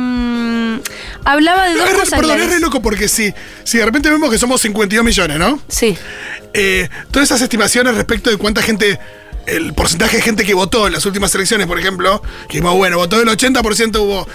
hablaba 1.26 1.70
de 1.70 1.76
dos 1.78 1.90
es 1.90 1.96
cosas. 1.96 2.20
perdón, 2.20 2.40
es 2.42 2.50
re 2.50 2.60
loco 2.60 2.82
porque 2.82 3.08
si, 3.08 3.34
si 3.64 3.78
de 3.78 3.86
repente 3.86 4.10
vemos 4.10 4.30
que 4.30 4.38
somos 4.38 4.62
52 4.62 5.04
millones, 5.06 5.38
¿no? 5.40 5.60
Sí, 5.68 5.98
Eh, 6.54 6.90
todas 7.12 7.30
esas 7.30 7.42
estimaciones 7.42 7.96
respecto 7.96 8.30
de 8.30 8.38
cuánta 8.38 8.62
gente, 8.62 9.00
el 9.46 9.74
porcentaje 9.74 10.18
de 10.18 10.24
gente 10.24 10.44
que 10.44 10.54
votó 10.54 10.88
en 10.88 10.94
las 10.94 11.06
últimas 11.06 11.34
elecciones, 11.36 11.66
por 11.68 11.80
ejemplo, 11.80 12.22
que 12.48 12.58
dijimos, 12.58 12.76
bueno, 12.76 12.98
votó 12.98 13.22
el 13.22 13.28
80%, 13.30 14.00
hubo. 14.02 14.28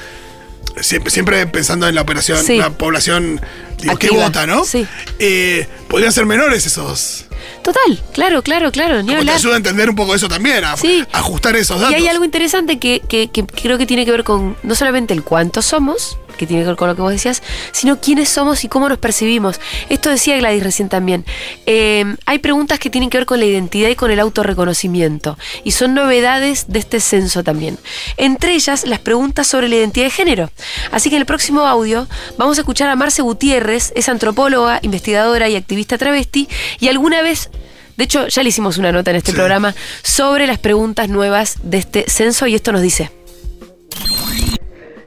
Siempre, 0.81 1.11
siempre 1.11 1.47
pensando 1.47 1.89
en 1.89 1.95
la 1.95 2.03
operación, 2.03 2.45
Sí. 2.45 2.59
la 2.59 2.69
población 2.71 3.41
digo, 3.81 3.97
que 3.97 4.11
vota, 4.11 4.47
¿no? 4.47 4.63
sí. 4.65 4.87
Eh, 5.19 5.67
podrían 5.89 6.13
ser 6.13 6.27
menores 6.27 6.67
esos. 6.67 7.25
total, 7.63 8.03
claro, 8.13 8.43
claro, 8.43 8.71
claro. 8.73 9.03
Ni 9.03 9.09
Como 9.15 9.25
te 9.25 9.31
ayuda 9.31 9.55
a 9.55 9.57
entender 9.57 9.89
un 9.89 9.97
poco 9.97 10.15
eso 10.15 10.29
también, 10.29 10.65
a, 10.65 10.77
Sí. 10.77 11.03
a 11.13 11.19
ajustar 11.21 11.57
esos 11.57 11.79
Y 11.79 11.81
datos. 11.81 11.97
hay 11.97 12.09
algo 12.09 12.25
interesante 12.27 12.79
que, 12.79 13.01
que- 13.09 13.29
que 13.31 13.45
creo 13.47 13.79
que 13.79 13.87
tiene 13.87 14.05
que 14.05 14.11
ver 14.11 14.23
con 14.25 14.57
no 14.63 14.75
solamente 14.75 15.15
el 15.15 15.23
cuánto 15.23 15.63
somos, 15.63 16.19
que 16.37 16.47
tiene 16.47 16.63
que 16.63 16.69
ver 16.69 16.77
con 16.77 16.89
lo 16.89 16.95
que 16.95 17.03
vos 17.03 17.13
decías, 17.13 17.43
sino 17.73 18.01
quiénes 18.01 18.29
somos 18.29 18.65
y 18.65 18.69
cómo 18.69 18.89
nos 18.89 18.99
percibimos. 18.99 19.61
Esto 19.89 20.11
decía 20.11 20.37
Gladys 20.37 20.63
recién 20.63 20.89
también. 20.89 21.25
Eh, 21.67 22.05
hay 22.27 22.39
preguntas 22.39 22.79
que 22.79 22.91
tienen 22.91 23.11
que 23.11 23.19
ver 23.19 23.27
con 23.27 23.41
la 23.41 23.47
identidad 23.47 23.89
y 23.89 23.95
con 23.95 24.11
el 24.11 24.21
autorreconocimiento, 24.21 25.39
y 25.65 25.73
son 25.73 25.95
novedades 25.95 26.67
de 26.69 26.79
este 26.79 27.01
censo 27.01 27.43
también. 27.43 27.79
Entre 28.17 28.55
ellas, 28.55 28.87
las 28.87 28.99
preguntas 29.01 29.47
sobre 29.47 29.69
la 29.69 29.77
identidad 29.77 30.07
de 30.07 30.11
género. 30.11 30.51
Así 30.91 31.11
que 31.11 31.17
en 31.17 31.23
el 31.23 31.27
próximo 31.27 31.63
audio 31.63 32.07
vamos 32.37 32.59
a 32.59 32.61
escuchar 32.63 32.89
a 32.89 32.97
Marce 32.97 33.23
Gutiérrez, 33.23 33.93
es 33.97 34.09
antropóloga, 34.09 34.79
investigadora 34.83 35.49
y 35.49 35.57
activista 35.57 35.99
travesti, 35.99 36.49
y 36.81 36.89
alguna 36.89 37.23
vez 37.23 37.51
de 37.97 38.05
hecho, 38.05 38.29
ya 38.29 38.43
le 38.43 38.51
hicimos 38.51 38.77
una 38.77 38.93
nota 38.93 39.11
en 39.11 39.17
este 39.17 39.31
Sí. 39.31 39.37
programa 39.37 39.75
sobre 40.03 40.47
las 40.47 40.59
preguntas 40.59 41.09
nuevas 41.09 41.57
de 41.63 41.79
este 41.79 42.05
censo 42.09 42.47
y 42.47 42.55
esto 42.55 42.71
nos 42.71 42.83
dice. 42.83 43.11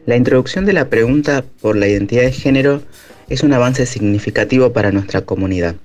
La 0.09 0.15
introducción 0.15 0.65
de 0.65 0.73
la 0.73 0.89
pregunta 0.89 1.45
por 1.61 1.77
la 1.77 1.87
identidad 1.87 2.23
de 2.23 2.31
género 2.31 2.81
es 3.29 3.43
un 3.43 3.53
avance 3.53 3.85
significativo 3.85 4.73
para 4.73 4.91
nuestra 4.91 5.21
comunidad, 5.21 5.75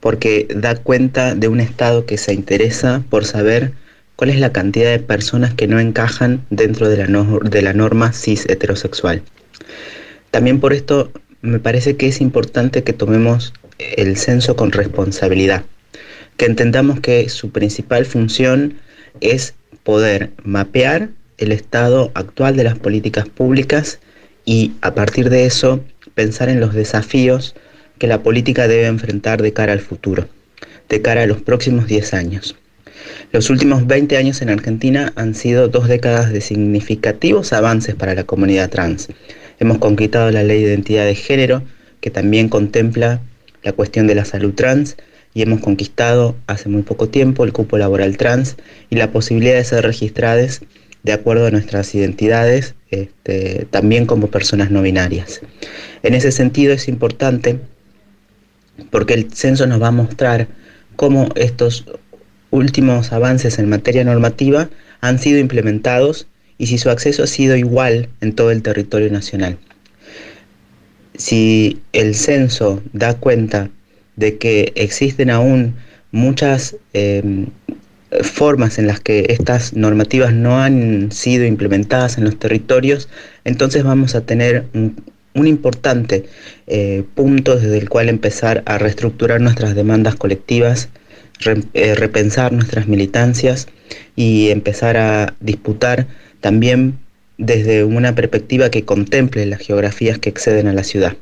porque 0.00 0.48
da 0.48 0.76
cuenta 0.76 1.34
de 1.34 1.48
un 1.48 1.60
Estado 1.60 2.06
que 2.06 2.16
se 2.16 2.32
interesa 2.32 3.04
por 3.10 3.26
saber 3.26 3.72
cuál 4.16 4.30
es 4.30 4.40
la 4.40 4.50
cantidad 4.50 4.90
de 4.90 4.98
personas 4.98 5.52
que 5.52 5.66
no 5.66 5.78
encajan 5.78 6.46
dentro 6.48 6.88
de 6.88 6.96
la, 7.60 7.72
norma 7.74 8.14
cis 8.14 8.48
heterosexual. 8.48 9.20
También 10.30 10.58
por 10.58 10.72
esto 10.72 11.12
me 11.42 11.58
parece 11.58 11.98
que 11.98 12.08
es 12.08 12.22
importante 12.22 12.82
que 12.82 12.94
tomemos 12.94 13.52
el 13.78 14.16
censo 14.16 14.56
con 14.56 14.72
responsabilidad, 14.72 15.64
que 16.38 16.46
entendamos 16.46 17.00
que 17.00 17.28
su 17.28 17.50
principal 17.50 18.06
función 18.06 18.78
es 19.20 19.52
poder 19.82 20.30
mapear 20.44 21.10
el 21.38 21.52
estado 21.52 22.10
actual 22.14 22.56
de 22.56 22.64
las 22.64 22.78
políticas 22.78 23.28
públicas 23.28 24.00
y 24.44 24.72
a 24.80 24.94
partir 24.94 25.30
de 25.30 25.46
eso 25.46 25.80
pensar 26.14 26.48
en 26.48 26.60
los 26.60 26.74
desafíos 26.74 27.54
que 27.98 28.06
la 28.06 28.22
política 28.22 28.68
debe 28.68 28.86
enfrentar 28.86 29.42
de 29.42 29.52
cara 29.52 29.72
al 29.72 29.80
futuro, 29.80 30.28
de 30.88 31.02
cara 31.02 31.22
a 31.22 31.26
los 31.26 31.42
próximos 31.42 31.86
10 31.86 32.14
años. 32.14 32.56
Los 33.32 33.50
últimos 33.50 33.86
20 33.86 34.16
años 34.16 34.40
en 34.42 34.50
Argentina 34.50 35.12
han 35.16 35.34
sido 35.34 35.68
dos 35.68 35.88
décadas 35.88 36.32
de 36.32 36.40
significativos 36.40 37.52
avances 37.52 37.94
para 37.94 38.14
la 38.14 38.24
comunidad 38.24 38.70
trans. 38.70 39.08
Hemos 39.58 39.78
conquistado 39.78 40.30
la 40.30 40.42
ley 40.42 40.62
de 40.62 40.68
identidad 40.68 41.06
de 41.06 41.14
género, 41.14 41.62
que 42.00 42.10
también 42.10 42.48
contempla 42.48 43.20
la 43.62 43.72
cuestión 43.72 44.06
de 44.06 44.14
la 44.14 44.24
salud 44.24 44.54
trans, 44.54 44.96
y 45.34 45.42
hemos 45.42 45.60
conquistado 45.60 46.34
hace 46.46 46.68
muy 46.68 46.82
poco 46.82 47.08
tiempo 47.08 47.44
el 47.44 47.52
cupo 47.52 47.76
laboral 47.76 48.16
trans 48.16 48.56
y 48.88 48.96
la 48.96 49.10
posibilidad 49.10 49.56
de 49.56 49.64
ser 49.64 49.84
registradas 49.84 50.62
de 51.06 51.12
acuerdo 51.12 51.46
a 51.46 51.52
nuestras 51.52 51.94
identidades, 51.94 52.74
este, 52.90 53.68
también 53.70 54.06
como 54.06 54.26
personas 54.26 54.72
no 54.72 54.82
binarias. 54.82 55.40
En 56.02 56.14
ese 56.14 56.32
sentido 56.32 56.72
es 56.72 56.88
importante 56.88 57.60
porque 58.90 59.14
el 59.14 59.32
censo 59.32 59.68
nos 59.68 59.80
va 59.80 59.88
a 59.88 59.92
mostrar 59.92 60.48
cómo 60.96 61.28
estos 61.36 61.84
últimos 62.50 63.12
avances 63.12 63.60
en 63.60 63.68
materia 63.68 64.02
normativa 64.02 64.68
han 65.00 65.20
sido 65.20 65.38
implementados 65.38 66.26
y 66.58 66.66
si 66.66 66.76
su 66.76 66.90
acceso 66.90 67.22
ha 67.22 67.28
sido 67.28 67.54
igual 67.54 68.08
en 68.20 68.34
todo 68.34 68.50
el 68.50 68.62
territorio 68.62 69.08
nacional. 69.08 69.58
Si 71.16 71.80
el 71.92 72.16
censo 72.16 72.82
da 72.92 73.14
cuenta 73.14 73.70
de 74.16 74.38
que 74.38 74.72
existen 74.74 75.30
aún 75.30 75.76
muchas 76.10 76.74
eh, 76.94 77.46
formas 78.22 78.78
en 78.78 78.86
las 78.86 79.00
que 79.00 79.26
estas 79.28 79.72
normativas 79.72 80.32
no 80.32 80.60
han 80.60 81.10
sido 81.12 81.44
implementadas 81.44 82.18
en 82.18 82.24
los 82.24 82.38
territorios, 82.38 83.08
entonces 83.44 83.82
vamos 83.84 84.14
a 84.14 84.22
tener 84.22 84.66
un, 84.74 84.96
importante 85.34 86.24
eh, 86.66 87.04
punto 87.14 87.56
desde 87.56 87.76
el 87.76 87.90
cual 87.90 88.08
empezar 88.08 88.62
a 88.64 88.78
reestructurar 88.78 89.40
nuestras 89.40 89.74
demandas 89.74 90.14
colectivas, 90.14 90.88
eh, 91.74 91.94
repensar 91.94 92.52
nuestras 92.52 92.88
militancias 92.88 93.68
y 94.14 94.48
empezar 94.48 94.96
a 94.96 95.34
disputar 95.40 96.06
también 96.40 96.98
desde 97.36 97.84
una 97.84 98.14
perspectiva 98.14 98.70
que 98.70 98.86
contemple 98.86 99.44
las 99.44 99.60
geografías 99.60 100.18
que 100.18 100.30
exceden 100.30 100.68
a 100.68 100.72
la 100.72 100.84
ciudad. 100.84 101.16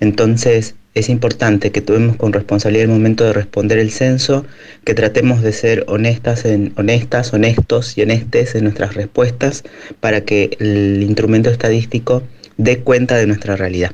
Entonces 0.00 0.74
es 0.94 1.08
importante 1.08 1.72
que 1.72 1.80
tomemos 1.80 2.16
con 2.16 2.32
responsabilidad 2.32 2.84
el 2.84 2.90
momento 2.90 3.24
de 3.24 3.32
responder 3.32 3.78
el 3.78 3.90
censo, 3.90 4.46
que 4.84 4.94
tratemos 4.94 5.42
de 5.42 5.52
ser 5.52 5.84
honestas, 5.88 6.44
honestas, 6.76 7.32
honestos 7.32 7.98
y 7.98 8.02
honestes 8.02 8.54
en 8.54 8.64
nuestras 8.64 8.94
respuestas 8.94 9.64
para 10.00 10.20
que 10.20 10.56
el 10.60 11.02
instrumento 11.02 11.50
estadístico 11.50 12.22
dé 12.56 12.78
cuenta 12.78 13.16
de 13.16 13.26
nuestra 13.26 13.56
realidad. 13.56 13.92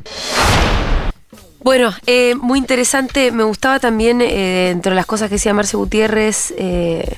Bueno, 1.62 1.92
eh, 2.06 2.34
muy 2.36 2.58
interesante. 2.58 3.32
Me 3.32 3.44
gustaba 3.44 3.78
también, 3.78 4.20
eh, 4.22 4.70
entre 4.70 4.94
las 4.94 5.06
cosas 5.06 5.28
que 5.28 5.34
decía 5.34 5.52
Marce 5.52 5.76
Gutiérrez, 5.76 6.54
eh, 6.56 7.16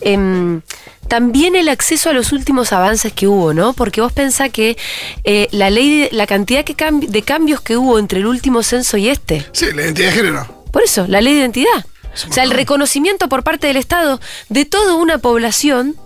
em, 0.00 0.60
también 1.08 1.54
el 1.56 1.68
acceso 1.68 2.10
a 2.10 2.12
los 2.12 2.32
últimos 2.32 2.72
avances 2.72 3.12
que 3.12 3.26
hubo, 3.26 3.54
¿no? 3.54 3.72
Porque 3.72 4.00
vos 4.00 4.12
pensás 4.12 4.50
que 4.50 4.76
eh, 5.24 5.48
la 5.52 5.70
ley, 5.70 6.00
de- 6.00 6.08
la 6.12 6.26
cantidad 6.26 6.64
que 6.64 6.76
cambi- 6.76 7.08
de 7.08 7.22
cambios 7.22 7.60
que 7.60 7.76
hubo 7.76 7.98
entre 7.98 8.20
el 8.20 8.26
último 8.26 8.62
censo 8.62 8.96
y 8.96 9.08
este, 9.08 9.46
Sí, 9.52 9.66
la 9.74 9.82
identidad 9.82 10.08
de 10.08 10.12
género. 10.14 10.64
por 10.72 10.82
eso, 10.82 11.06
la 11.08 11.20
ley 11.20 11.34
de 11.34 11.40
identidad. 11.40 11.84
O 12.28 12.32
sea, 12.32 12.44
el 12.44 12.50
reconocimiento 12.50 13.28
por 13.28 13.42
parte 13.44 13.66
del 13.66 13.76
Estado 13.76 14.20
de 14.48 14.64
toda 14.64 14.94
una 14.94 15.18
población 15.18 15.96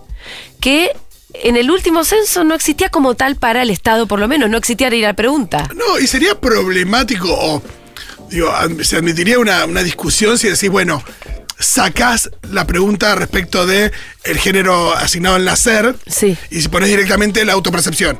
que 0.59 0.91
en 1.33 1.55
el 1.55 1.71
último 1.71 2.03
censo 2.03 2.43
no 2.43 2.53
existía 2.53 2.89
como 2.89 3.15
tal 3.15 3.37
para 3.37 3.61
el 3.61 3.69
Estado, 3.69 4.05
por 4.07 4.19
lo 4.19 4.27
menos, 4.27 4.49
no 4.49 4.57
existía 4.57 4.87
a 4.87 4.91
la 4.91 5.13
pregunta. 5.13 5.69
No, 5.73 5.97
y 5.99 6.07
sería 6.07 6.37
problemático, 6.39 7.29
o 7.31 7.61
digo, 8.29 8.51
se 8.83 8.97
admitiría 8.97 9.39
una, 9.39 9.63
una 9.65 9.81
discusión 9.83 10.37
si 10.37 10.49
decís, 10.49 10.69
bueno, 10.69 11.01
sacás 11.61 12.29
la 12.51 12.65
pregunta 12.67 13.15
respecto 13.15 13.65
de 13.65 13.91
el 14.23 14.37
género 14.37 14.93
asignado 14.95 15.35
al 15.35 15.45
nacer 15.45 15.95
Sí. 16.07 16.37
y 16.49 16.61
si 16.61 16.67
pones 16.67 16.89
directamente 16.89 17.43
la 17.45 17.53
autopercepción. 17.53 18.19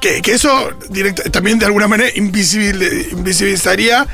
Que, 0.00 0.20
que 0.22 0.32
eso 0.32 0.70
direct- 0.90 1.30
también 1.30 1.58
de 1.58 1.66
alguna 1.66 1.88
manera 1.88 2.10
invisibil- 2.14 3.12
invisibilizaría. 3.12 4.06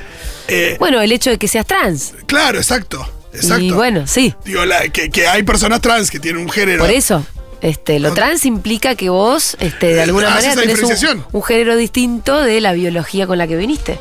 eh, 0.48 0.76
Bueno, 0.78 1.00
el 1.00 1.12
hecho 1.12 1.30
de 1.30 1.38
que 1.38 1.48
seas 1.48 1.66
trans. 1.66 2.14
claro, 2.26 2.58
exacto. 2.58 3.06
Exacto. 3.34 3.64
Y 3.64 3.70
bueno, 3.70 4.06
sí. 4.06 4.34
Digo, 4.44 4.64
la- 4.66 4.88
que, 4.90 5.08
que 5.10 5.26
hay 5.26 5.42
personas 5.42 5.80
trans 5.80 6.10
que 6.10 6.20
tienen 6.20 6.42
un 6.42 6.50
género. 6.50 6.80
Por 6.84 6.90
eso, 6.92 7.24
este, 7.62 8.00
lo 8.00 8.12
trans 8.12 8.44
implica 8.44 8.96
que 8.96 9.08
vos, 9.08 9.56
este, 9.60 9.94
de 9.94 10.02
alguna 10.02 10.34
Haces 10.34 10.56
manera, 10.56 10.74
tenés 10.74 11.04
un, 11.32 11.42
género 11.42 11.76
distinto 11.76 12.42
de 12.42 12.60
la 12.60 12.72
biología 12.72 13.28
con 13.28 13.38
la 13.38 13.46
que 13.46 13.56
viniste. 13.56 14.00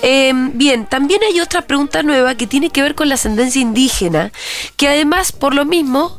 Eh, 0.00 0.32
bien, 0.54 0.86
también 0.86 1.20
hay 1.22 1.38
otra 1.40 1.62
pregunta 1.62 2.02
nueva 2.02 2.34
que 2.36 2.46
tiene 2.46 2.70
que 2.70 2.80
ver 2.80 2.94
con 2.94 3.10
la 3.10 3.16
ascendencia 3.16 3.60
indígena, 3.60 4.32
que 4.76 4.88
además, 4.88 5.32
por 5.32 5.54
lo 5.54 5.66
mismo, 5.66 6.18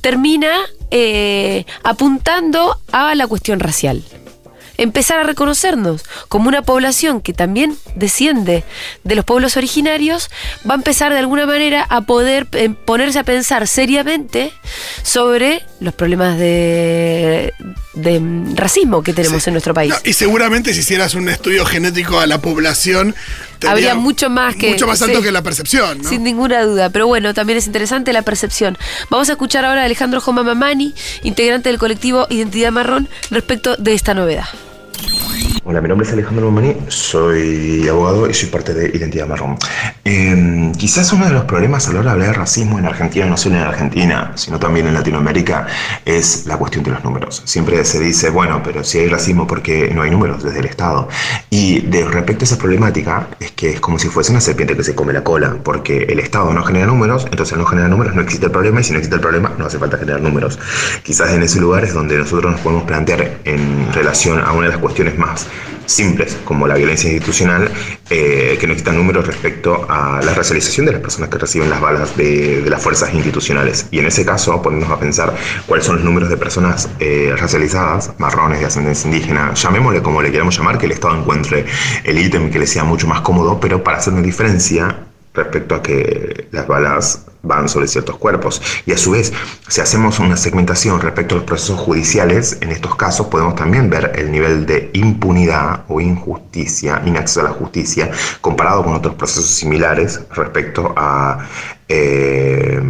termina 0.00 0.50
eh, 0.90 1.66
apuntando 1.84 2.78
a 2.92 3.14
la 3.14 3.26
cuestión 3.26 3.60
racial. 3.60 4.02
Empezar 4.78 5.18
a 5.18 5.22
reconocernos 5.22 6.02
como 6.28 6.48
una 6.48 6.62
población 6.62 7.20
que 7.20 7.32
también 7.32 7.76
desciende 7.94 8.64
de 9.04 9.14
los 9.14 9.24
pueblos 9.24 9.56
originarios, 9.56 10.30
va 10.68 10.74
a 10.74 10.76
empezar 10.76 11.12
de 11.12 11.18
alguna 11.18 11.46
manera 11.46 11.86
a 11.88 12.02
poder 12.02 12.46
eh, 12.52 12.70
ponerse 12.70 13.18
a 13.18 13.24
pensar 13.24 13.66
seriamente 13.68 14.52
sobre 15.02 15.62
los 15.80 15.94
problemas 15.94 16.38
de, 16.38 17.52
de, 17.94 18.20
racismo 18.54 19.02
que 19.02 19.12
tenemos 19.12 19.42
Sí. 19.42 19.50
en 19.50 19.54
nuestro 19.54 19.74
país. 19.74 19.90
No, 19.90 19.96
y 20.04 20.12
seguramente 20.12 20.72
si 20.74 20.80
hicieras 20.80 21.14
un 21.14 21.28
estudio 21.28 21.64
genético 21.64 22.20
a 22.20 22.26
la 22.26 22.38
población, 22.40 23.14
Habría 23.70 23.94
mucho 23.94 24.30
más 24.30 24.56
que- 24.56 24.70
Mucho 24.70 24.86
más 24.86 25.00
alto 25.02 25.18
sí. 25.18 25.24
que 25.24 25.32
la 25.32 25.42
percepción, 25.42 26.02
¿no? 26.02 26.08
Sin 26.08 26.22
ninguna 26.24 26.62
duda, 26.62 26.90
pero 26.90 27.06
bueno, 27.06 27.34
también 27.34 27.58
es 27.58 27.66
interesante 27.66 28.12
la 28.12 28.22
percepción. 28.22 28.76
Vamos 29.10 29.28
a 29.28 29.32
escuchar 29.32 29.64
ahora 29.64 29.82
a 29.82 29.84
Alejandro 29.84 30.20
Joma 30.20 30.42
Mamani, 30.42 30.94
integrante 31.22 31.68
del 31.68 31.78
colectivo 31.78 32.26
Identidad 32.30 32.72
Marrón, 32.72 33.08
respecto 33.30 33.76
de 33.76 33.94
esta 33.94 34.14
novedad. 34.14 34.46
Hola, 35.72 35.80
mi 35.80 35.88
nombre 35.88 36.06
es 36.06 36.12
Alejandro 36.12 36.50
Momani, 36.50 36.76
soy 36.88 37.88
abogado 37.88 38.28
y 38.28 38.34
soy 38.34 38.50
parte 38.50 38.74
de 38.74 38.94
Identidad 38.94 39.26
Marrón. 39.26 39.56
Eh, 40.04 40.70
quizás 40.76 41.10
uno 41.14 41.24
de 41.24 41.32
los 41.32 41.44
problemas 41.44 41.88
a 41.88 41.94
la 41.94 42.00
hora 42.00 42.10
de 42.10 42.12
hablar 42.12 42.28
de 42.28 42.34
racismo 42.34 42.78
en 42.78 42.84
Argentina, 42.84 43.24
no 43.24 43.38
solo 43.38 43.54
en 43.54 43.62
Argentina, 43.62 44.32
sino 44.34 44.58
también 44.58 44.86
en 44.86 44.92
Latinoamérica, 44.92 45.66
es 46.04 46.44
la 46.44 46.58
cuestión 46.58 46.84
de 46.84 46.90
los 46.90 47.02
números. 47.02 47.40
Siempre 47.46 47.82
se 47.86 48.00
dice, 48.00 48.28
bueno, 48.28 48.60
pero 48.62 48.84
si 48.84 48.98
hay 48.98 49.08
racismo, 49.08 49.46
porque 49.46 49.90
no 49.94 50.02
hay 50.02 50.10
números 50.10 50.42
desde 50.42 50.58
el 50.58 50.66
Estado? 50.66 51.08
Y 51.48 51.80
de 51.80 52.04
respecto 52.04 52.42
a 52.42 52.44
esa 52.44 52.58
problemática, 52.58 53.28
es 53.40 53.52
que 53.52 53.70
es 53.70 53.80
como 53.80 53.98
si 53.98 54.08
fuese 54.08 54.30
una 54.30 54.42
serpiente 54.42 54.76
que 54.76 54.84
se 54.84 54.94
come 54.94 55.14
la 55.14 55.24
cola, 55.24 55.56
porque 55.64 56.02
el 56.02 56.18
Estado 56.18 56.52
no 56.52 56.62
genera 56.64 56.84
números, 56.84 57.26
entonces 57.30 57.56
no 57.56 57.64
generar 57.64 57.88
números 57.88 58.14
no 58.14 58.20
existe 58.20 58.44
el 58.44 58.52
problema, 58.52 58.82
y 58.82 58.84
si 58.84 58.92
no 58.92 58.98
existe 58.98 59.14
el 59.14 59.22
problema, 59.22 59.54
no 59.56 59.64
hace 59.64 59.78
falta 59.78 59.96
generar 59.96 60.20
números. 60.20 60.58
Quizás 61.02 61.32
en 61.32 61.42
ese 61.42 61.60
lugar 61.60 61.82
es 61.82 61.94
donde 61.94 62.18
nosotros 62.18 62.52
nos 62.52 62.60
podemos 62.60 62.84
plantear 62.84 63.38
en 63.44 63.90
relación 63.94 64.38
a 64.38 64.52
una 64.52 64.66
de 64.66 64.72
las 64.72 64.78
cuestiones 64.78 65.16
más 65.16 65.46
simples, 65.92 66.36
como 66.44 66.66
la 66.66 66.74
violencia 66.74 67.10
institucional, 67.10 67.70
eh, 68.10 68.56
que 68.58 68.66
no 68.66 68.72
existan 68.72 68.96
números 68.96 69.26
respecto 69.26 69.86
a 69.88 70.20
la 70.22 70.34
racialización 70.34 70.86
de 70.86 70.92
las 70.92 71.00
personas 71.00 71.28
que 71.30 71.38
reciben 71.38 71.70
las 71.70 71.80
balas 71.80 72.16
de, 72.16 72.62
de 72.62 72.70
las 72.70 72.82
fuerzas 72.82 73.12
institucionales. 73.14 73.86
Y 73.90 73.98
en 73.98 74.06
ese 74.06 74.24
caso, 74.24 74.60
ponernos 74.62 74.90
a 74.90 74.98
pensar 74.98 75.34
cuáles 75.66 75.86
son 75.86 75.96
los 75.96 76.04
números 76.04 76.28
de 76.28 76.36
personas 76.36 76.88
eh, 76.98 77.34
racializadas, 77.36 78.12
marrones, 78.18 78.60
de 78.60 78.66
ascendencia 78.66 79.08
indígena, 79.08 79.54
llamémosle 79.54 80.02
como 80.02 80.22
le 80.22 80.30
queramos 80.30 80.56
llamar, 80.56 80.78
que 80.78 80.86
el 80.86 80.92
Estado 80.92 81.18
encuentre 81.18 81.66
el 82.04 82.18
ítem 82.18 82.50
que 82.50 82.58
le 82.58 82.66
sea 82.66 82.84
mucho 82.84 83.06
más 83.06 83.20
cómodo, 83.20 83.60
pero 83.60 83.82
para 83.82 83.98
hacer 83.98 84.12
una 84.12 84.22
diferencia 84.22 85.06
respecto 85.34 85.74
a 85.74 85.82
que 85.82 86.48
las 86.50 86.66
balas 86.66 87.26
van 87.42 87.68
sobre 87.68 87.88
ciertos 87.88 88.16
cuerpos. 88.16 88.62
Y 88.86 88.92
a 88.92 88.98
su 88.98 89.12
vez, 89.12 89.32
si 89.68 89.80
hacemos 89.80 90.18
una 90.18 90.36
segmentación 90.36 91.00
respecto 91.00 91.34
a 91.34 91.38
los 91.38 91.46
procesos 91.46 91.80
judiciales, 91.80 92.58
en 92.60 92.70
estos 92.70 92.94
casos 92.96 93.26
podemos 93.26 93.54
también 93.54 93.90
ver 93.90 94.12
el 94.14 94.30
nivel 94.30 94.66
de 94.66 94.90
impunidad 94.94 95.84
o 95.88 96.00
injusticia, 96.00 97.02
inacceso 97.04 97.40
a 97.40 97.44
la 97.44 97.50
justicia, 97.50 98.10
comparado 98.40 98.84
con 98.84 98.94
otros 98.94 99.14
procesos 99.14 99.50
similares 99.50 100.20
respecto 100.30 100.92
a... 100.96 101.48
eh, 101.88 102.80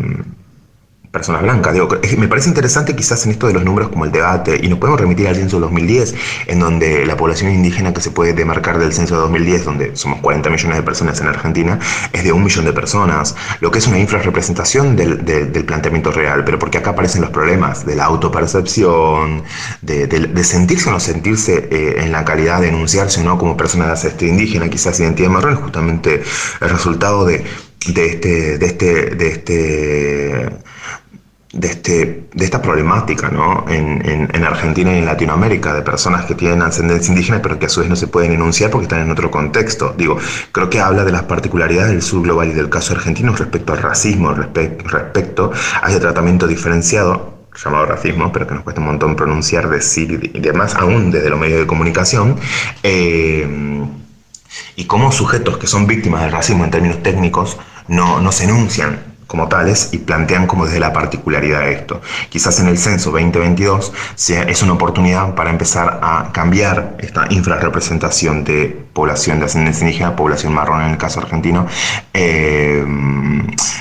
personas 1.12 1.42
blancas. 1.42 1.74
Digo, 1.74 1.88
me 2.18 2.26
parece 2.26 2.48
interesante 2.48 2.96
quizás 2.96 3.24
en 3.26 3.32
esto 3.32 3.46
de 3.46 3.52
los 3.52 3.64
números 3.64 3.90
como 3.90 4.04
el 4.06 4.10
debate, 4.12 4.58
y 4.60 4.68
nos 4.68 4.78
podemos 4.78 4.98
remitir 5.00 5.28
al 5.28 5.36
censo 5.36 5.58
de 5.58 5.60
2010, 5.62 6.14
en 6.46 6.58
donde 6.58 7.04
la 7.06 7.16
población 7.16 7.52
indígena 7.52 7.92
que 7.92 8.00
se 8.00 8.10
puede 8.10 8.32
demarcar 8.32 8.78
del 8.78 8.92
censo 8.92 9.14
de 9.16 9.20
2010, 9.20 9.64
donde 9.64 9.94
somos 9.96 10.20
40 10.20 10.48
millones 10.50 10.76
de 10.78 10.82
personas 10.82 11.20
en 11.20 11.28
Argentina, 11.28 11.78
es 12.12 12.24
de 12.24 12.32
un 12.32 12.42
millón 12.42 12.64
de 12.64 12.72
personas, 12.72 13.36
lo 13.60 13.70
que 13.70 13.78
es 13.78 13.86
una 13.86 13.98
infrarrepresentación 13.98 14.96
del, 14.96 15.24
del- 15.24 15.52
del 15.52 15.64
planteamiento 15.66 16.10
real, 16.12 16.44
pero 16.44 16.58
porque 16.58 16.78
acá 16.78 16.90
aparecen 16.90 17.20
los 17.20 17.30
problemas 17.30 17.84
de 17.84 17.94
la 17.94 18.04
autopercepción, 18.06 19.42
de, 19.82 20.44
sentirse 20.44 20.88
o 20.88 20.92
no 20.92 21.00
sentirse 21.00 21.68
eh, 21.70 21.96
en 22.04 22.10
la 22.12 22.24
calidad 22.24 22.60
de 22.62 22.68
enunciarse 22.68 23.20
o 23.20 23.24
no 23.24 23.38
como 23.38 23.56
personas 23.56 24.04
este, 24.04 24.26
indígenas, 24.26 24.70
quizás 24.70 24.98
identidad 24.98 25.28
marrón, 25.30 25.54
es 25.54 25.60
justamente 25.60 26.22
el 26.60 26.70
resultado 26.70 27.24
de 27.26 27.44
este, 27.84 28.58
de 28.58 28.66
este, 28.66 29.10
de 29.16 29.28
este 29.28 30.48
de, 31.52 31.68
este, 31.68 32.28
de 32.32 32.44
esta 32.44 32.62
problemática 32.62 33.28
¿no? 33.28 33.66
en, 33.68 34.00
en- 34.08 34.28
en 34.34 34.44
Argentina 34.44 34.92
y 34.94 34.98
en 34.98 35.06
Latinoamérica, 35.06 35.74
de 35.74 35.82
personas 35.82 36.24
que 36.24 36.34
tienen 36.34 36.62
ascendencia 36.62 37.10
indígena, 37.12 37.42
pero 37.42 37.58
que 37.58 37.66
a 37.66 37.68
su 37.68 37.80
vez 37.80 37.90
no 37.90 37.96
se 37.96 38.06
pueden 38.06 38.32
enunciar 38.32 38.70
porque 38.70 38.84
están 38.84 39.00
en 39.02 39.10
otro 39.10 39.30
contexto. 39.30 39.94
Digo, 39.96 40.16
creo 40.50 40.70
que 40.70 40.80
habla 40.80 41.04
de 41.04 41.12
las 41.12 41.22
particularidades 41.24 41.90
del 41.90 42.02
sur 42.02 42.22
global 42.22 42.48
y 42.48 42.52
del 42.54 42.70
caso 42.70 42.94
argentino 42.94 43.34
respecto 43.36 43.72
al 43.74 43.82
racismo, 43.82 44.30
respe- 44.34 44.78
respecto 44.84 45.52
a 45.82 45.90
ese 45.90 46.00
tratamiento 46.00 46.46
diferenciado 46.46 47.32
llamado 47.62 47.84
racismo, 47.84 48.32
pero 48.32 48.46
que 48.46 48.54
nos 48.54 48.62
cuesta 48.62 48.80
un 48.80 48.86
montón 48.86 49.14
pronunciar, 49.14 49.68
decir 49.68 50.30
y 50.32 50.40
demás, 50.40 50.74
aún 50.74 51.10
desde 51.10 51.28
los 51.28 51.38
medios 51.38 51.60
de 51.60 51.66
comunicación, 51.66 52.36
eh, 52.82 53.46
y 54.76 54.84
cómo 54.86 55.12
sujetos 55.12 55.58
que 55.58 55.66
son 55.66 55.86
víctimas 55.86 56.22
del 56.22 56.32
racismo 56.32 56.64
en 56.64 56.70
términos 56.70 57.02
técnicos 57.02 57.58
no, 57.88 58.20
no 58.22 58.32
se 58.32 58.44
enuncian 58.44 59.11
como 59.32 59.48
tales 59.48 59.88
y 59.92 59.98
plantean 59.98 60.46
como 60.46 60.66
desde 60.66 60.78
la 60.78 60.92
particularidad 60.92 61.60
de 61.60 61.72
esto. 61.72 62.02
Quizás 62.28 62.60
en 62.60 62.68
el 62.68 62.76
censo 62.76 63.10
2022 63.12 63.90
sea, 64.14 64.42
es 64.42 64.62
una 64.62 64.74
oportunidad 64.74 65.34
para 65.34 65.48
empezar 65.48 66.00
a 66.02 66.28
cambiar 66.32 66.96
esta 66.98 67.24
infrarrepresentación 67.30 68.44
de 68.44 68.84
población 68.92 69.38
de 69.38 69.46
ascendencia 69.46 69.84
indígena, 69.86 70.14
población 70.14 70.52
marrón 70.52 70.82
en 70.82 70.90
el 70.90 70.98
caso 70.98 71.20
argentino, 71.20 71.66
eh, 72.12 72.84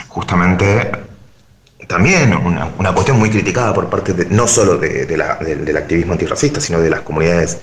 justamente 0.08 1.11
también 1.91 2.34
una, 2.34 2.93
cuestión 2.93 3.19
muy 3.19 3.30
criticada 3.30 3.73
por 3.73 3.89
parte 3.89 4.13
de, 4.13 4.25
no 4.25 4.47
solo 4.47 4.77
de- 4.77 5.06
del 5.06 5.77
activismo 5.77 6.13
antirracista, 6.13 6.62
sino 6.62 6.80
de 6.80 6.89
las 6.89 7.01
comunidades 7.01 7.60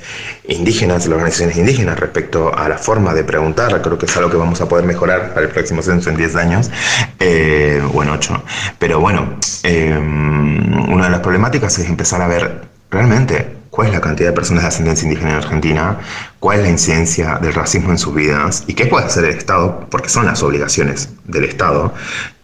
indígenas, 0.46 1.04
de 1.04 1.10
las 1.10 1.16
organizaciones 1.16 1.56
indígenas 1.56 1.98
respecto 1.98 2.54
a 2.56 2.68
la 2.68 2.76
forma 2.76 3.14
de 3.14 3.24
preguntar. 3.24 3.80
Creo 3.82 3.98
que 3.98 4.06
es 4.06 4.16
algo 4.16 4.30
que 4.30 4.36
vamos 4.36 4.60
a 4.60 4.68
poder 4.68 4.84
mejorar 4.84 5.32
para 5.34 5.46
el 5.46 5.52
próximo 5.52 5.82
censo 5.82 6.10
en 6.10 6.16
10 6.16 6.36
años, 6.36 6.70
eh, 7.18 7.82
o 7.92 8.02
en 8.02 8.10
8. 8.10 8.42
Pero 8.78 9.00
bueno, 9.00 9.38
eh, 9.62 9.96
una 9.98 11.04
de 11.04 11.10
las 11.10 11.20
problemáticas 11.20 11.78
es 11.78 11.88
empezar 11.88 12.20
a 12.20 12.28
ver 12.28 12.68
realmente 12.90 13.57
cuál 13.70 13.88
es 13.88 13.94
la 13.94 14.00
cantidad 14.00 14.30
de 14.30 14.34
personas 14.34 14.62
de 14.62 14.68
ascendencia 14.68 15.04
indígena 15.06 15.30
en 15.30 15.36
Argentina, 15.36 15.98
cuál 16.40 16.58
es 16.58 16.64
la 16.64 16.70
incidencia 16.70 17.38
del 17.38 17.54
racismo 17.54 17.90
en 17.90 17.98
sus 17.98 18.14
vidas 18.14 18.64
y 18.66 18.74
qué 18.74 18.86
puede 18.86 19.06
hacer 19.06 19.24
el 19.24 19.36
Estado, 19.36 19.86
porque 19.90 20.08
son 20.08 20.26
las 20.26 20.42
obligaciones 20.42 21.10
del 21.24 21.44
Estado 21.44 21.94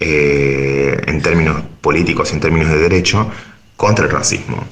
eh, 0.01 1.01
en 1.07 1.23
términos 1.23 1.63
políticos 1.81 2.31
y 2.31 2.35
en 2.35 2.41
términos 2.41 2.69
de 2.69 2.79
derecho 2.79 3.31
contra 3.77 4.05
el 4.07 4.11
racismo. 4.11 4.65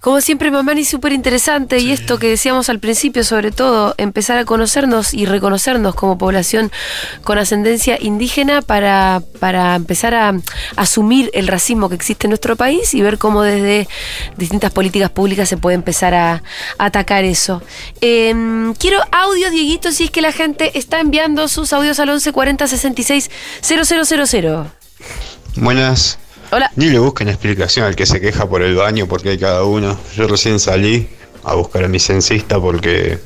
Como 0.00 0.20
siempre, 0.20 0.52
Mamani, 0.52 0.84
súper 0.84 1.12
interesante. 1.12 1.78
Y 1.78 1.90
esto 1.90 2.18
que 2.18 2.28
decíamos 2.28 2.68
al 2.68 2.78
principio, 2.78 3.24
sobre 3.24 3.50
todo, 3.50 3.94
empezar 3.98 4.38
a 4.38 4.44
conocernos 4.44 5.12
y 5.12 5.26
reconocernos 5.26 5.96
como 5.96 6.16
población 6.16 6.70
con 7.24 7.36
ascendencia 7.36 7.98
indígena 8.00 8.62
para, 8.62 9.22
para 9.40 9.74
empezar 9.74 10.14
a 10.14 10.34
asumir 10.76 11.30
el 11.34 11.48
racismo 11.48 11.88
que 11.88 11.96
existe 11.96 12.28
en 12.28 12.30
nuestro 12.30 12.54
país 12.54 12.94
y 12.94 13.02
ver 13.02 13.18
cómo 13.18 13.42
desde 13.42 13.88
distintas 14.36 14.70
políticas 14.70 15.10
públicas 15.10 15.48
se 15.48 15.56
puede 15.56 15.74
empezar 15.74 16.14
a, 16.14 16.34
a 16.78 16.84
atacar 16.84 17.24
eso. 17.24 17.60
Eh, 18.00 18.72
quiero 18.78 19.00
audios, 19.10 19.50
Dieguito, 19.50 19.90
si 19.90 20.04
es 20.04 20.10
que 20.12 20.22
la 20.22 20.30
gente 20.30 20.78
está 20.78 21.00
enviando 21.00 21.48
sus 21.48 21.72
audios 21.72 21.98
al 21.98 22.10
11 22.10 22.32
40 22.32 22.68
66 22.68 23.30
000. 23.62 24.66
Buenas. 25.56 26.18
Hola. 26.50 26.70
Ni 26.76 26.86
le 26.90 26.98
busquen 26.98 27.28
explicación 27.28 27.84
al 27.86 27.94
que 27.96 28.06
se 28.06 28.20
queja 28.20 28.48
por 28.48 28.62
el 28.62 28.74
baño 28.74 29.06
porque 29.06 29.30
hay 29.30 29.38
cada 29.38 29.64
uno. 29.64 29.98
Yo 30.16 30.26
recién 30.26 30.58
salí 30.60 31.08
a 31.44 31.54
buscar 31.54 31.84
a 31.84 31.88
mi 31.88 31.98
censista 31.98 32.58
porque 32.60 33.18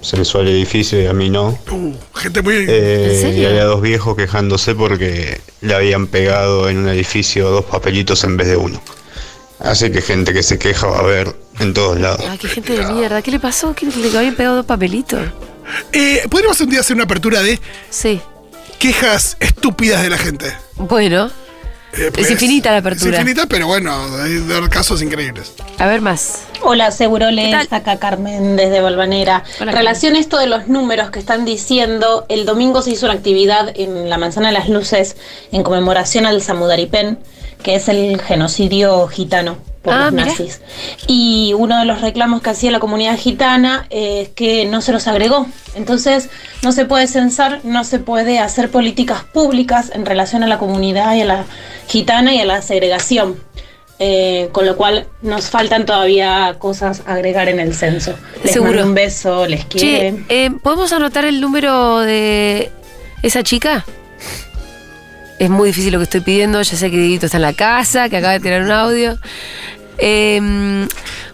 sensual 0.00 0.48
edificio 0.48 1.00
y 1.00 1.06
a 1.06 1.12
mí 1.12 1.30
no. 1.30 1.58
Uh, 1.70 1.94
gente 2.14 2.42
muy. 2.42 2.54
Eh, 2.68 3.10
¿En 3.14 3.20
serio? 3.20 3.42
y 3.42 3.46
había 3.46 3.64
dos 3.64 3.80
viejos 3.82 4.16
quejándose 4.16 4.74
porque 4.74 5.40
le 5.60 5.74
habían 5.74 6.06
pegado 6.08 6.68
en 6.68 6.78
un 6.78 6.88
edificio 6.88 7.50
dos 7.50 7.64
papelitos 7.66 8.24
en 8.24 8.36
vez 8.36 8.48
de 8.48 8.56
uno. 8.56 8.82
Así 9.60 9.90
que 9.92 10.00
gente 10.00 10.32
que 10.32 10.42
se 10.42 10.58
queja 10.58 10.86
va 10.88 10.96
a 10.96 11.00
haber 11.00 11.36
en 11.60 11.74
todos 11.74 12.00
lados. 12.00 12.24
Ay, 12.28 12.38
qué 12.38 12.48
gente 12.48 12.72
de 12.76 12.92
mierda. 12.92 13.20
¿Qué 13.22 13.30
le 13.30 13.38
pasó? 13.38 13.74
¿Qué 13.74 13.86
le 13.86 14.18
habían 14.18 14.34
pegado 14.34 14.56
dos 14.56 14.66
papelitos? 14.66 15.20
Eh, 15.92 16.22
¿Podríamos 16.30 16.60
un 16.62 16.70
día 16.70 16.80
hacer 16.80 16.94
una 16.96 17.04
apertura 17.04 17.42
de 17.42 17.60
Sí. 17.90 18.20
quejas 18.78 19.36
estúpidas 19.38 20.02
de 20.02 20.10
la 20.10 20.18
gente? 20.18 20.46
Bueno, 20.76 21.30
Eh, 21.92 22.10
Es 22.16 22.30
infinita 22.30 22.70
la 22.70 22.78
apertura. 22.78 23.12
Es 23.12 23.20
infinita, 23.20 23.46
pero 23.46 23.66
bueno, 23.66 23.92
hay 24.22 24.40
casos 24.68 25.02
increíbles. 25.02 25.52
a 25.78 25.86
ver 25.86 26.00
más. 26.00 26.42
Hola, 26.62 26.90
Seguroles, 26.90 27.54
acá 27.72 27.98
Carmen 27.98 28.56
desde 28.56 28.80
Balvanera. 28.80 29.44
Hola, 29.60 29.72
En 29.72 29.78
relación 29.78 30.14
a 30.14 30.18
esto 30.18 30.38
de 30.38 30.46
los 30.46 30.68
números 30.68 31.10
que 31.10 31.18
están 31.18 31.44
diciendo, 31.44 32.26
el 32.28 32.44
domingo 32.44 32.82
se 32.82 32.90
hizo 32.90 33.06
una 33.06 33.14
actividad 33.14 33.72
en 33.74 34.10
la 34.10 34.18
Manzana 34.18 34.48
de 34.48 34.54
las 34.54 34.68
Luces 34.68 35.16
en 35.52 35.62
conmemoración 35.62 36.26
al 36.26 36.42
Samudaripen, 36.42 37.18
que 37.62 37.76
es 37.76 37.88
el 37.88 38.20
genocidio 38.20 39.06
gitano 39.08 39.56
por 39.82 39.94
Ah, 39.94 40.04
los 40.06 40.12
mirá. 40.12 40.26
nazis. 40.26 40.60
Y 41.06 41.54
uno 41.56 41.78
de 41.78 41.84
los 41.86 42.00
reclamos 42.00 42.42
que 42.42 42.50
hacía 42.50 42.70
la 42.70 42.80
comunidad 42.80 43.16
gitana 43.18 43.86
es 43.90 44.28
que 44.30 44.66
no 44.66 44.80
se 44.82 44.92
los 44.92 45.06
agregó. 45.06 45.46
Entonces, 45.74 46.28
no 46.62 46.72
se 46.72 46.84
puede 46.84 47.06
censar, 47.06 47.60
no 47.64 47.84
se 47.84 47.98
puede 47.98 48.38
hacer 48.40 48.70
políticas 48.70 49.24
públicas 49.24 49.90
en 49.94 50.04
relación 50.06 50.42
a 50.42 50.46
la 50.46 50.58
comunidad 50.58 51.14
y 51.14 51.22
a 51.22 51.24
la 51.24 51.44
gitana 51.88 52.34
y 52.34 52.40
a 52.40 52.44
la 52.44 52.60
segregación. 52.62 53.40
Eh, 54.02 54.48
con 54.52 54.64
lo 54.64 54.78
cual 54.78 55.08
nos 55.20 55.50
faltan 55.50 55.84
todavía 55.84 56.56
cosas 56.58 57.02
a 57.06 57.12
agregar 57.14 57.50
en 57.50 57.60
el 57.60 57.74
censo. 57.74 58.14
Les 58.42 58.52
Seguro. 58.54 58.72
mando 58.72 58.86
un 58.88 58.94
beso, 58.94 59.46
les 59.46 59.66
quiero. 59.66 60.16
Eh, 60.30 60.50
¿podemos 60.62 60.90
anotar 60.94 61.26
el 61.26 61.38
número 61.42 61.98
de 61.98 62.70
esa 63.22 63.42
chica? 63.42 63.84
Es 65.40 65.50
muy 65.50 65.70
difícil 65.70 65.92
lo 65.92 65.98
que 65.98 66.04
estoy 66.04 66.20
pidiendo. 66.20 66.62
Ya 66.62 66.76
sé 66.76 66.88
que 66.88 66.96
Dieguito 66.96 67.26
está 67.26 67.38
en 67.38 67.42
la 67.42 67.54
casa, 67.54 68.08
que 68.08 68.16
acaba 68.18 68.34
de 68.34 68.40
tirar 68.40 68.62
un 68.62 68.70
audio. 68.70 69.18
Eh, 69.98 70.86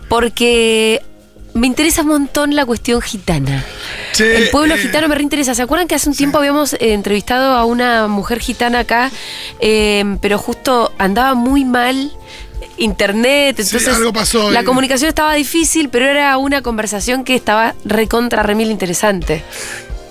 porque 0.09 1.03
me 1.57 1.67
interesa 1.67 2.03
un 2.03 2.09
montón 2.09 2.55
la 2.55 2.67
cuestión 2.67 3.01
gitana. 3.01 3.65
El 4.19 4.51
pueblo 4.51 4.75
eh, 4.75 4.79
gitano 4.79 5.09
me 5.09 5.15
reinteresa. 5.15 5.55
¿Se 5.55 5.63
acuerdan 5.63 5.89
que 5.89 5.95
hace 5.95 6.09
un 6.09 6.15
tiempo 6.15 6.39
habíamos 6.39 6.75
eh, 6.75 6.93
entrevistado 6.93 7.55
a 7.55 7.65
una 7.65 8.09
mujer 8.09 8.41
gitana 8.41 8.81
acá, 8.81 9.11
eh, 9.61 10.05
pero 10.21 10.39
justo 10.39 10.93
andaba 10.99 11.35
muy 11.35 11.65
mal 11.65 12.13
internet, 12.79 13.57
Sí, 13.57 13.63
entonces 13.63 13.95
algo 13.95 14.13
pasó 14.13 14.51
la 14.51 14.63
comunicación 14.65 15.09
estaba 15.09 15.35
difícil, 15.35 15.89
pero 15.89 16.07
era 16.07 16.37
una 16.37 16.61
conversación 16.61 17.25
que 17.25 17.35
estaba 17.35 17.75
recontra 17.85 18.43
remil 18.43 18.71
interesante. 18.71 19.43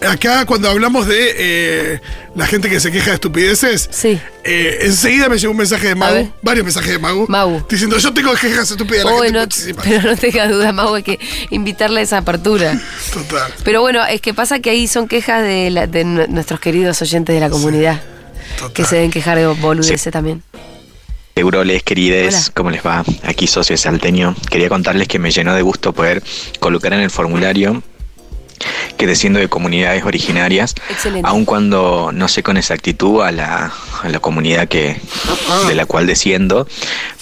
Acá 0.02 0.46
cuando 0.46 0.70
hablamos 0.70 1.08
de 1.08 1.34
eh, 1.38 2.02
la 2.36 2.46
gente 2.46 2.70
que 2.70 2.80
se 2.80 2.92
queja 2.92 3.08
de 3.12 3.14
estupideces, 3.16 3.88
Sí. 3.92 4.20
eh, 4.44 4.80
enseguida 4.82 5.30
me 5.30 5.38
llegó 5.40 5.52
un 5.52 5.58
mensaje 5.58 5.88
de 5.88 5.96
Magu, 5.96 6.32
varios 6.44 6.64
mensajes 6.66 6.92
de 6.92 7.00
Magu, 7.00 7.26
Magu. 7.28 7.66
diciendo 7.70 7.98
yo 7.98 8.14
tengo 8.14 8.32
quejas 8.34 8.70
estúpidas, 8.70 9.06
Oh, 9.06 9.24
no- 9.32 9.48
pero 9.84 10.02
no 10.12 10.16
tenga 10.18 10.48
duda, 10.48 10.72
Mau, 10.74 10.94
hay 10.94 11.02
que 11.04 11.20
invitarle 11.50 12.02
a 12.02 12.04
esa 12.04 12.18
apertura. 12.20 12.80
Total. 13.14 13.52
Pero 13.64 13.82
bueno, 13.82 14.06
es 14.06 14.22
que 14.22 14.34
pasa 14.34 14.60
que 14.60 14.70
ahí 14.70 14.88
son 14.88 15.08
quejas 15.08 15.42
de, 15.44 15.72
la- 15.72 15.88
de 15.88 16.04
nu- 16.04 16.28
nuestros 16.28 16.60
queridos 16.60 17.02
oyentes 17.02 17.34
de 17.34 17.40
la 17.40 17.50
comunidad, 17.50 18.02
Total. 18.58 18.74
que 18.74 18.84
se 18.86 18.96
deben 18.96 19.12
quejar 19.12 19.38
de 19.38 19.48
boludeces 19.48 20.12
también. 20.12 20.44
Euroles, 21.36 21.84
querides, 21.84 22.50
¿cómo 22.54 22.70
les 22.70 22.86
va? 22.86 23.04
Aquí 23.24 23.48
Socio 23.48 23.76
Salteño. 23.76 24.36
Quería 24.50 24.70
contarles 24.70 25.08
que 25.10 25.20
me 25.20 25.32
llenó 25.32 25.54
de 25.54 25.62
gusto 25.64 25.92
poder 25.94 26.24
colocar 26.60 26.94
en 26.94 27.02
el 27.02 27.10
formulario 27.10 27.84
que 28.98 29.08
desciendo 29.08 29.39
de 29.39 29.48
comunidades 29.48 30.04
originarias, 30.04 30.76
Excelente. 30.89 31.28
aun 31.28 31.46
cuando 31.46 32.12
no 32.13 32.28
sé 32.28 32.44
con 32.44 32.58
exactitud 32.58 33.22
a 33.22 33.32
la, 33.32 33.74
a 34.04 34.10
la 34.10 34.20
comunidad 34.20 34.68
que, 34.68 35.00
de 35.68 35.76
la 35.76 35.86
cual 35.86 36.08
desciendo, 36.08 36.68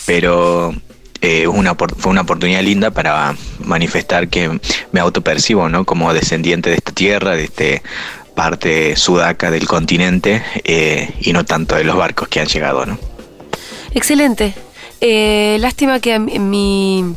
pero 0.05 0.73
eh, 1.21 1.47
una, 1.47 1.75
fue 1.75 2.11
una 2.11 2.21
oportunidad 2.21 2.61
linda 2.61 2.91
para 2.91 3.35
manifestar 3.59 4.27
que 4.27 4.59
me 4.91 4.99
autopercibo 4.99 5.69
¿no? 5.69 5.85
como 5.85 6.13
descendiente 6.13 6.69
de 6.69 6.75
esta 6.75 6.91
tierra, 6.91 7.35
de 7.35 7.45
este 7.45 7.81
parte 8.35 8.95
sudaca 8.95 9.51
del 9.51 9.67
continente 9.67 10.43
eh, 10.63 11.13
y 11.21 11.33
no 11.33 11.45
tanto 11.45 11.75
de 11.75 11.83
los 11.83 11.95
barcos 11.95 12.27
que 12.27 12.39
han 12.39 12.47
llegado. 12.47 12.85
¿no? 12.85 12.99
Excelente. 13.93 14.53
Eh, 14.99 15.57
lástima 15.59 15.99
que 15.99 16.19
mi 16.19 17.15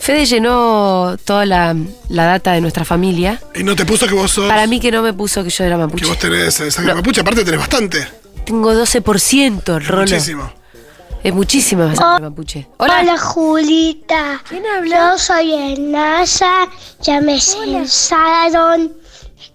Fede 0.00 0.24
llenó 0.24 1.16
toda 1.24 1.44
la, 1.44 1.76
la 2.08 2.24
data 2.24 2.52
de 2.52 2.62
nuestra 2.62 2.86
familia. 2.86 3.38
Y 3.54 3.62
no 3.62 3.76
te 3.76 3.84
puso 3.84 4.06
que 4.06 4.14
vos 4.14 4.30
sos. 4.30 4.48
Para 4.48 4.66
mí 4.66 4.80
que 4.80 4.90
no 4.90 5.02
me 5.02 5.12
puso 5.12 5.44
que 5.44 5.50
yo 5.50 5.62
era 5.62 5.76
mapuche. 5.76 6.04
Que 6.04 6.08
vos 6.08 6.18
tenés 6.18 6.54
sangre 6.74 6.94
mapuche, 6.94 7.20
aparte 7.20 7.44
tenés 7.44 7.60
bastante. 7.60 8.08
Tengo 8.46 8.72
12%, 8.72 9.86
Rolo. 9.86 10.00
Muchísimo. 10.02 10.52
Es 11.22 11.34
muchísima 11.34 11.86
más 11.88 11.98
sangre 11.98 12.30
mapuche. 12.30 12.66
Hola. 12.78 13.18
Julita. 13.18 14.40
¿Quién 14.48 14.64
habla? 14.66 15.12
Yo 15.12 15.18
soy 15.18 15.52
el 15.52 15.92
NASA. 15.92 16.66
Ya 17.02 17.20
me 17.20 17.38
censaron. 17.38 18.92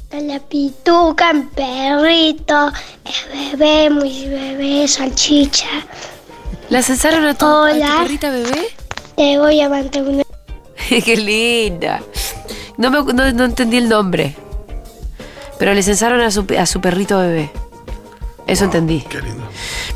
Está 0.04 0.20
la 0.20 0.40
pituca, 0.40 1.32
el 1.32 1.48
perrito, 1.48 2.72
el 3.04 3.58
bebé, 3.58 3.90
muy 3.90 4.28
bebé, 4.28 4.88
salchicha. 4.88 5.68
¿La 6.70 6.84
censaron 6.84 7.26
a 7.26 7.34
tu, 7.34 7.46
a 7.48 7.72
tu 7.72 7.76
Hola. 7.78 7.98
perrita 8.04 8.30
bebé? 8.30 8.68
Te 9.18 9.40
voy 9.40 9.60
a 9.62 9.70
mantener. 9.70 10.24
Qué 11.06 11.18
linda. 11.18 12.02
No, 12.78 12.92
me, 12.92 13.14
no, 13.14 13.32
no 13.32 13.46
entendí 13.46 13.78
el 13.78 13.90
nombre. 13.90 14.36
Pero 15.58 15.74
le 15.74 15.84
censaron 15.84 16.22
a 16.22 16.32
su, 16.32 16.46
a 16.58 16.66
su 16.66 16.82
perrito 16.82 17.18
bebé. 17.18 17.52
Eso 18.48 18.66
entendí. 18.66 19.04
Qué 19.10 19.22
lindo. 19.22 19.50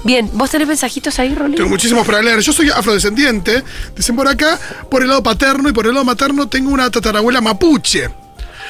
Bien, 0.03 0.29
¿vos 0.33 0.49
tenés 0.49 0.67
mensajitos 0.67 1.19
ahí, 1.19 1.35
Rolly? 1.35 1.55
Tengo 1.55 1.69
muchísimos 1.69 2.05
para 2.05 2.21
leer. 2.21 2.39
Yo 2.39 2.51
soy 2.51 2.69
afrodescendiente, 2.69 3.63
dicen 3.95 4.15
por 4.15 4.27
acá, 4.27 4.59
por 4.89 5.03
el 5.03 5.09
lado 5.09 5.21
paterno 5.21 5.69
y 5.69 5.73
por 5.73 5.85
el 5.85 5.93
lado 5.93 6.05
materno 6.05 6.47
tengo 6.47 6.71
una 6.71 6.89
tatarabuela 6.89 7.41
mapuche. 7.41 8.09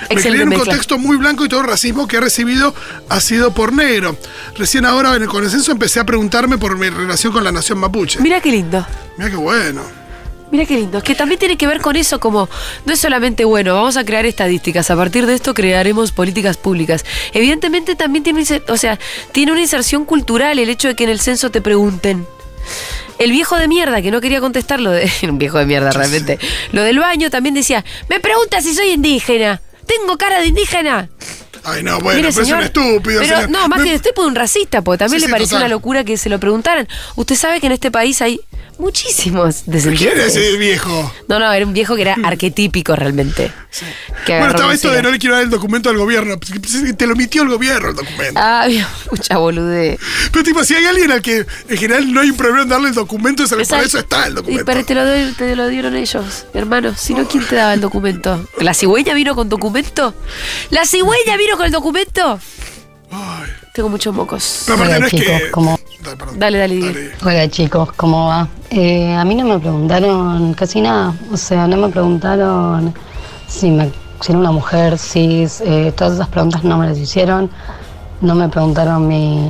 Me 0.09 0.15
crié 0.15 0.41
en 0.41 0.49
un 0.49 0.55
contexto 0.55 0.97
muy 0.97 1.17
blanco 1.17 1.45
y 1.45 1.49
todo 1.49 1.61
el 1.61 1.67
racismo 1.67 2.07
que 2.07 2.17
he 2.17 2.21
recibido 2.21 2.73
ha 3.09 3.19
sido 3.19 3.53
por 3.53 3.73
negro. 3.73 4.17
Recién 4.57 4.85
ahora 4.85 5.15
en 5.15 5.23
el 5.23 5.27
consenso 5.27 5.71
empecé 5.71 5.99
a 5.99 6.05
preguntarme 6.05 6.57
por 6.57 6.77
mi 6.77 6.89
relación 6.89 7.33
con 7.33 7.43
la 7.43 7.51
nación 7.51 7.79
mapuche. 7.79 8.19
Mira 8.21 8.39
qué 8.41 8.51
lindo. 8.51 8.85
Mira 9.17 9.29
qué 9.29 9.35
bueno. 9.35 9.81
Mira 10.51 10.65
qué 10.65 10.75
lindo. 10.77 10.97
Es 10.97 11.03
que 11.03 11.13
también 11.15 11.39
tiene 11.39 11.57
que 11.57 11.67
ver 11.67 11.79
con 11.79 11.95
eso, 11.95 12.19
como 12.19 12.49
no 12.85 12.93
es 12.93 12.99
solamente 12.99 13.45
bueno, 13.45 13.75
vamos 13.75 13.97
a 13.97 14.03
crear 14.03 14.25
estadísticas. 14.25 14.89
A 14.89 14.95
partir 14.95 15.25
de 15.27 15.35
esto 15.35 15.53
crearemos 15.53 16.11
políticas 16.11 16.57
públicas. 16.57 17.05
Evidentemente 17.33 17.95
también 17.95 18.23
tiene, 18.23 18.43
o 18.67 18.77
sea, 18.77 18.97
tiene 19.31 19.51
una 19.51 19.61
inserción 19.61 20.05
cultural 20.05 20.57
el 20.57 20.69
hecho 20.69 20.87
de 20.87 20.95
que 20.95 21.03
en 21.03 21.11
el 21.11 21.19
censo 21.19 21.51
te 21.51 21.61
pregunten. 21.61 22.25
El 23.19 23.31
viejo 23.31 23.57
de 23.57 23.67
mierda 23.67 24.01
que 24.01 24.11
no 24.11 24.21
quería 24.21 24.39
contestar 24.39 24.79
lo 24.79 24.91
de. 24.91 25.11
Un 25.23 25.37
viejo 25.37 25.57
de 25.59 25.65
mierda 25.65 25.91
realmente. 25.91 26.39
Lo 26.71 26.81
del 26.83 26.97
baño 26.99 27.29
también 27.29 27.53
decía: 27.53 27.83
Me 28.09 28.19
pregunta 28.19 28.61
si 28.61 28.73
soy 28.73 28.89
indígena. 28.91 29.61
¿Tengo 29.85 30.17
cara 30.17 30.39
de 30.39 30.47
indígena? 30.47 31.09
Ay, 31.63 31.83
no, 31.83 31.99
bueno, 31.99 32.17
Mire, 32.21 32.29
pero 32.31 32.45
es 32.45 32.51
un 32.53 32.61
estúpido. 32.61 33.21
Pero 33.21 33.35
señor. 33.35 33.49
no, 33.49 33.67
más 33.67 33.79
Me- 33.81 33.89
que 33.89 33.95
usted 33.95 34.13
por 34.13 34.25
un 34.25 34.35
racista, 34.35 34.81
porque 34.81 34.99
también 34.99 35.19
Sí, 35.19 35.25
le 35.25 35.27
sí, 35.27 35.31
pareció 35.31 35.57
total. 35.57 35.63
una 35.65 35.69
locura 35.75 36.03
que 36.05 36.15
se 36.17 36.29
lo 36.29 36.39
preguntaran. 36.39 36.87
Usted 37.15 37.35
sabe 37.35 37.59
que 37.59 37.67
en 37.67 37.73
este 37.73 37.91
país 37.91 38.21
hay 38.21 38.39
muchísimos 38.79 39.57
¿Quién 39.65 39.73
descendientes. 39.73 40.25
es 40.27 40.35
ese 40.37 40.57
viejo? 40.57 41.13
No, 41.27 41.37
no, 41.39 41.51
era 41.51 41.65
un 41.65 41.73
viejo 41.73 41.95
que 41.95 42.01
era 42.01 42.15
arquetípico 42.23 42.95
realmente. 42.95 43.51
Bueno, 44.27 44.47
estaba 44.49 44.73
esto 44.73 44.89
de 44.91 45.01
no 45.03 45.11
le 45.11 45.19
quiero 45.19 45.35
dar 45.35 45.43
el 45.43 45.49
documento 45.49 45.89
al 45.89 45.97
gobierno. 45.97 46.39
Pues, 46.39 46.97
Te 46.97 47.05
lo 47.05 47.13
emitió 47.13 47.43
el 47.43 47.49
gobierno 47.49 47.89
el 47.89 47.95
documento. 47.95 48.33
Ah, 48.39 48.61
había 48.63 48.87
mucha 49.11 49.37
boludez. 49.37 49.99
Pero 50.31 50.43
tipo, 50.43 50.63
si 50.63 50.73
hay 50.75 50.85
alguien 50.85 51.11
al 51.11 51.21
que 51.21 51.45
en 51.67 51.77
general 51.77 52.11
no 52.11 52.21
hay 52.21 52.29
un 52.31 52.37
problema 52.37 52.63
en 52.63 52.69
darle 52.69 52.87
el 52.89 52.95
documento, 52.95 53.43
es 53.43 53.51
el- 53.51 53.57
por 53.57 53.63
Exacto. 53.63 53.85
eso 53.85 53.99
está 53.99 54.25
el 54.25 54.31
Y 54.31 54.35
documento. 54.35 54.65
pero 54.65 54.85
te 54.85 54.95
lo, 54.95 55.05
doy- 55.05 55.33
te 55.33 55.55
lo 55.55 55.67
dieron 55.67 55.95
ellos, 55.95 56.45
hermano. 56.53 56.95
Si 56.95 57.13
no, 57.13 57.27
¿quién 57.27 57.45
te 57.45 57.55
daba 57.55 57.73
el 57.73 57.81
documento? 57.81 58.47
¿La 58.59 58.73
cigüeña 58.73 59.13
vino 59.13 59.35
con 59.35 59.49
documento? 59.49 60.15
¿La 60.69 60.85
cigüeña 60.85 61.37
vino 61.37 61.57
con 61.57 61.65
el 61.65 61.71
documento? 61.71 62.39
Tengo 63.79 63.87
muchos 63.87 64.13
mocos. 64.13 64.65
Hola, 64.69 64.99
no 64.99 65.05
es 65.05 65.11
chicos, 65.13 65.39
que. 65.39 65.51
¿cómo? 65.51 65.79
Dale, 66.35 66.57
dale, 66.57 66.75
Diego. 66.75 66.99
Hola 67.23 67.49
chicos, 67.49 67.93
¿cómo 67.93 68.27
va? 68.27 68.49
Eh, 68.71 69.15
a 69.15 69.23
mí 69.23 69.35
no 69.35 69.45
me 69.45 69.57
preguntaron 69.57 70.53
casi 70.53 70.81
nada, 70.81 71.13
o 71.31 71.37
sea, 71.37 71.65
no 71.65 71.77
me 71.77 71.87
preguntaron 71.87 72.93
si, 73.47 73.71
me, 73.71 73.89
si 74.19 74.33
era 74.33 74.39
una 74.39 74.51
mujer, 74.51 74.97
cis, 74.97 75.61
eh, 75.61 75.93
todas 75.95 76.15
esas 76.15 76.27
preguntas 76.27 76.65
no 76.65 76.77
me 76.77 76.87
las 76.87 76.97
hicieron, 76.97 77.49
no 78.19 78.35
me 78.35 78.49
preguntaron 78.49 79.07
mi 79.07 79.49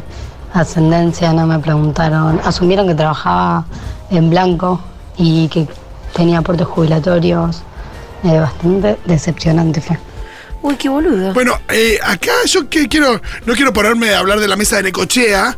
ascendencia, 0.53 1.33
no 1.33 1.47
me 1.47 1.57
preguntaron, 1.57 2.39
asumieron 2.45 2.85
que 2.87 2.93
trabajaba 2.93 3.65
en 4.11 4.29
blanco 4.29 4.79
y 5.17 5.47
que 5.47 5.67
tenía 6.13 6.37
aportes 6.37 6.67
jubilatorios, 6.67 7.63
eh, 8.23 8.39
bastante 8.39 8.99
decepcionante 9.05 9.81
fue. 9.81 9.97
Uy, 10.61 10.75
qué 10.75 10.89
boludo. 10.89 11.33
Bueno, 11.33 11.59
eh, 11.69 11.99
acá 12.03 12.31
yo 12.45 12.69
que 12.69 12.87
quiero, 12.87 13.21
no 13.45 13.53
quiero 13.53 13.71
ponerme 13.73 14.11
a 14.13 14.19
hablar 14.19 14.39
de 14.39 14.47
la 14.47 14.55
mesa 14.55 14.77
de 14.77 14.83
Necochea, 14.83 15.57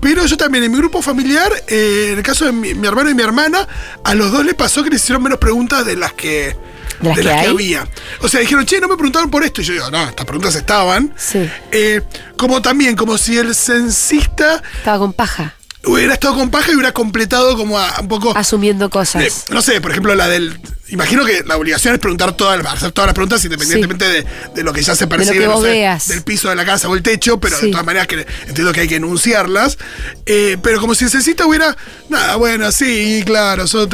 pero 0.00 0.26
yo 0.26 0.36
también 0.36 0.64
en 0.64 0.70
mi 0.72 0.78
grupo 0.78 1.00
familiar, 1.00 1.50
eh, 1.68 2.10
en 2.12 2.18
el 2.18 2.24
caso 2.24 2.44
de 2.44 2.52
mi, 2.52 2.74
mi 2.74 2.86
hermano 2.86 3.08
y 3.08 3.14
mi 3.14 3.22
hermana, 3.22 3.66
a 4.04 4.14
los 4.14 4.30
dos 4.32 4.44
les 4.44 4.54
pasó 4.54 4.82
que 4.82 4.90
les 4.90 5.02
hicieron 5.02 5.22
menos 5.22 5.38
preguntas 5.38 5.86
de 5.86 5.96
las 5.96 6.12
que, 6.12 6.56
¿De 7.00 7.08
las 7.08 7.16
que 7.16 7.30
hay? 7.30 7.46
había. 7.46 7.88
O 8.20 8.28
sea, 8.28 8.40
dijeron, 8.40 8.66
che, 8.66 8.80
no 8.80 8.88
me 8.88 8.96
preguntaron 8.96 9.30
por 9.30 9.42
esto. 9.42 9.60
Y 9.60 9.64
yo 9.64 9.72
digo, 9.72 9.90
no, 9.90 10.02
estas 10.08 10.26
preguntas 10.26 10.54
estaban. 10.54 11.12
Sí. 11.16 11.48
Eh, 11.70 12.02
como 12.36 12.60
también, 12.60 12.94
como 12.94 13.16
si 13.18 13.38
el 13.38 13.54
censista 13.54 14.62
Estaba 14.76 14.98
con 14.98 15.12
paja. 15.12 15.54
Hubiera 15.84 16.14
estado 16.14 16.34
con 16.34 16.50
paja 16.50 16.70
y 16.70 16.74
hubiera 16.74 16.92
completado 16.92 17.56
como 17.56 17.78
a- 17.78 18.00
un 18.00 18.08
poco... 18.08 18.36
Asumiendo 18.36 18.86
Eh, 18.86 18.90
cosas. 18.90 19.44
no 19.50 19.62
sé, 19.62 19.80
por 19.80 19.90
ejemplo, 19.90 20.14
la 20.14 20.28
del. 20.28 20.58
Imagino 20.88 21.24
que 21.24 21.42
la 21.46 21.56
obligación 21.56 21.94
es 21.94 22.00
preguntar 22.00 22.36
todas, 22.36 22.62
las- 22.62 22.74
hacer 22.74 22.92
todas 22.92 23.06
las 23.08 23.14
preguntas 23.14 23.42
independientemente 23.44 24.06
de, 24.08 24.26
de 24.54 24.62
lo 24.62 24.72
que 24.74 24.82
ya 24.82 24.94
se 24.94 25.06
percibe 25.06 25.38
que 25.38 25.46
no 25.46 25.54
vos 25.54 25.62
sé, 25.64 25.70
veas. 25.70 26.08
del 26.08 26.22
piso 26.22 26.50
de 26.50 26.54
la 26.56 26.66
casa 26.66 26.86
o 26.88 26.94
el 26.94 27.02
techo, 27.02 27.40
pero 27.40 27.56
Sí. 27.58 27.66
de 27.66 27.72
todas 27.72 27.86
maneras 27.86 28.06
que 28.08 28.26
entiendo 28.46 28.72
que 28.72 28.80
hay 28.82 28.88
que 28.88 28.96
enunciarlas. 28.96 29.78
Eh, 30.26 30.58
pero 30.62 30.80
como 30.80 30.94
si 30.94 31.04
necesita 31.04 31.46
hubiera. 31.46 31.74
Nada, 32.10 32.36
bueno, 32.36 32.70
sí, 32.72 33.22
claro, 33.24 33.66
sos, 33.66 33.88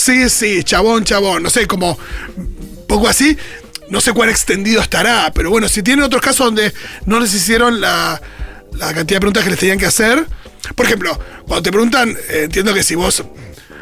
sí, 0.00 0.28
sí, 0.28 0.62
chabón, 0.64 1.04
chabón. 1.04 1.42
No 1.42 1.48
sé, 1.50 1.66
como. 1.66 1.98
poco 2.86 3.08
así. 3.08 3.36
No 3.88 4.00
sé 4.00 4.12
cuán 4.12 4.28
extendido 4.30 4.80
estará, 4.82 5.32
pero 5.34 5.50
bueno, 5.50 5.68
si 5.68 5.82
tienen 5.82 6.04
otros 6.04 6.22
casos 6.22 6.46
donde 6.46 6.72
no 7.06 7.20
les 7.20 7.32
hicieron 7.34 7.80
la, 7.80 8.20
la 8.72 8.86
cantidad 8.94 9.16
de 9.16 9.20
preguntas 9.20 9.44
que 9.44 9.50
les 9.50 9.58
tenían 9.58 9.78
que 9.78 9.86
hacer. 9.86 10.26
Por 10.74 10.86
ejemplo, 10.86 11.18
cuando 11.46 11.62
te 11.62 11.70
preguntan, 11.70 12.10
eh, 12.28 12.42
entiendo 12.44 12.74
que 12.74 12.82
si 12.82 12.94
vos, 12.94 13.24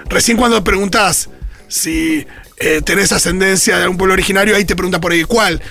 recién 0.06 0.36
cuando 0.36 0.62
preguntás 0.64 1.28
si 1.68 2.26
eh, 2.56 2.82
tenés 2.84 3.12
ascendencia 3.12 3.76
de 3.76 3.84
algún 3.84 3.96
pueblo 3.96 4.14
originario, 4.14 4.56
ahí 4.56 4.64
te 4.64 4.74
pregunta 4.76 5.00
por 5.00 5.12
ahí 5.12 5.24
cuál. 5.24 5.62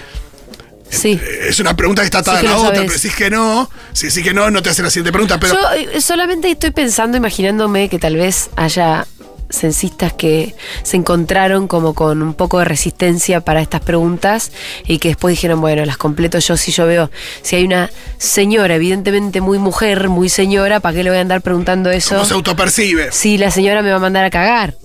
Sí. 0.89 1.19
Eh, 1.21 1.47
Es 1.49 1.59
una 1.59 1.75
pregunta 1.75 2.01
que 2.01 2.05
está 2.07 2.19
atada 2.19 2.39
Sí 2.39 2.47
a 2.47 2.49
la 2.51 2.57
otra, 2.57 2.81
pero 2.81 2.93
es 2.93 3.15
que 3.15 3.29
no, 3.29 3.69
si 3.93 4.07
decís 4.07 4.23
que 4.23 4.33
no, 4.33 4.49
no 4.49 4.61
te 4.63 4.69
hacen 4.69 4.85
la 4.85 4.91
siguiente 4.91 5.11
pregunta. 5.11 5.39
Pero 5.39 5.53
Yo 5.53 5.91
eh, 5.91 6.01
solamente 6.01 6.49
estoy 6.49 6.71
pensando, 6.71 7.17
imaginándome 7.17 7.89
que 7.89 7.99
tal 7.99 8.15
vez 8.15 8.49
haya 8.55 9.05
censistas 9.49 10.13
que 10.13 10.55
se 10.83 10.97
encontraron 10.97 11.67
como 11.67 11.93
con 11.93 12.21
un 12.21 12.33
poco 12.33 12.59
de 12.59 12.65
resistencia 12.65 13.41
para 13.41 13.61
estas 13.61 13.81
preguntas 13.81 14.51
y 14.85 14.99
que 14.99 15.09
después 15.09 15.33
dijeron, 15.33 15.59
bueno, 15.61 15.85
las 15.85 15.97
completo 15.97 16.39
yo 16.39 16.55
si 16.57 16.71
yo 16.71 16.85
veo, 16.85 17.09
si 17.41 17.55
hay 17.55 17.65
una 17.65 17.89
señora, 18.17 18.75
evidentemente 18.75 19.41
muy 19.41 19.57
mujer, 19.57 20.09
muy 20.09 20.29
señora, 20.29 20.79
¿para 20.79 20.95
qué 20.95 21.03
le 21.03 21.09
voy 21.09 21.17
a 21.17 21.21
andar 21.21 21.41
preguntando 21.41 21.89
eso? 21.91 22.15
¿cómo 22.15 22.25
se 22.25 22.33
autopercibe? 22.33 23.11
Si 23.11 23.37
la 23.37 23.51
señora 23.51 23.81
me 23.81 23.89
va 23.89 23.97
a 23.97 23.99
mandar 23.99 24.23
a 24.25 24.29
cagar. 24.29 24.75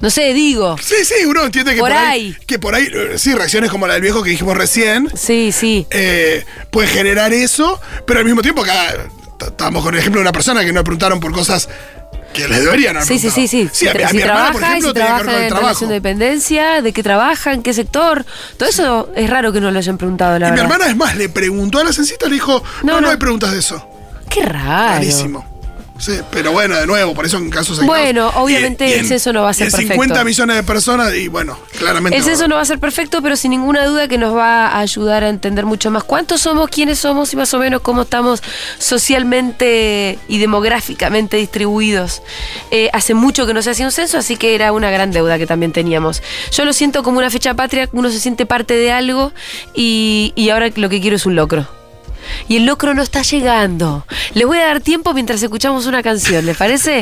No 0.00 0.10
sé, 0.10 0.34
digo. 0.34 0.76
Sí, 0.82 0.96
sí, 1.04 1.24
uno 1.26 1.44
entiende 1.44 1.74
que 1.74 1.80
Por 1.80 1.90
por, 1.90 1.96
ahí, 1.96 2.34
ahí. 2.34 2.36
que 2.46 2.58
por 2.58 2.74
ahí, 2.74 2.88
eh, 2.92 3.12
sí, 3.18 3.32
reacciones 3.34 3.70
como 3.70 3.86
la 3.86 3.94
del 3.94 4.02
viejo 4.02 4.22
que 4.24 4.30
dijimos 4.30 4.56
recién. 4.56 5.08
Sí, 5.14 5.52
sí. 5.52 5.86
eh, 5.90 6.44
pueden 6.72 6.90
generar 6.90 7.32
eso, 7.32 7.80
pero 8.04 8.18
al 8.18 8.24
mismo 8.24 8.42
tiempo 8.42 8.62
acá 8.62 8.94
estábamos 9.46 9.84
con 9.84 9.94
el 9.94 10.00
ejemplo 10.00 10.18
de 10.18 10.22
una 10.22 10.32
persona 10.32 10.64
que 10.64 10.72
no 10.72 10.80
le 10.80 10.84
preguntaron 10.84 11.20
por 11.20 11.30
cosas 11.32 11.68
que 12.32 12.48
les 12.48 12.64
deberían 12.64 12.96
haber 12.96 13.06
Sí, 13.08 13.18
sí, 13.18 13.30
sí, 13.30 13.46
sí. 13.48 13.68
Sí, 13.72 13.88
a, 13.88 13.92
si, 13.92 13.98
mi- 13.98 14.04
a 14.04 14.08
si 14.08 14.16
mi 14.16 14.22
hermana, 14.22 14.52
por 14.52 14.60
trabaja, 14.60 14.66
ejemplo, 14.78 14.88
si 14.88 14.94
tenía 14.94 15.08
que 15.08 15.12
ver 15.12 15.22
trabaja 15.22 15.24
con 15.24 15.34
el 15.34 15.42
en 15.42 15.48
trabajo. 15.48 15.66
relación 15.68 15.88
de 15.88 15.94
dependencia, 15.94 16.82
de 16.82 16.92
qué 16.92 17.02
trabaja, 17.02 17.52
en 17.52 17.62
qué 17.62 17.72
sector. 17.74 18.24
Todo 18.56 18.68
eso 18.68 19.10
es 19.14 19.28
raro 19.30 19.52
que 19.52 19.60
no 19.60 19.70
lo 19.70 19.78
hayan 19.78 19.98
preguntado, 19.98 20.38
la 20.38 20.48
Y 20.48 20.52
mi 20.52 20.60
hermana, 20.60 20.86
es 20.86 20.96
más, 20.96 21.16
le 21.16 21.28
preguntó 21.28 21.78
a 21.78 21.84
la 21.84 21.92
censista, 21.92 22.26
le 22.28 22.34
dijo, 22.34 22.62
no, 22.82 23.00
no, 23.00 23.08
hay 23.10 23.16
preguntas 23.16 23.52
de 23.52 23.58
eso. 23.58 23.86
Qué 24.28 24.42
raro. 24.44 24.94
Rarísimo. 24.94 25.51
Sí, 26.02 26.18
pero 26.32 26.50
bueno, 26.50 26.74
de 26.76 26.84
nuevo, 26.84 27.14
por 27.14 27.24
eso 27.26 27.36
en 27.36 27.48
casos 27.48 27.78
aislados. 27.78 27.86
Bueno, 28.02 28.32
obviamente 28.34 28.88
Y- 28.88 28.90
y 28.90 28.94
el 28.94 29.06
censo 29.06 29.32
no 29.32 29.42
va 29.44 29.50
a 29.50 29.54
ser 29.54 29.66
y 29.66 29.68
en 29.68 29.70
perfecto. 29.70 29.92
50 29.92 30.24
millones 30.24 30.56
de 30.56 30.62
personas 30.64 31.14
y 31.14 31.28
bueno, 31.28 31.56
claramente. 31.78 32.18
El 32.18 32.24
censo 32.24 32.48
no 32.48 32.56
va 32.56 32.60
a 32.62 32.64
ser 32.64 32.80
perfecto, 32.80 33.22
pero 33.22 33.36
sin 33.36 33.52
ninguna 33.52 33.84
duda 33.86 34.08
que 34.08 34.18
nos 34.18 34.34
va 34.34 34.66
a 34.66 34.80
ayudar 34.80 35.22
a 35.22 35.28
entender 35.28 35.64
mucho 35.64 35.92
más 35.92 36.02
cuántos 36.02 36.40
somos, 36.40 36.68
quiénes 36.70 36.98
somos 36.98 37.32
y 37.32 37.36
más 37.36 37.54
o 37.54 37.58
menos 37.60 37.82
cómo 37.82 38.02
estamos 38.02 38.42
socialmente 38.80 40.18
y 40.26 40.38
demográficamente 40.38 41.36
distribuidos. 41.36 42.22
Eh, 42.72 42.90
hace 42.92 43.14
mucho 43.14 43.46
que 43.46 43.54
no 43.54 43.62
se 43.62 43.70
hacía 43.70 43.86
un 43.86 43.92
censo, 43.92 44.18
así 44.18 44.36
que 44.36 44.56
era 44.56 44.72
una 44.72 44.90
gran 44.90 45.12
deuda 45.12 45.38
que 45.38 45.46
también 45.46 45.70
teníamos. 45.72 46.20
Yo 46.50 46.64
lo 46.64 46.72
siento 46.72 47.04
como 47.04 47.18
una 47.18 47.30
fecha 47.30 47.54
patria, 47.54 47.88
uno 47.92 48.10
se 48.10 48.18
siente 48.18 48.44
parte 48.44 48.74
de 48.74 48.90
algo 48.90 49.32
y, 49.72 50.32
y 50.34 50.50
ahora 50.50 50.68
lo 50.74 50.88
que 50.88 51.00
quiero 51.00 51.14
es 51.14 51.26
un 51.26 51.36
locro. 51.36 51.68
Y 52.48 52.56
el 52.56 52.66
locro 52.66 52.94
no 52.94 53.02
está 53.02 53.22
llegando. 53.22 54.06
Les 54.34 54.46
voy 54.46 54.58
a 54.58 54.66
dar 54.66 54.80
tiempo 54.80 55.14
mientras 55.14 55.42
escuchamos 55.42 55.86
una 55.86 56.02
canción, 56.02 56.46
¿les 56.46 56.56
parece? 56.56 57.00